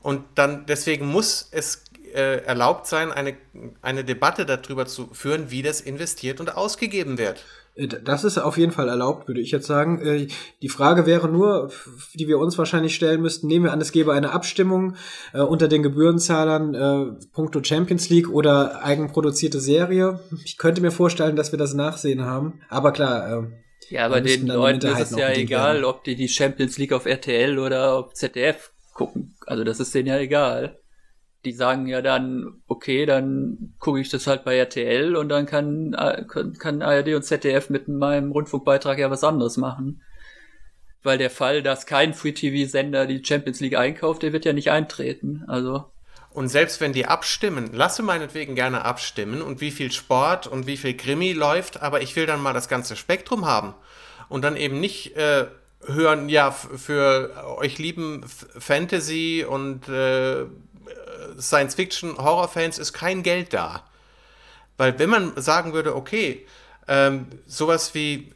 Und 0.00 0.24
dann, 0.34 0.66
deswegen 0.66 1.06
muss 1.06 1.48
es 1.50 1.84
äh, 2.14 2.44
erlaubt 2.44 2.86
sein, 2.86 3.12
eine, 3.12 3.36
eine 3.82 4.04
Debatte 4.04 4.46
darüber 4.46 4.86
zu 4.86 5.08
führen, 5.12 5.50
wie 5.50 5.62
das 5.62 5.80
investiert 5.80 6.40
und 6.40 6.56
ausgegeben 6.56 7.18
wird. 7.18 7.44
Äh, 7.74 7.88
das 7.88 8.24
ist 8.24 8.38
auf 8.38 8.58
jeden 8.58 8.72
Fall 8.72 8.88
erlaubt, 8.88 9.28
würde 9.28 9.40
ich 9.40 9.50
jetzt 9.50 9.66
sagen. 9.66 10.00
Äh, 10.00 10.28
die 10.60 10.68
Frage 10.68 11.06
wäre 11.06 11.28
nur, 11.28 11.70
die 12.14 12.28
wir 12.28 12.38
uns 12.38 12.58
wahrscheinlich 12.58 12.94
stellen 12.94 13.22
müssten, 13.22 13.46
nehmen 13.46 13.64
wir 13.64 13.72
an, 13.72 13.80
es 13.80 13.92
gäbe 13.92 14.12
eine 14.12 14.32
Abstimmung 14.32 14.96
äh, 15.32 15.40
unter 15.40 15.68
den 15.68 15.82
Gebührenzahlern 15.82 16.74
äh, 16.74 17.26
puncto 17.32 17.62
Champions 17.62 18.08
League 18.08 18.28
oder 18.28 18.84
eigenproduzierte 18.84 19.60
Serie. 19.60 20.20
Ich 20.44 20.58
könnte 20.58 20.80
mir 20.80 20.92
vorstellen, 20.92 21.36
dass 21.36 21.52
wir 21.52 21.58
das 21.58 21.74
Nachsehen 21.74 22.24
haben. 22.24 22.60
Aber 22.68 22.92
klar. 22.92 23.44
Äh, 23.44 23.46
ja, 23.88 24.06
aber 24.06 24.20
den 24.20 24.46
Leuten 24.46 24.86
ist 24.86 25.12
es 25.12 25.16
ja 25.16 25.30
egal, 25.30 25.74
werden. 25.74 25.84
ob 25.84 26.04
die 26.04 26.16
die 26.16 26.28
Champions 26.28 26.78
League 26.78 26.92
auf 26.92 27.04
RTL 27.04 27.58
oder 27.58 27.94
auf 27.94 28.14
ZDF 28.14 28.72
gucken. 28.94 29.36
Also 29.46 29.64
das 29.64 29.80
ist 29.80 29.94
denen 29.94 30.08
ja 30.08 30.18
egal 30.18 30.81
die 31.44 31.52
sagen 31.52 31.86
ja 31.86 32.02
dann, 32.02 32.62
okay, 32.68 33.04
dann 33.04 33.74
gucke 33.78 34.00
ich 34.00 34.08
das 34.08 34.26
halt 34.26 34.44
bei 34.44 34.56
RTL 34.56 35.16
und 35.16 35.28
dann 35.28 35.46
kann, 35.46 35.96
kann 36.58 36.82
ARD 36.82 37.14
und 37.14 37.24
ZDF 37.24 37.68
mit 37.68 37.88
meinem 37.88 38.30
Rundfunkbeitrag 38.30 38.98
ja 38.98 39.10
was 39.10 39.24
anderes 39.24 39.56
machen. 39.56 40.02
Weil 41.02 41.18
der 41.18 41.30
Fall, 41.30 41.62
dass 41.62 41.86
kein 41.86 42.14
Free-TV-Sender 42.14 43.06
die 43.06 43.24
Champions 43.24 43.58
League 43.58 43.76
einkauft, 43.76 44.22
der 44.22 44.32
wird 44.32 44.44
ja 44.44 44.52
nicht 44.52 44.70
eintreten. 44.70 45.44
Also. 45.48 45.86
Und 46.30 46.48
selbst 46.48 46.80
wenn 46.80 46.92
die 46.92 47.06
abstimmen, 47.06 47.72
lasse 47.72 48.04
meinetwegen 48.04 48.54
gerne 48.54 48.84
abstimmen 48.84 49.42
und 49.42 49.60
wie 49.60 49.72
viel 49.72 49.90
Sport 49.90 50.46
und 50.46 50.68
wie 50.68 50.76
viel 50.76 50.96
Krimi 50.96 51.32
läuft, 51.32 51.82
aber 51.82 52.02
ich 52.02 52.14
will 52.14 52.26
dann 52.26 52.40
mal 52.40 52.54
das 52.54 52.68
ganze 52.68 52.94
Spektrum 52.94 53.46
haben. 53.46 53.74
Und 54.28 54.42
dann 54.42 54.56
eben 54.56 54.78
nicht 54.78 55.16
äh, 55.16 55.46
hören, 55.86 56.28
ja, 56.28 56.52
für 56.52 57.56
euch 57.58 57.78
lieben 57.78 58.24
Fantasy 58.26 59.44
und 59.46 59.88
äh, 59.88 60.44
Science-Fiction, 61.38 62.18
Horror-Fans 62.18 62.78
ist 62.78 62.92
kein 62.92 63.22
Geld 63.22 63.52
da. 63.52 63.84
Weil 64.76 64.98
wenn 64.98 65.10
man 65.10 65.32
sagen 65.40 65.72
würde, 65.72 65.94
okay, 65.94 66.46
ähm, 66.88 67.26
sowas 67.46 67.94
wie, 67.94 68.32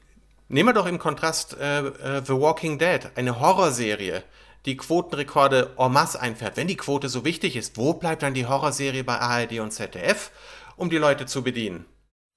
nehmen 0.48 0.68
wir 0.68 0.72
doch 0.74 0.86
im 0.86 0.98
Kontrast 0.98 1.56
äh, 1.58 1.80
äh, 1.80 2.22
The 2.24 2.34
Walking 2.34 2.78
Dead, 2.78 3.00
eine 3.16 3.40
Horrorserie, 3.40 4.22
die 4.66 4.76
Quotenrekorde 4.76 5.74
en 5.78 5.92
masse 5.92 6.20
einfährt. 6.20 6.56
Wenn 6.56 6.68
die 6.68 6.76
Quote 6.76 7.08
so 7.08 7.24
wichtig 7.24 7.56
ist, 7.56 7.76
wo 7.76 7.94
bleibt 7.94 8.22
dann 8.22 8.34
die 8.34 8.46
Horrorserie 8.46 9.04
bei 9.04 9.18
ARD 9.18 9.60
und 9.60 9.72
ZDF, 9.72 10.30
um 10.76 10.90
die 10.90 10.98
Leute 10.98 11.26
zu 11.26 11.42
bedienen? 11.42 11.86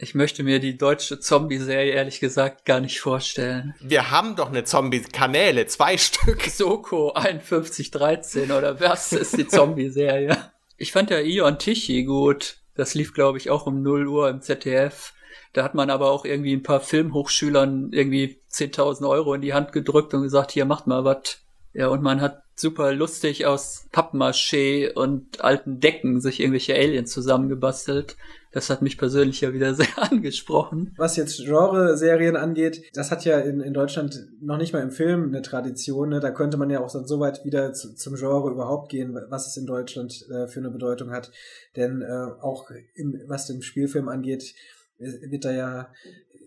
Ich 0.01 0.15
möchte 0.15 0.43
mir 0.43 0.61
die 0.61 0.77
deutsche 0.77 1.19
Zombie-Serie 1.19 1.91
ehrlich 1.91 2.21
gesagt 2.21 2.63
gar 2.63 2.79
nicht 2.79 3.01
vorstellen. 3.01 3.75
Wir 3.81 4.11
haben 4.11 4.37
doch 4.37 4.47
eine 4.47 4.63
Zombie-Kanäle, 4.63 5.67
zwei 5.67 5.97
Stück. 5.97 6.43
Soko 6.43 7.11
5113 7.15 8.49
oder 8.53 8.79
was 8.79 9.11
ist 9.11 9.35
die 9.35 9.45
Zombie-Serie? 9.45 10.37
Ich 10.77 10.93
fand 10.93 11.09
ja 11.09 11.19
Ion 11.19 11.59
Tichy 11.59 12.05
gut. 12.05 12.59
Das 12.75 12.93
lief, 12.93 13.13
glaube 13.13 13.39
ich, 13.39 13.49
auch 13.49 13.65
um 13.65 13.83
0 13.83 14.07
Uhr 14.07 14.29
im 14.29 14.41
ZDF. 14.41 15.11
Da 15.51 15.65
hat 15.65 15.75
man 15.75 15.89
aber 15.89 16.11
auch 16.11 16.23
irgendwie 16.23 16.53
ein 16.53 16.63
paar 16.63 16.79
Filmhochschülern 16.79 17.89
irgendwie 17.91 18.39
10.000 18.49 19.05
Euro 19.05 19.33
in 19.33 19.41
die 19.41 19.53
Hand 19.53 19.73
gedrückt 19.73 20.13
und 20.13 20.21
gesagt, 20.21 20.51
hier 20.51 20.63
macht 20.63 20.87
mal 20.87 21.03
was. 21.03 21.39
Ja, 21.73 21.89
und 21.89 22.01
man 22.01 22.21
hat 22.21 22.43
super 22.55 22.93
lustig 22.93 23.45
aus 23.45 23.89
Pappmaché 23.91 24.93
und 24.93 25.41
alten 25.41 25.81
Decken 25.81 26.21
sich 26.21 26.39
irgendwelche 26.39 26.75
Aliens 26.75 27.11
zusammengebastelt. 27.11 28.15
Das 28.51 28.69
hat 28.69 28.81
mich 28.81 28.97
persönlich 28.97 29.41
ja 29.41 29.53
wieder 29.53 29.73
sehr 29.75 29.87
angesprochen. 29.97 30.93
Was 30.97 31.15
jetzt 31.15 31.37
Genre-Serien 31.37 32.35
angeht, 32.35 32.83
das 32.93 33.11
hat 33.11 33.25
ja 33.25 33.39
in, 33.39 33.61
in 33.61 33.73
Deutschland 33.73 34.27
noch 34.41 34.57
nicht 34.57 34.73
mal 34.73 34.81
im 34.81 34.91
Film 34.91 35.25
eine 35.25 35.41
Tradition. 35.41 36.09
Ne? 36.09 36.19
Da 36.19 36.31
könnte 36.31 36.57
man 36.57 36.69
ja 36.69 36.79
auch 36.79 36.89
so 36.89 37.19
weit 37.19 37.45
wieder 37.45 37.73
zu, 37.73 37.95
zum 37.95 38.15
Genre 38.15 38.51
überhaupt 38.51 38.89
gehen, 38.89 39.17
was 39.29 39.47
es 39.47 39.57
in 39.57 39.65
Deutschland 39.65 40.25
äh, 40.29 40.47
für 40.47 40.59
eine 40.59 40.71
Bedeutung 40.71 41.11
hat. 41.11 41.31
Denn 41.75 42.01
äh, 42.01 42.27
auch 42.41 42.71
im, 42.95 43.21
was 43.27 43.47
den 43.47 43.61
Spielfilm 43.61 44.09
angeht, 44.09 44.55
äh, 44.97 45.29
wird 45.29 45.45
da 45.45 45.51
ja 45.51 45.93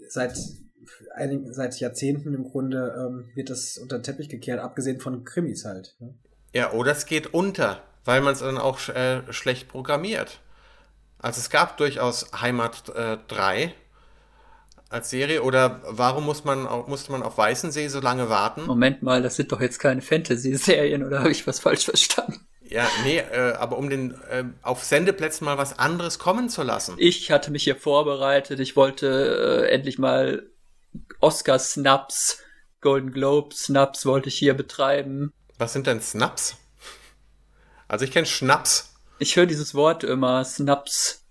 seit 0.09 0.37
einigen, 1.15 1.53
seit 1.53 1.79
Jahrzehnten 1.79 2.35
im 2.35 2.45
Grunde 2.45 2.95
ähm, 2.99 3.31
wird 3.35 3.51
das 3.51 3.79
unter 3.79 3.99
den 3.99 4.03
Teppich 4.03 4.29
gekehrt, 4.29 4.61
abgesehen 4.61 5.01
von 5.01 5.25
Krimis 5.25 5.65
halt. 5.65 5.97
Ne? 6.01 6.15
Ja, 6.55 6.73
oder 6.73 6.93
es 6.93 7.07
geht 7.07 7.33
unter, 7.33 7.83
weil 8.05 8.21
man 8.21 8.35
es 8.35 8.41
dann 8.41 8.59
auch 8.59 8.89
äh, 8.89 9.23
schlecht 9.33 9.69
programmiert. 9.69 10.41
Also 11.23 11.39
es 11.39 11.51
gab 11.51 11.77
durchaus 11.77 12.27
Heimat 12.39 12.89
äh, 12.95 13.17
3 13.29 13.73
als 14.91 15.09
Serie 15.09 15.43
oder 15.43 15.81
warum 15.87 16.27
muss 16.27 16.45
man, 16.45 16.65
musste 16.87 17.13
man 17.13 17.23
auf 17.23 17.39
Weißensee 17.39 17.89
so 17.89 18.01
lange 18.01 18.29
warten? 18.29 18.67
Moment 18.67 19.03
mal, 19.03 19.23
das 19.23 19.37
sind 19.37 19.51
doch 19.53 19.61
jetzt 19.61 19.79
keine 19.79 20.03
Fantasy-Serien 20.03 21.05
oder 21.05 21.21
habe 21.21 21.31
ich 21.31 21.47
was 21.47 21.61
falsch 21.61 21.85
verstanden? 21.87 22.47
Ja, 22.61 22.87
nee, 23.05 23.19
äh, 23.19 23.53
aber 23.53 23.79
um 23.79 23.89
den 23.89 24.13
äh, 24.31 24.45
auf 24.63 24.83
Sendeplätzen 24.83 25.45
mal 25.45 25.59
was 25.59 25.79
anderes 25.79 26.19
kommen 26.19 26.49
zu 26.49 26.63
lassen. 26.63 26.95
Ich 26.99 27.31
hatte 27.31 27.51
mich 27.51 27.65
hier 27.65 27.77
vorbereitet, 27.77 28.61
ich 28.61 28.77
wollte 28.77 29.67
äh, 29.67 29.71
endlich 29.71 29.99
mal 29.99 30.47
Oscar-Snaps, 31.21 32.39
Golden 32.81 33.13
Globe-Snaps 33.13 34.07
wollte 34.07 34.29
ich 34.29 34.37
hier 34.37 34.55
betreiben. 34.55 35.33
Was 35.59 35.73
sind 35.73 35.87
denn 35.87 36.01
Snaps? 36.01 36.57
Also 37.89 38.05
ich 38.05 38.11
kenne 38.11 38.27
Schnaps. 38.27 38.92
Ich 39.23 39.37
höre 39.37 39.47
dieses 39.47 39.73
Wort 39.77 40.03
immer, 40.03 40.45
Snaps. 40.45 41.25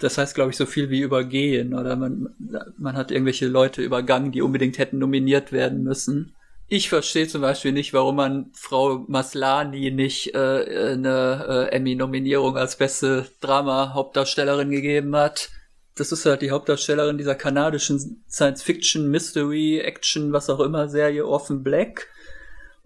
Das 0.00 0.18
heißt, 0.18 0.34
glaube 0.34 0.50
ich, 0.50 0.58
so 0.58 0.66
viel 0.66 0.90
wie 0.90 1.00
übergehen 1.00 1.72
oder 1.72 1.96
man, 1.96 2.34
man 2.76 2.94
hat 2.94 3.10
irgendwelche 3.10 3.46
Leute 3.46 3.80
übergangen, 3.80 4.32
die 4.32 4.42
unbedingt 4.42 4.76
hätten 4.76 4.98
nominiert 4.98 5.50
werden 5.50 5.82
müssen. 5.82 6.34
Ich 6.68 6.90
verstehe 6.90 7.26
zum 7.26 7.40
Beispiel 7.40 7.72
nicht, 7.72 7.94
warum 7.94 8.16
man 8.16 8.50
Frau 8.52 9.06
Maslani 9.08 9.90
nicht 9.90 10.34
äh, 10.34 10.90
eine 10.92 11.68
äh, 11.70 11.74
Emmy-Nominierung 11.74 12.58
als 12.58 12.76
beste 12.76 13.26
Drama-Hauptdarstellerin 13.40 14.70
gegeben 14.70 15.16
hat. 15.16 15.48
Das 15.94 16.12
ist 16.12 16.26
halt 16.26 16.42
die 16.42 16.50
Hauptdarstellerin 16.50 17.16
dieser 17.16 17.34
kanadischen 17.34 18.22
Science-Fiction, 18.28 19.10
Mystery, 19.10 19.78
Action, 19.78 20.34
was 20.34 20.50
auch 20.50 20.60
immer 20.60 20.86
Serie 20.90 21.26
Orphan 21.26 21.62
Black 21.62 22.08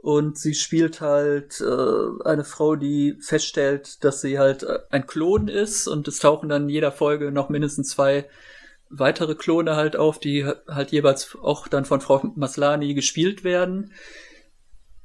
und 0.05 0.37
sie 0.37 0.53
spielt 0.53 1.01
halt 1.01 1.63
äh, 1.63 2.27
eine 2.27 2.45
Frau, 2.45 2.77
die 2.77 3.17
feststellt, 3.23 4.05
dass 4.05 4.21
sie 4.21 4.39
halt 4.39 4.63
äh, 4.63 4.81
ein 4.91 5.07
Klon 5.07 5.49
ist 5.49 5.89
und 5.89 6.07
es 6.09 6.19
tauchen 6.19 6.51
dann 6.51 6.65
in 6.65 6.69
jeder 6.69 6.93
Folge 6.93 7.33
noch 7.33 7.49
mindestens 7.49 7.89
zwei 7.89 8.29
weitere 8.91 9.35
Klone 9.35 9.77
halt 9.77 9.97
auf, 9.97 10.21
die 10.21 10.45
halt 10.45 10.93
jeweils 10.93 11.35
auch 11.41 11.69
dann 11.69 11.87
von 11.87 12.03
Frau 12.03 12.21
Maslani 12.37 12.93
gespielt 12.93 13.45
werden. 13.45 13.93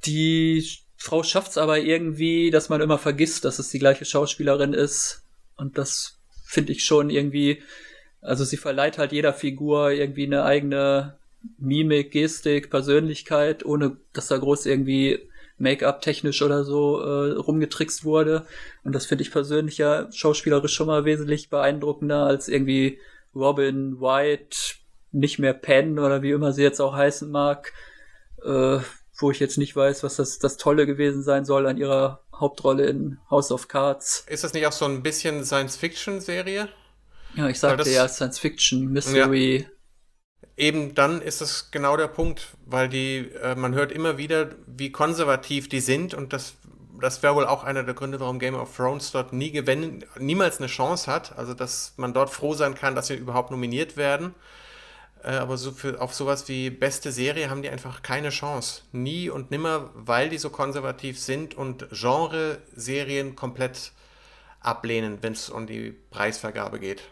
Die 0.04 0.68
Frau 0.98 1.22
schafft 1.22 1.52
es 1.52 1.56
aber 1.56 1.78
irgendwie, 1.78 2.50
dass 2.50 2.68
man 2.68 2.82
immer 2.82 2.98
vergisst, 2.98 3.46
dass 3.46 3.58
es 3.58 3.70
die 3.70 3.78
gleiche 3.78 4.04
Schauspielerin 4.04 4.74
ist 4.74 5.24
und 5.56 5.78
das 5.78 6.18
finde 6.44 6.72
ich 6.72 6.84
schon 6.84 7.08
irgendwie, 7.08 7.62
also 8.20 8.44
sie 8.44 8.58
verleiht 8.58 8.98
halt 8.98 9.12
jeder 9.12 9.32
Figur 9.32 9.92
irgendwie 9.92 10.26
eine 10.26 10.44
eigene 10.44 11.18
Mimik, 11.58 12.12
Gestik, 12.12 12.70
Persönlichkeit, 12.70 13.64
ohne 13.64 13.96
dass 14.12 14.28
da 14.28 14.36
groß 14.36 14.66
irgendwie 14.66 15.20
Make-up 15.58 16.00
technisch 16.00 16.42
oder 16.42 16.64
so 16.64 17.00
äh, 17.00 17.32
rumgetrickst 17.32 18.04
wurde. 18.04 18.46
Und 18.82 18.94
das 18.94 19.06
finde 19.06 19.22
ich 19.22 19.30
persönlich 19.30 19.78
ja 19.78 20.10
schauspielerisch 20.10 20.74
schon 20.74 20.86
mal 20.86 21.04
wesentlich 21.04 21.50
beeindruckender 21.50 22.24
als 22.24 22.48
irgendwie 22.48 22.98
Robin 23.34 24.00
White, 24.00 24.56
nicht 25.12 25.38
mehr 25.38 25.52
Penn 25.52 25.98
oder 25.98 26.22
wie 26.22 26.30
immer 26.30 26.52
sie 26.52 26.62
jetzt 26.62 26.80
auch 26.80 26.94
heißen 26.94 27.30
mag, 27.30 27.72
äh, 28.42 28.78
wo 29.18 29.30
ich 29.30 29.38
jetzt 29.38 29.58
nicht 29.58 29.76
weiß, 29.76 30.02
was 30.02 30.16
das, 30.16 30.38
das 30.38 30.56
Tolle 30.56 30.86
gewesen 30.86 31.22
sein 31.22 31.44
soll 31.44 31.66
an 31.66 31.76
ihrer 31.76 32.22
Hauptrolle 32.34 32.86
in 32.86 33.18
House 33.28 33.52
of 33.52 33.68
Cards. 33.68 34.24
Ist 34.28 34.44
das 34.44 34.54
nicht 34.54 34.66
auch 34.66 34.72
so 34.72 34.86
ein 34.86 35.02
bisschen 35.02 35.44
Science-Fiction-Serie? 35.44 36.68
Ja, 37.34 37.48
ich 37.48 37.60
sagte 37.60 37.90
ja 37.90 38.08
Science-Fiction, 38.08 38.86
Mystery. 38.86 39.66
Ja 39.68 39.79
eben 40.60 40.94
dann 40.94 41.22
ist 41.22 41.40
es 41.40 41.70
genau 41.70 41.96
der 41.96 42.08
Punkt, 42.08 42.48
weil 42.66 42.88
die, 42.88 43.30
äh, 43.42 43.54
man 43.54 43.74
hört 43.74 43.90
immer 43.90 44.18
wieder, 44.18 44.50
wie 44.66 44.92
konservativ 44.92 45.68
die 45.68 45.80
sind 45.80 46.14
und 46.14 46.32
das, 46.32 46.54
das 47.00 47.22
wäre 47.22 47.34
wohl 47.34 47.46
auch 47.46 47.64
einer 47.64 47.82
der 47.82 47.94
Gründe, 47.94 48.20
warum 48.20 48.38
Game 48.38 48.54
of 48.54 48.76
Thrones 48.76 49.10
dort 49.10 49.32
nie 49.32 49.50
gewinnen, 49.50 50.04
niemals 50.18 50.58
eine 50.58 50.66
Chance 50.66 51.10
hat. 51.10 51.36
Also, 51.38 51.54
dass 51.54 51.94
man 51.96 52.12
dort 52.12 52.30
froh 52.30 52.54
sein 52.54 52.74
kann, 52.74 52.94
dass 52.94 53.06
sie 53.06 53.14
überhaupt 53.14 53.50
nominiert 53.50 53.96
werden. 53.96 54.34
Äh, 55.22 55.32
aber 55.32 55.56
so 55.56 55.72
für, 55.72 56.00
auf 56.00 56.14
sowas 56.14 56.46
wie 56.48 56.68
beste 56.68 57.10
Serie 57.10 57.48
haben 57.48 57.62
die 57.62 57.70
einfach 57.70 58.02
keine 58.02 58.28
Chance. 58.28 58.82
Nie 58.92 59.30
und 59.30 59.50
nimmer, 59.50 59.90
weil 59.94 60.28
die 60.28 60.38
so 60.38 60.50
konservativ 60.50 61.18
sind 61.18 61.54
und 61.54 61.86
Genre-Serien 61.90 63.34
komplett 63.34 63.92
ablehnen, 64.60 65.18
wenn 65.22 65.32
es 65.32 65.48
um 65.48 65.66
die 65.66 65.94
Preisvergabe 66.10 66.78
geht. 66.78 67.02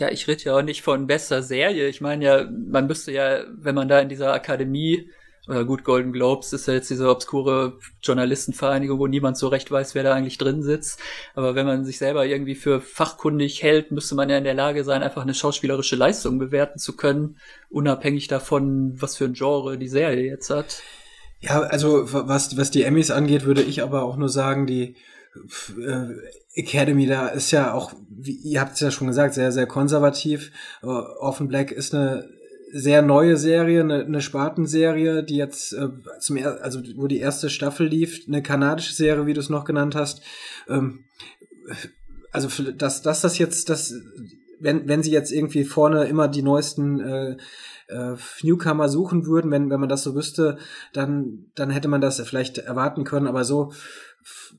Ja, 0.00 0.10
ich 0.10 0.26
rede 0.26 0.44
ja 0.44 0.56
auch 0.56 0.62
nicht 0.62 0.80
von 0.80 1.06
bester 1.06 1.42
Serie. 1.42 1.86
Ich 1.86 2.00
meine 2.00 2.24
ja, 2.24 2.48
man 2.50 2.86
müsste 2.86 3.12
ja, 3.12 3.44
wenn 3.52 3.74
man 3.74 3.86
da 3.86 4.00
in 4.00 4.08
dieser 4.08 4.32
Akademie 4.32 5.10
oder 5.46 5.64
gut, 5.64 5.84
Golden 5.84 6.12
Globes 6.12 6.52
ist 6.54 6.68
ja 6.68 6.74
jetzt 6.74 6.88
diese 6.88 7.10
obskure 7.10 7.78
Journalistenvereinigung, 8.02 8.98
wo 8.98 9.06
niemand 9.06 9.36
so 9.36 9.48
recht 9.48 9.70
weiß, 9.70 9.94
wer 9.94 10.02
da 10.02 10.14
eigentlich 10.14 10.38
drin 10.38 10.62
sitzt. 10.62 11.00
Aber 11.34 11.54
wenn 11.54 11.66
man 11.66 11.84
sich 11.84 11.98
selber 11.98 12.24
irgendwie 12.24 12.54
für 12.54 12.80
fachkundig 12.80 13.62
hält, 13.62 13.90
müsste 13.90 14.14
man 14.14 14.30
ja 14.30 14.38
in 14.38 14.44
der 14.44 14.54
Lage 14.54 14.84
sein, 14.84 15.02
einfach 15.02 15.22
eine 15.22 15.34
schauspielerische 15.34 15.96
Leistung 15.96 16.38
bewerten 16.38 16.78
zu 16.78 16.96
können, 16.96 17.36
unabhängig 17.68 18.28
davon, 18.28 18.94
was 19.00 19.16
für 19.16 19.26
ein 19.26 19.34
Genre 19.34 19.76
die 19.76 19.88
Serie 19.88 20.24
jetzt 20.24 20.48
hat. 20.48 20.82
Ja, 21.40 21.60
also 21.60 22.04
was, 22.10 22.56
was 22.56 22.70
die 22.70 22.84
Emmys 22.84 23.10
angeht, 23.10 23.44
würde 23.44 23.62
ich 23.62 23.82
aber 23.82 24.04
auch 24.04 24.16
nur 24.16 24.30
sagen, 24.30 24.66
die 24.66 24.94
Academy 26.54 27.06
da 27.06 27.28
ist 27.28 27.50
ja 27.50 27.72
auch, 27.72 27.92
wie, 28.08 28.32
ihr 28.32 28.60
habt 28.60 28.74
es 28.74 28.80
ja 28.80 28.90
schon 28.90 29.06
gesagt, 29.06 29.34
sehr, 29.34 29.52
sehr 29.52 29.66
konservativ. 29.66 30.50
Uh, 30.82 31.02
Orphan 31.20 31.48
Black 31.48 31.70
ist 31.70 31.94
eine 31.94 32.28
sehr 32.72 33.02
neue 33.02 33.36
Serie, 33.36 33.80
eine, 33.80 34.04
eine 34.04 34.20
Spartenserie, 34.20 35.22
die 35.22 35.36
jetzt 35.36 35.72
äh, 35.72 35.88
zum 36.20 36.36
er 36.36 36.62
also 36.62 36.80
wo 36.96 37.06
die 37.06 37.18
erste 37.18 37.50
Staffel 37.50 37.86
lief, 37.86 38.24
eine 38.26 38.42
kanadische 38.42 38.94
Serie, 38.94 39.26
wie 39.26 39.34
du 39.34 39.40
es 39.40 39.50
noch 39.50 39.64
genannt 39.64 39.94
hast. 39.94 40.22
Ähm, 40.68 41.04
also 42.32 42.48
dass, 42.72 43.02
dass 43.02 43.20
das 43.20 43.38
jetzt, 43.38 43.70
das, 43.70 43.94
wenn, 44.60 44.86
wenn 44.88 45.02
sie 45.02 45.10
jetzt 45.10 45.32
irgendwie 45.32 45.64
vorne 45.64 46.04
immer 46.04 46.28
die 46.28 46.42
neuesten 46.42 47.00
äh, 47.00 47.36
äh, 47.88 48.16
Newcomer 48.42 48.88
suchen 48.88 49.26
würden, 49.26 49.50
wenn, 49.50 49.68
wenn 49.70 49.80
man 49.80 49.88
das 49.88 50.02
so 50.02 50.14
wüsste, 50.14 50.58
dann, 50.92 51.46
dann 51.54 51.70
hätte 51.70 51.88
man 51.88 52.00
das 52.00 52.20
vielleicht 52.20 52.58
erwarten 52.58 53.04
können, 53.04 53.26
aber 53.26 53.44
so 53.44 53.72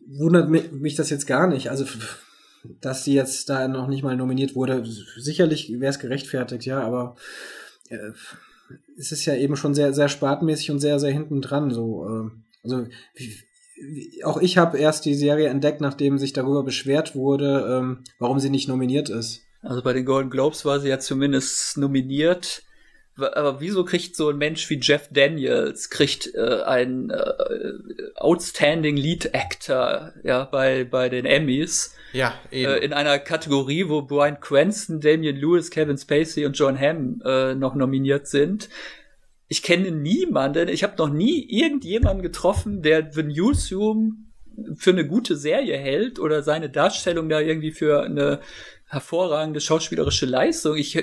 wundert 0.08 0.50
mich 0.50 0.96
das 0.96 1.10
jetzt 1.10 1.28
gar 1.28 1.48
nicht. 1.48 1.70
Also 1.70 1.86
dass 2.80 3.04
sie 3.04 3.14
jetzt 3.14 3.50
da 3.50 3.68
noch 3.68 3.88
nicht 3.88 4.04
mal 4.04 4.16
nominiert 4.16 4.56
wurde, 4.56 4.86
sicherlich 5.18 5.80
wäre 5.80 5.90
es 5.90 6.00
gerechtfertigt, 6.00 6.66
ja, 6.66 6.82
aber 6.82 7.16
äh, 7.90 8.12
es 8.98 9.12
ist 9.12 9.26
ja 9.26 9.36
eben 9.36 9.56
schon 9.56 9.74
sehr, 9.74 9.94
sehr 9.94 10.10
spartenmäßig 10.10 10.72
und 10.72 10.80
sehr, 10.80 11.00
sehr 11.00 11.12
hinten 11.12 11.42
dran. 11.42 11.72
So, 11.72 12.08
äh, 12.08 12.30
also 12.64 12.88
auch 14.24 14.40
ich 14.40 14.58
habe 14.58 14.78
erst 14.78 15.06
die 15.06 15.16
Serie 15.16 15.48
entdeckt, 15.48 15.82
nachdem 15.82 16.18
sich 16.18 16.34
darüber 16.34 16.64
beschwert 16.64 17.16
wurde, 17.16 17.80
ähm, 17.80 18.04
warum 18.20 18.40
sie 18.40 18.52
nicht 18.52 18.68
nominiert 18.68 19.10
ist. 19.10 19.42
Also 19.64 19.82
bei 19.82 19.94
den 19.94 20.06
Golden 20.06 20.30
Globes 20.30 20.66
war 20.66 20.80
sie 20.80 20.90
ja 20.90 21.00
zumindest 21.00 21.78
nominiert. 21.78 22.64
Aber 23.22 23.62
wieso 23.62 23.86
kriegt 23.86 24.16
so 24.16 24.30
ein 24.30 24.38
Mensch 24.38 24.70
wie 24.70 24.80
Jeff 24.82 25.10
Daniels 25.12 25.90
kriegt 25.90 26.34
äh, 26.36 26.62
ein 26.64 27.10
äh, 27.10 27.34
Outstanding 28.16 28.98
Lead 28.98 29.34
Actor 29.34 30.14
ja 30.24 30.46
bei 30.46 30.84
bei 30.84 31.10
den 31.10 31.26
Emmys? 31.26 31.96
Ja, 32.14 32.34
eben. 32.52 32.72
Äh, 32.72 32.78
in 32.80 32.94
einer 32.94 33.20
Kategorie, 33.20 33.88
wo 33.88 34.02
Brian 34.02 34.40
Cranston, 34.40 35.00
Damian 35.00 35.36
Lewis, 35.36 35.72
Kevin 35.72 35.98
Spacey 35.98 36.46
und 36.46 36.58
John 36.58 36.80
Hamm 36.80 37.22
äh, 37.26 37.56
noch 37.56 37.76
nominiert 37.76 38.28
sind. 38.28 38.70
Ich 39.48 39.64
kenne 39.64 39.92
niemanden, 39.92 40.70
ich 40.70 40.84
habe 40.84 40.94
noch 40.98 41.10
nie 41.10 41.46
irgendjemanden 41.50 42.24
getroffen, 42.24 42.82
der 42.82 43.12
The 43.12 43.24
Newsroom 43.24 44.32
für 44.76 44.92
eine 44.92 45.06
gute 45.06 45.36
Serie 45.36 45.78
hält 45.78 46.20
oder 46.20 46.44
seine 46.44 46.70
Darstellung 46.70 47.30
da 47.30 47.40
irgendwie 47.40 47.72
für 47.72 48.04
eine 48.04 48.40
hervorragende 48.92 49.62
schauspielerische 49.62 50.26
Leistung. 50.26 50.76
Ich 50.76 51.02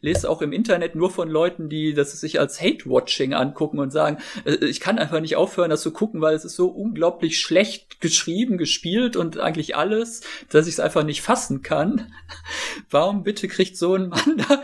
lese 0.00 0.28
auch 0.28 0.42
im 0.42 0.52
Internet 0.52 0.96
nur 0.96 1.08
von 1.08 1.28
Leuten, 1.28 1.68
die 1.68 1.94
das 1.94 2.12
sich 2.20 2.40
als 2.40 2.60
Hate-Watching 2.60 3.32
angucken 3.32 3.78
und 3.78 3.92
sagen, 3.92 4.18
äh, 4.44 4.56
ich 4.64 4.80
kann 4.80 4.98
einfach 4.98 5.20
nicht 5.20 5.36
aufhören, 5.36 5.70
das 5.70 5.82
zu 5.82 5.92
gucken, 5.92 6.20
weil 6.20 6.34
es 6.34 6.44
ist 6.44 6.56
so 6.56 6.66
unglaublich 6.66 7.38
schlecht 7.38 8.00
geschrieben, 8.00 8.58
gespielt 8.58 9.14
und 9.14 9.38
eigentlich 9.38 9.76
alles, 9.76 10.22
dass 10.50 10.66
ich 10.66 10.74
es 10.74 10.80
einfach 10.80 11.04
nicht 11.04 11.22
fassen 11.22 11.62
kann. 11.62 12.12
Warum 12.90 13.22
bitte 13.22 13.46
kriegt 13.46 13.76
so 13.76 13.94
ein 13.94 14.08
Mann 14.08 14.44
da, 14.48 14.62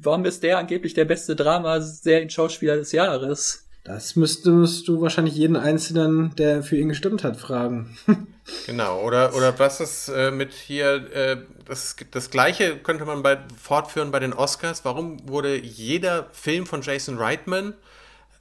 warum 0.00 0.24
ist 0.24 0.42
der 0.42 0.58
angeblich 0.58 0.94
der 0.94 1.04
beste 1.04 1.34
Drama-Serien-Schauspieler 1.34 2.76
des 2.76 2.92
Jahres? 2.92 3.66
Das 3.84 4.14
müsstest 4.14 4.86
du 4.86 5.00
wahrscheinlich 5.00 5.34
jeden 5.34 5.56
Einzelnen, 5.56 6.34
der 6.36 6.62
für 6.62 6.76
ihn 6.76 6.88
gestimmt 6.88 7.24
hat, 7.24 7.36
fragen. 7.36 7.96
genau, 8.66 9.00
oder, 9.02 9.34
oder 9.34 9.58
was 9.58 9.80
ist 9.80 10.08
äh, 10.08 10.30
mit 10.30 10.52
hier, 10.52 11.12
äh, 11.12 11.36
das, 11.64 11.96
das 12.12 12.30
gleiche 12.30 12.76
könnte 12.76 13.04
man 13.04 13.24
bei, 13.24 13.38
fortführen 13.60 14.12
bei 14.12 14.20
den 14.20 14.34
Oscars. 14.34 14.84
Warum 14.84 15.28
wurde 15.28 15.56
jeder 15.56 16.28
Film 16.32 16.66
von 16.66 16.82
Jason 16.82 17.18
Reitman 17.18 17.74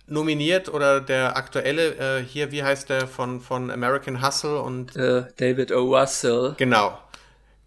nominiert 0.06 0.72
oder 0.72 1.02
der 1.02 1.36
aktuelle, 1.36 2.20
äh, 2.20 2.24
hier, 2.24 2.52
wie 2.52 2.64
heißt 2.64 2.90
der, 2.90 3.08
von, 3.08 3.42
von 3.42 3.72
American 3.72 4.24
Hustle 4.26 4.62
und 4.62 4.96
äh, 4.96 5.24
David 5.38 5.72
O. 5.72 5.98
Russell. 5.98 6.54
Genau. 6.58 7.00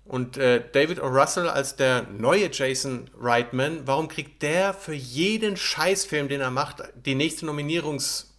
Und 0.04 0.36
äh, 0.36 0.62
David 0.72 1.00
O. 1.02 1.06
Russell 1.06 1.48
als 1.48 1.76
der 1.76 2.06
neue 2.10 2.50
Jason 2.52 3.10
Reitman, 3.18 3.86
warum 3.86 4.08
kriegt 4.08 4.42
der 4.42 4.74
für 4.74 4.92
jeden 4.92 5.56
Scheißfilm, 5.56 6.28
den 6.28 6.42
er 6.42 6.50
macht, 6.50 6.82
die 6.94 7.14
nächste 7.14 7.46
Nominierungskiste 7.46 8.32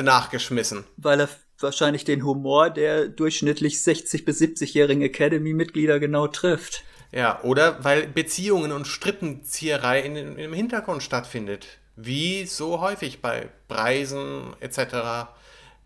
äh, 0.00 0.02
nachgeschmissen? 0.02 0.84
Weil 0.98 1.20
er 1.20 1.28
wahrscheinlich 1.58 2.04
den 2.04 2.24
Humor 2.24 2.68
der 2.68 3.08
durchschnittlich 3.08 3.82
60 3.82 4.24
bis 4.24 4.40
70-jährigen 4.40 5.02
Academy-Mitglieder 5.02 5.98
genau 5.98 6.26
trifft. 6.26 6.84
Ja, 7.12 7.42
oder 7.42 7.82
weil 7.84 8.06
Beziehungen 8.06 8.72
und 8.72 8.86
Strippenzieherei 8.86 10.00
in, 10.00 10.16
in, 10.16 10.38
im 10.38 10.52
Hintergrund 10.52 11.02
stattfindet. 11.02 11.66
Wie 11.96 12.46
so 12.46 12.80
häufig 12.80 13.20
bei 13.20 13.48
Preisen 13.68 14.54
etc., 14.60 15.28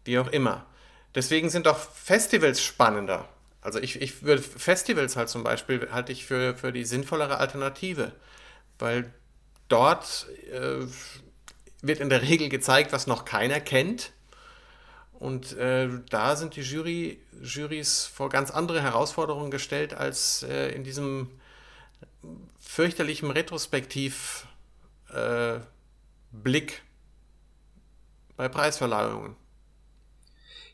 wie 0.05 0.18
auch 0.18 0.29
immer. 0.29 0.66
Deswegen 1.14 1.51
sind 1.51 1.66
doch 1.66 1.79
Festivals 1.79 2.62
spannender. 2.62 3.29
Also 3.67 3.81
ich, 3.81 4.01
ich 4.01 4.23
würde 4.23 4.41
Festivals 4.43 5.17
halt 5.17 5.29
zum 5.29 5.43
Beispiel 5.43 5.89
halte 5.91 6.12
ich 6.12 6.25
für, 6.25 6.55
für 6.55 6.71
die 6.71 6.85
sinnvollere 6.85 7.39
Alternative, 7.39 8.12
weil 8.79 9.12
dort 9.67 10.29
äh, 10.53 10.87
wird 11.83 11.99
in 11.99 12.09
der 12.09 12.23
Regel 12.23 12.49
gezeigt, 12.49 12.93
was 12.93 13.09
noch 13.09 13.25
keiner 13.25 13.59
kennt. 13.59 14.12
Und 15.14 15.57
äh, 15.57 15.89
da 16.11 16.37
sind 16.37 16.55
die 16.55 16.61
Jury, 16.61 17.21
Jurys 17.43 18.05
vor 18.05 18.29
ganz 18.29 18.53
andere 18.53 18.83
Herausforderungen 18.83 19.51
gestellt 19.51 19.95
als 19.95 20.45
äh, 20.45 20.69
in 20.69 20.85
diesem 20.85 21.33
fürchterlichen 22.61 23.33
Retrospektivblick 23.33 24.45
äh, 25.12 25.61
bei 28.37 28.49
Preisverleihungen. 28.49 29.35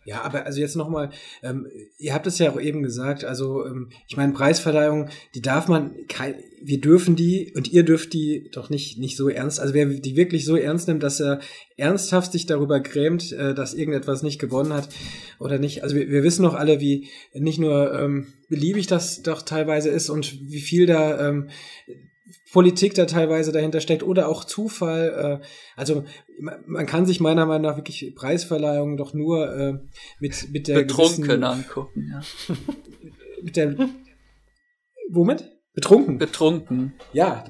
Ja, 0.05 0.23
aber 0.23 0.47
also 0.47 0.61
jetzt 0.61 0.75
nochmal, 0.75 1.11
ähm, 1.45 1.69
ihr 1.97 2.13
habt 2.13 2.27
es 2.27 2.39
ja 2.39 2.51
auch 2.51 2.61
eben 2.61 2.83
gesagt, 2.83 3.25
also 3.25 3.65
ähm, 3.65 3.91
ich 4.09 4.17
meine, 4.17 4.33
Preisverleihung, 4.33 5.09
die 5.37 5.43
darf 5.43 5.69
man, 5.69 5.95
kein, 6.09 6.35
wir 6.61 6.81
dürfen 6.81 7.15
die 7.15 7.53
und 7.55 7.73
ihr 7.73 7.85
dürft 7.85 8.13
die 8.13 8.51
doch 8.51 8.69
nicht, 8.69 8.99
nicht 8.99 9.17
so 9.17 9.29
ernst, 9.29 9.61
also 9.61 9.75
wer 9.75 9.87
die 9.87 10.17
wirklich 10.17 10.45
so 10.45 10.57
ernst 10.57 10.89
nimmt, 10.89 11.05
dass 11.05 11.21
er 11.21 11.39
ernsthaft 11.77 12.33
sich 12.33 12.47
darüber 12.47 12.81
grämt, 12.81 13.31
äh, 13.33 13.55
dass 13.55 13.75
irgendetwas 13.75 14.25
nicht 14.25 14.41
gewonnen 14.41 14.73
hat 14.73 14.89
oder 15.39 15.59
nicht, 15.59 15.85
also 15.85 15.95
wir, 15.95 16.09
wir 16.11 16.25
wissen 16.25 16.43
doch 16.43 16.55
alle, 16.55 16.81
wie 16.81 17.09
nicht 17.33 17.61
nur 17.61 17.95
ähm, 17.95 18.27
beliebig 18.49 18.89
das 18.89 19.23
doch 19.23 19.43
teilweise 19.43 19.91
ist 19.91 20.11
und 20.11 20.51
wie 20.51 20.61
viel 20.61 20.87
da 20.87 21.29
ähm, 21.29 21.49
Politik 22.53 22.95
da 22.95 23.07
teilweise 23.07 23.51
dahinter 23.51 23.81
steckt 23.81 24.03
oder 24.03 24.29
auch 24.29 24.45
Zufall. 24.45 25.41
Äh, 25.43 25.47
also 25.77 26.05
man 26.67 26.87
kann 26.87 27.07
sich 27.07 27.19
meiner 27.19 27.47
Meinung 27.47 27.63
nach 27.63 27.77
wirklich 27.77 28.15
Preisverleihungen 28.15 28.97
doch 28.97 29.15
nur 29.15 29.55
äh, 29.57 29.79
mit, 30.21 30.51
mit 30.53 30.69
der 30.69 30.75
Betrunken 30.75 31.43
angucken, 31.43 32.11
ja. 32.13 32.55
mit 33.43 33.57
der 33.57 33.77
Womit? 35.11 35.51
Betrunken. 35.75 36.19
Betrunken. 36.19 36.95
Ja, 37.13 37.45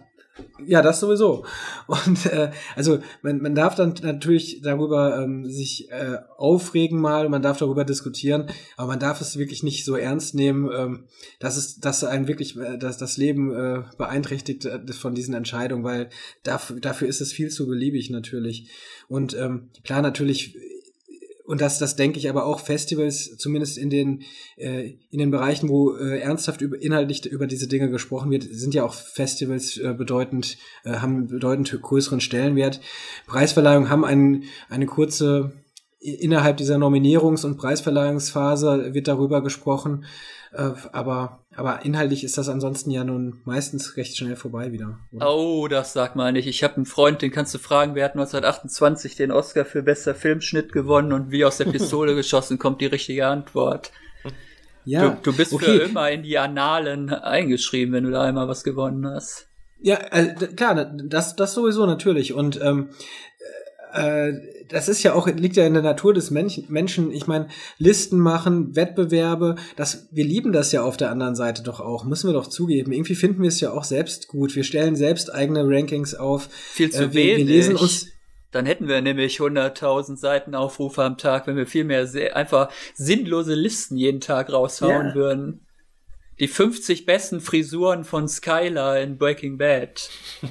ja, 0.65 0.81
das 0.81 1.01
sowieso. 1.01 1.45
Und 1.87 2.27
äh, 2.27 2.51
also 2.75 3.01
man, 3.23 3.43
man 3.43 3.55
darf 3.55 3.75
dann 3.75 3.95
natürlich 4.03 4.63
darüber 4.63 5.23
ähm, 5.23 5.51
sich 5.51 5.91
äh, 5.91 6.19
aufregen 6.39 7.01
mal, 7.01 7.29
man 7.29 7.43
darf 7.43 7.59
darüber 7.59 7.85
diskutieren, 7.85 8.47
aber 8.77 8.89
man 8.89 9.01
darf 9.01 9.21
es 9.21 9.37
wirklich 9.37 9.63
nicht 9.63 9.85
so 9.85 9.97
ernst 9.97 10.35
nehmen, 10.35 10.71
ähm, 10.75 11.05
dass 11.39 11.57
es, 11.57 11.81
dass 11.81 12.05
einen 12.05 12.29
wirklich, 12.29 12.57
äh, 12.57 12.79
dass 12.79 12.97
das 12.97 13.17
Leben 13.17 13.53
äh, 13.53 13.83
beeinträchtigt 13.99 14.65
äh, 14.65 14.81
von 14.93 15.15
diesen 15.15 15.35
Entscheidungen, 15.35 15.85
weil 15.85 16.09
dafür, 16.45 16.81
dafür 16.81 17.09
ist 17.09 17.21
es 17.21 17.33
viel 17.33 17.51
zu 17.51 17.67
beliebig 17.67 18.11
natürlich. 18.11 18.71
Und 19.09 19.35
ähm, 19.35 19.71
klar, 19.85 20.01
natürlich 20.01 20.57
und 21.45 21.61
das, 21.61 21.79
das 21.79 21.97
denke 21.97 22.19
ich 22.19 22.29
aber 22.29 22.47
auch 22.47 22.61
Festivals, 22.61 23.37
zumindest 23.37 23.77
in 23.77 23.91
den, 23.91 24.23
äh, 24.57 24.95
in 25.11 25.19
den 25.19 25.31
Bereichen, 25.31 25.69
wo 25.69 25.97
äh, 25.97 26.21
ernsthaft 26.21 26.61
über, 26.61 26.81
inhaltlich 26.81 27.27
über 27.27 27.47
diese 27.47 27.67
Dinge 27.67 27.91
gesprochen 27.91 28.31
wird, 28.31 28.45
sind 28.45 28.75
ja 28.75 28.85
auch 28.85 28.95
Festivals 28.95 29.77
äh, 29.77 29.93
bedeutend, 29.93 30.57
äh, 30.85 30.93
haben 30.95 31.27
bedeutend 31.27 31.77
größeren 31.83 32.21
Stellenwert. 32.21 32.81
Preisverleihungen 33.27 33.91
haben 33.91 34.05
einen, 34.05 34.45
eine 34.69 34.87
kurze, 34.87 35.53
innerhalb 36.03 36.57
dieser 36.57 36.77
Nominierungs- 36.77 37.47
und 37.47 37.57
Preisverleihungsphase 37.57 38.93
wird 38.93 39.09
darüber 39.09 39.43
gesprochen, 39.43 40.05
äh, 40.53 40.71
aber 40.93 41.39
aber 41.55 41.85
inhaltlich 41.85 42.25
ist 42.25 42.39
das 42.39 42.49
ansonsten 42.49 42.91
ja 42.91 43.05
nun 43.05 43.41
meistens 43.45 43.99
recht 43.99 44.17
schnell 44.17 44.37
vorbei 44.37 44.73
wieder. 44.73 44.99
Oder? 45.13 45.31
Oh, 45.31 45.69
das 45.69 45.93
sag 45.93 46.17
mal 46.17 46.33
nicht. 46.33 46.47
Ich 46.47 46.65
habe 46.65 46.77
einen 46.77 46.87
Freund, 46.87 47.21
den 47.21 47.31
kannst 47.31 47.53
du 47.55 47.59
fragen, 47.59 47.95
wer 47.95 48.07
hat 48.07 48.13
1928 48.13 49.17
den 49.17 49.31
Oscar 49.31 49.67
für 49.67 49.83
bester 49.83 50.15
Filmschnitt 50.15 50.73
gewonnen 50.73 51.13
und 51.13 51.31
wie 51.31 51.45
aus 51.45 51.59
der 51.59 51.67
Pistole 51.67 52.15
geschossen 52.17 52.59
kommt 52.59 52.81
die 52.81 52.87
richtige 52.87 53.27
Antwort. 53.27 53.93
Ja, 54.85 55.11
du, 55.11 55.31
du 55.31 55.37
bist 55.37 55.53
okay. 55.53 55.65
für 55.65 55.83
immer 55.85 56.11
in 56.11 56.23
die 56.23 56.39
Annalen 56.39 57.11
eingeschrieben, 57.11 57.95
wenn 57.95 58.05
du 58.05 58.11
da 58.11 58.23
einmal 58.23 58.49
was 58.49 58.65
gewonnen 58.65 59.07
hast. 59.07 59.49
Ja, 59.81 59.97
äh, 60.11 60.35
klar, 60.35 60.93
das, 61.05 61.37
das 61.37 61.55
sowieso 61.55 61.87
natürlich. 61.87 62.33
Und 62.33 62.61
ähm, 62.63 62.91
äh, 63.93 64.33
das 64.69 64.89
ist 64.89 65.03
ja 65.03 65.15
auch, 65.15 65.27
liegt 65.29 65.57
ja 65.57 65.67
in 65.67 65.75
der 65.75 65.83
Natur 65.83 66.15
des 66.15 66.31
Mensch, 66.31 66.61
Menschen. 66.69 67.13
Ich 67.13 67.27
meine, 67.27 67.49
Listen 67.79 68.19
machen, 68.19 68.75
Wettbewerbe, 68.75 69.57
das, 69.77 70.09
wir 70.11 70.25
lieben 70.25 70.53
das 70.53 70.73
ja 70.73 70.83
auf 70.83 70.97
der 70.97 71.11
anderen 71.11 71.35
Seite 71.35 71.63
doch 71.63 71.81
auch, 71.81 72.05
müssen 72.05 72.29
wir 72.29 72.35
doch 72.35 72.47
zugeben. 72.47 72.93
Irgendwie 72.93 73.15
finden 73.15 73.43
wir 73.43 73.49
es 73.49 73.61
ja 73.61 73.73
auch 73.73 73.85
selbst 73.85 74.29
gut. 74.29 74.57
Wir 74.57 74.65
stellen 74.65 74.97
selbst 74.97 75.33
eigene 75.35 75.65
Rankings 75.65 76.15
auf. 76.15 76.49
Viel 76.51 76.91
zu 76.91 77.05
äh, 77.05 77.13
wir, 77.13 77.15
wenig. 77.15 77.39
Wir 77.39 77.55
lesen 77.55 77.77
uns 77.77 78.09
dann 78.53 78.67
hätten 78.67 78.87
wir 78.87 79.01
nämlich 79.01 79.39
100.000 79.39 80.19
Seiten 80.19 80.55
Aufrufe 80.55 81.03
am 81.03 81.17
Tag, 81.17 81.47
wenn 81.47 81.57
wir 81.57 81.67
viel 81.67 81.85
mehr 81.85 82.07
einfach 82.35 82.71
sinnlose 82.95 83.55
Listen 83.55 83.97
jeden 83.97 84.21
Tag 84.21 84.53
raushauen 84.53 85.07
yeah. 85.07 85.15
würden. 85.15 85.67
Die 86.39 86.49
50 86.49 87.07
besten 87.07 87.41
Frisuren 87.41 88.05
von 88.05 88.29
Skylar 88.29 89.01
in 89.01 89.17
Breaking 89.17 89.57
Bad. 89.57 90.11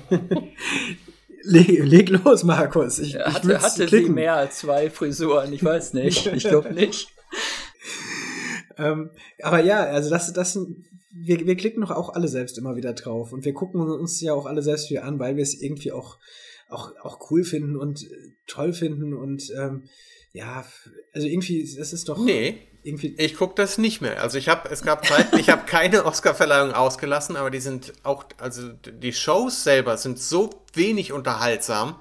leg, 1.44 1.86
leg, 1.86 2.10
los, 2.10 2.44
Markus. 2.44 3.00
Ich, 3.00 3.14
ja, 3.14 3.34
hatte, 3.34 3.54
ich 3.54 3.60
hatte 3.60 3.88
sie 3.88 4.10
mehr 4.10 4.36
als 4.36 4.60
zwei 4.60 4.90
Frisuren? 4.90 5.52
Ich 5.54 5.64
weiß 5.64 5.94
nicht. 5.94 6.26
Ich 6.34 6.44
glaube 6.44 6.74
nicht. 6.74 7.10
ähm, 8.78 9.12
aber 9.42 9.62
ja, 9.64 9.84
also 9.84 10.10
das, 10.10 10.34
das 10.34 10.60
wir, 11.14 11.46
wir 11.46 11.56
klicken 11.56 11.82
doch 11.82 11.92
auch 11.92 12.14
alle 12.14 12.28
selbst 12.28 12.58
immer 12.58 12.76
wieder 12.76 12.94
drauf 12.94 13.34
und 13.34 13.46
wir 13.46 13.54
gucken 13.54 13.82
uns 13.82 14.22
ja 14.22 14.34
auch 14.34 14.46
alle 14.46 14.62
selbst 14.62 14.90
wieder 14.90 15.04
an, 15.04 15.20
weil 15.20 15.36
wir 15.36 15.44
es 15.44 15.62
irgendwie 15.62 15.92
auch 15.92 16.18
auch, 16.72 16.94
auch 17.04 17.32
cool 17.32 17.44
finden 17.44 17.76
und 17.76 18.04
äh, 18.04 18.16
toll 18.48 18.74
finden 18.74 19.14
und 19.14 19.52
ähm, 19.58 19.84
ja, 20.34 20.66
also 21.14 21.28
irgendwie, 21.28 21.70
das 21.78 21.94
ist 21.94 22.08
doch. 22.08 22.24
Nee. 22.24 22.60
Irgendwie 22.84 23.16
ich 23.18 23.36
gucke 23.36 23.56
das 23.56 23.78
nicht 23.78 24.02
mehr. 24.02 24.22
Also 24.22 24.38
ich 24.38 24.50
habe, 24.50 24.70
es 24.70 24.82
gab 24.82 25.06
Zeiten, 25.06 25.38
ich 25.38 25.50
habe 25.50 25.66
keine 25.66 26.06
Oscar-Verleihung 26.06 26.74
ausgelassen, 26.74 27.36
aber 27.36 27.52
die 27.52 27.60
sind 27.60 27.94
auch, 28.04 28.26
also 28.40 28.70
die 28.70 29.14
Shows 29.14 29.64
selber 29.64 29.98
sind 29.98 30.20
so 30.20 30.50
wenig 30.74 31.14
unterhaltsam. 31.14 31.96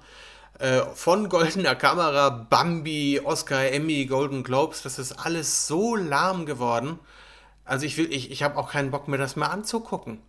Äh, 0.59 0.83
von 0.95 1.29
Goldener 1.29 1.75
Kamera, 1.75 2.29
Bambi, 2.29 3.21
Oscar, 3.23 3.71
Emmy, 3.71 4.05
Golden 4.07 4.43
Globes, 4.43 4.83
das 4.83 4.99
ist 4.99 5.13
alles 5.13 5.67
so 5.67 5.97
lahm 5.97 6.45
geworden. 6.45 6.99
Also 7.65 7.87
ich 7.87 7.97
will, 7.97 8.13
ich, 8.13 8.31
ich 8.31 8.43
habe 8.43 8.59
auch 8.59 8.71
keinen 8.73 8.91
Bock 8.91 9.09
mehr, 9.09 9.19
das 9.19 9.37
mal 9.37 9.47
anzugucken. 9.47 10.21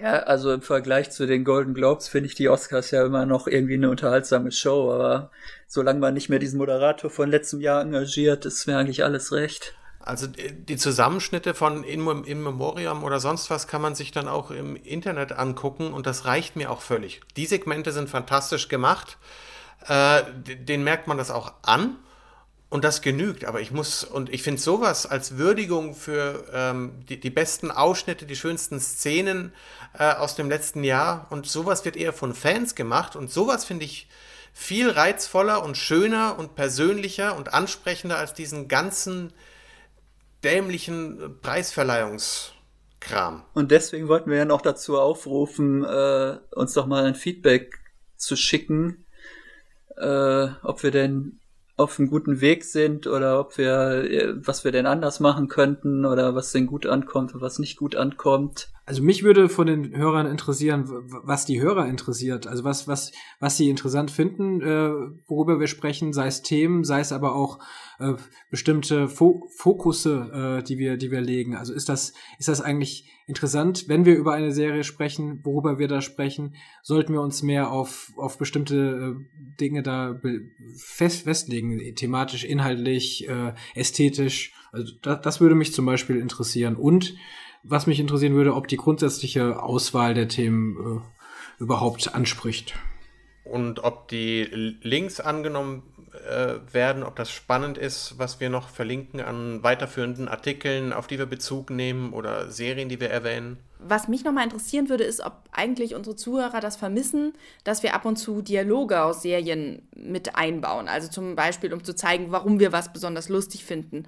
Ja, 0.00 0.20
also 0.20 0.52
im 0.52 0.62
Vergleich 0.62 1.10
zu 1.10 1.26
den 1.26 1.42
Golden 1.42 1.74
Globes 1.74 2.06
finde 2.06 2.28
ich 2.28 2.36
die 2.36 2.48
Oscars 2.48 2.92
ja 2.92 3.04
immer 3.04 3.26
noch 3.26 3.48
irgendwie 3.48 3.74
eine 3.74 3.90
unterhaltsame 3.90 4.52
Show, 4.52 4.92
aber 4.92 5.32
solange 5.66 5.98
man 5.98 6.14
nicht 6.14 6.28
mehr 6.28 6.38
diesen 6.38 6.58
Moderator 6.58 7.10
von 7.10 7.28
letztem 7.28 7.60
Jahr 7.60 7.82
engagiert, 7.82 8.46
ist 8.46 8.68
mir 8.68 8.78
eigentlich 8.78 9.02
alles 9.02 9.32
recht. 9.32 9.74
Also 9.98 10.28
die 10.28 10.76
Zusammenschnitte 10.76 11.52
von 11.52 11.82
In, 11.82 12.06
In 12.24 12.44
Memoriam 12.44 13.02
oder 13.02 13.18
sonst 13.18 13.50
was 13.50 13.66
kann 13.66 13.82
man 13.82 13.96
sich 13.96 14.12
dann 14.12 14.28
auch 14.28 14.52
im 14.52 14.76
Internet 14.76 15.32
angucken 15.32 15.92
und 15.92 16.06
das 16.06 16.26
reicht 16.26 16.54
mir 16.54 16.70
auch 16.70 16.80
völlig. 16.80 17.20
Die 17.36 17.46
Segmente 17.46 17.90
sind 17.90 18.08
fantastisch 18.08 18.68
gemacht, 18.68 19.18
äh, 19.88 20.22
den 20.64 20.84
merkt 20.84 21.08
man 21.08 21.18
das 21.18 21.32
auch 21.32 21.54
an 21.62 21.96
und 22.70 22.84
das 22.84 23.00
genügt, 23.00 23.46
aber 23.46 23.62
ich 23.62 23.70
muss, 23.70 24.04
und 24.04 24.28
ich 24.28 24.42
finde 24.42 24.60
sowas 24.60 25.06
als 25.06 25.38
Würdigung 25.38 25.94
für 25.94 26.44
ähm, 26.52 27.00
die, 27.08 27.18
die 27.18 27.30
besten 27.30 27.70
Ausschnitte, 27.70 28.26
die 28.26 28.36
schönsten 28.36 28.78
Szenen 28.78 29.54
äh, 29.98 30.12
aus 30.12 30.36
dem 30.36 30.50
letzten 30.50 30.84
Jahr. 30.84 31.28
Und 31.30 31.46
sowas 31.46 31.86
wird 31.86 31.96
eher 31.96 32.12
von 32.12 32.34
Fans 32.34 32.74
gemacht. 32.74 33.16
Und 33.16 33.32
sowas 33.32 33.64
finde 33.64 33.86
ich 33.86 34.06
viel 34.52 34.90
reizvoller 34.90 35.62
und 35.62 35.78
schöner 35.78 36.38
und 36.38 36.56
persönlicher 36.56 37.36
und 37.36 37.54
ansprechender 37.54 38.18
als 38.18 38.34
diesen 38.34 38.68
ganzen 38.68 39.32
dämlichen 40.44 41.40
Preisverleihungskram. 41.40 43.44
Und 43.54 43.70
deswegen 43.70 44.08
wollten 44.08 44.30
wir 44.30 44.36
ja 44.36 44.44
noch 44.44 44.60
dazu 44.60 44.98
aufrufen, 44.98 45.84
äh, 45.84 46.36
uns 46.50 46.74
doch 46.74 46.86
mal 46.86 47.06
ein 47.06 47.14
Feedback 47.14 47.78
zu 48.16 48.36
schicken, 48.36 49.06
äh, 49.96 50.48
ob 50.62 50.82
wir 50.82 50.90
denn 50.90 51.40
auf 51.78 51.98
einem 51.98 52.10
guten 52.10 52.40
Weg 52.40 52.64
sind 52.64 53.06
oder 53.06 53.40
ob 53.40 53.56
wir, 53.56 54.04
äh, 54.04 54.34
was 54.36 54.64
wir 54.64 54.72
denn 54.72 54.86
anders 54.86 55.20
machen 55.20 55.48
könnten 55.48 56.04
oder 56.04 56.34
was 56.34 56.52
denn 56.52 56.66
gut 56.66 56.86
ankommt 56.86 57.34
und 57.34 57.40
was 57.40 57.58
nicht 57.58 57.76
gut 57.76 57.96
ankommt. 57.96 58.68
Also 58.88 59.02
mich 59.02 59.22
würde 59.22 59.50
von 59.50 59.66
den 59.66 59.94
Hörern 59.94 60.24
interessieren, 60.24 60.86
was 60.88 61.44
die 61.44 61.60
Hörer 61.60 61.86
interessiert. 61.88 62.46
Also 62.46 62.64
was, 62.64 62.88
was, 62.88 63.12
was 63.38 63.58
sie 63.58 63.68
interessant 63.68 64.10
finden, 64.10 64.62
äh, 64.62 64.90
worüber 65.26 65.60
wir 65.60 65.66
sprechen, 65.66 66.14
sei 66.14 66.26
es 66.28 66.40
Themen, 66.40 66.84
sei 66.84 67.00
es 67.00 67.12
aber 67.12 67.34
auch 67.34 67.58
äh, 67.98 68.14
bestimmte 68.50 69.08
Fo 69.08 69.46
Fokusse, 69.54 70.60
äh, 70.60 70.64
die 70.64 70.78
wir, 70.78 70.96
die 70.96 71.10
wir 71.10 71.20
legen. 71.20 71.54
Also 71.54 71.74
ist 71.74 71.90
das, 71.90 72.14
ist 72.38 72.48
das 72.48 72.62
eigentlich 72.62 73.10
interessant, 73.26 73.88
wenn 73.88 74.06
wir 74.06 74.16
über 74.16 74.32
eine 74.32 74.52
Serie 74.52 74.84
sprechen, 74.84 75.40
worüber 75.44 75.78
wir 75.78 75.86
da 75.86 76.00
sprechen, 76.00 76.54
sollten 76.82 77.12
wir 77.12 77.20
uns 77.20 77.42
mehr 77.42 77.70
auf, 77.70 78.14
auf 78.16 78.38
bestimmte 78.38 79.18
äh, 79.18 79.56
Dinge 79.60 79.82
da 79.82 80.18
fest, 80.78 81.24
festlegen, 81.24 81.94
thematisch, 81.94 82.44
inhaltlich, 82.44 83.28
äh, 83.28 83.52
ästhetisch. 83.74 84.54
Also 84.72 84.94
das, 85.02 85.20
das 85.20 85.40
würde 85.42 85.56
mich 85.56 85.74
zum 85.74 85.84
Beispiel 85.84 86.16
interessieren. 86.16 86.74
Und 86.74 87.14
was 87.62 87.86
mich 87.86 88.00
interessieren 88.00 88.34
würde, 88.34 88.54
ob 88.54 88.68
die 88.68 88.76
grundsätzliche 88.76 89.62
Auswahl 89.62 90.14
der 90.14 90.28
Themen 90.28 91.02
äh, 91.02 91.62
überhaupt 91.62 92.14
anspricht. 92.14 92.74
Und 93.44 93.82
ob 93.82 94.08
die 94.08 94.44
Links 94.82 95.20
angenommen 95.20 95.82
äh, 96.28 96.56
werden, 96.72 97.02
ob 97.02 97.16
das 97.16 97.30
spannend 97.30 97.78
ist, 97.78 98.18
was 98.18 98.40
wir 98.40 98.50
noch 98.50 98.68
verlinken 98.68 99.20
an 99.20 99.62
weiterführenden 99.62 100.28
Artikeln, 100.28 100.92
auf 100.92 101.06
die 101.06 101.18
wir 101.18 101.26
Bezug 101.26 101.70
nehmen 101.70 102.12
oder 102.12 102.50
Serien, 102.50 102.88
die 102.88 103.00
wir 103.00 103.10
erwähnen. 103.10 103.58
Was 103.78 104.08
mich 104.08 104.24
nochmal 104.24 104.44
interessieren 104.44 104.88
würde, 104.88 105.04
ist, 105.04 105.20
ob 105.20 105.44
eigentlich 105.52 105.94
unsere 105.94 106.16
Zuhörer 106.16 106.60
das 106.60 106.76
vermissen, 106.76 107.32
dass 107.64 107.82
wir 107.82 107.94
ab 107.94 108.04
und 108.04 108.16
zu 108.16 108.42
Dialoge 108.42 109.02
aus 109.02 109.22
Serien 109.22 109.88
mit 109.94 110.34
einbauen. 110.34 110.88
Also 110.88 111.08
zum 111.08 111.36
Beispiel, 111.36 111.72
um 111.72 111.84
zu 111.84 111.94
zeigen, 111.94 112.26
warum 112.30 112.60
wir 112.60 112.72
was 112.72 112.92
besonders 112.92 113.28
lustig 113.28 113.64
finden 113.64 114.04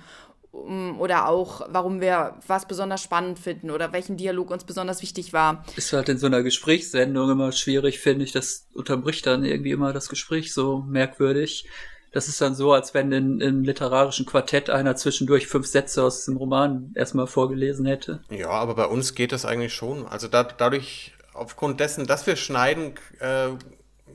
oder 0.53 1.29
auch, 1.29 1.63
warum 1.69 2.01
wir 2.01 2.35
was 2.47 2.67
besonders 2.67 3.03
spannend 3.03 3.39
finden 3.39 3.71
oder 3.71 3.93
welchen 3.93 4.17
Dialog 4.17 4.51
uns 4.51 4.65
besonders 4.65 5.01
wichtig 5.01 5.33
war. 5.33 5.65
Ist 5.77 5.93
halt 5.93 6.09
in 6.09 6.19
so 6.19 6.27
einer 6.27 6.43
Gesprächssendung 6.43 7.31
immer 7.31 7.53
schwierig, 7.53 8.01
finde 8.01 8.25
ich. 8.25 8.33
Das 8.33 8.67
unterbricht 8.75 9.27
dann 9.27 9.45
irgendwie 9.45 9.71
immer 9.71 9.93
das 9.93 10.09
Gespräch 10.09 10.53
so 10.53 10.85
merkwürdig. 10.89 11.69
Das 12.13 12.27
ist 12.27 12.41
dann 12.41 12.57
so, 12.57 12.73
als 12.73 12.93
wenn 12.93 13.13
in, 13.13 13.41
im 13.41 13.63
literarischen 13.63 14.27
Quartett 14.27 14.69
einer 14.69 14.97
zwischendurch 14.97 15.47
fünf 15.47 15.67
Sätze 15.67 16.03
aus 16.03 16.25
dem 16.25 16.37
Roman 16.37 16.93
erstmal 16.97 17.29
vorgelesen 17.29 17.87
hätte. 17.87 18.25
Ja, 18.31 18.51
aber 18.51 18.75
bei 18.75 18.87
uns 18.87 19.15
geht 19.15 19.31
das 19.31 19.45
eigentlich 19.45 19.75
schon. 19.75 20.07
Also 20.07 20.27
da, 20.27 20.43
dadurch, 20.43 21.13
aufgrund 21.33 21.79
dessen, 21.79 22.09
dass 22.09 22.27
wir 22.27 22.35
schneiden, 22.35 22.95
äh, 23.21 23.51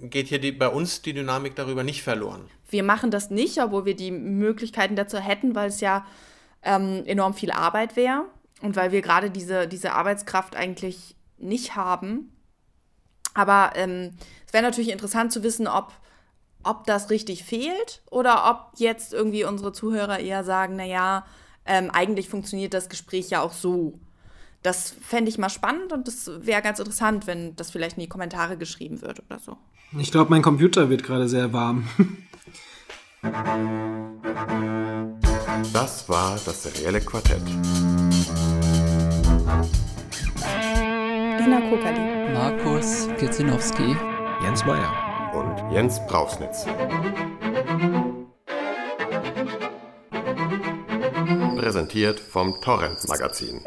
geht 0.02 0.28
hier 0.28 0.40
die, 0.40 0.52
bei 0.52 0.68
uns 0.68 1.02
die 1.02 1.14
Dynamik 1.14 1.56
darüber 1.56 1.84
nicht 1.84 2.04
verloren. 2.04 2.50
Wir 2.70 2.84
machen 2.84 3.12
das 3.12 3.30
nicht, 3.30 3.62
obwohl 3.62 3.86
wir 3.86 3.96
die 3.96 4.12
Möglichkeiten 4.12 4.96
dazu 4.96 5.18
hätten, 5.18 5.56
weil 5.56 5.70
es 5.70 5.82
ja 5.82 6.06
ähm, 6.64 7.04
enorm 7.06 7.34
viel 7.34 7.52
Arbeit 7.52 7.96
wäre 7.96 8.26
und 8.62 8.76
weil 8.76 8.92
wir 8.92 9.02
gerade 9.02 9.30
diese, 9.30 9.68
diese 9.68 9.94
Arbeitskraft 9.94 10.56
eigentlich 10.56 11.16
nicht 11.38 11.76
haben. 11.76 12.32
Aber 13.34 13.74
ähm, 13.76 14.12
es 14.48 14.54
wäre 14.54 14.64
natürlich 14.64 14.92
interessant 14.92 15.32
zu 15.32 15.44
wissen, 15.44 15.68
ob, 15.68 15.94
ob 16.64 16.86
das 16.86 17.10
richtig 17.10 17.44
fehlt 17.44 18.02
oder 18.10 18.50
ob 18.50 18.80
jetzt 18.80 19.14
irgendwie 19.14 19.44
unsere 19.44 19.74
Zuhörer 19.74 20.20
eher 20.20 20.44
sagen, 20.44 20.76
naja, 20.76 21.26
ähm, 21.66 21.92
eigentlich 21.92 22.30
funktioniert 22.30 22.74
das 22.74 22.90
Gespräch 22.90 23.30
ja 23.30 23.42
auch 23.42 23.54
so. 23.54 24.00
Das 24.64 24.96
fände 25.02 25.30
ich 25.30 25.38
mal 25.38 25.50
spannend 25.50 25.94
und 25.94 26.08
das 26.08 26.32
wäre 26.40 26.62
ganz 26.62 26.80
interessant, 26.80 27.28
wenn 27.28 27.56
das 27.56 27.70
vielleicht 27.70 27.98
in 27.98 28.02
die 28.02 28.10
Kommentare 28.10 28.58
geschrieben 28.58 29.02
wird 29.02 29.22
oder 29.30 29.40
so. 29.40 29.58
Ich 30.00 30.12
glaube, 30.12 30.32
mein 30.32 30.42
Computer 30.42 30.90
wird 30.90 31.04
gerade 31.04 31.30
sehr 31.30 31.54
warm. 31.54 31.88
Das 35.74 36.08
war 36.08 36.40
das 36.46 36.64
serielle 36.64 37.02
Quartett. 37.02 37.42
Lena 41.40 41.62
Kokali. 41.70 42.34
Markus 42.34 43.08
Kirzinowski. 43.18 43.96
Jens 44.44 44.66
Meyer. 44.66 44.92
Und 45.34 45.72
Jens 45.72 46.00
Brausnitz. 46.08 46.66
Präsentiert 51.58 52.20
vom 52.20 52.62
Torrent 52.62 53.08
Magazin. 53.08 53.62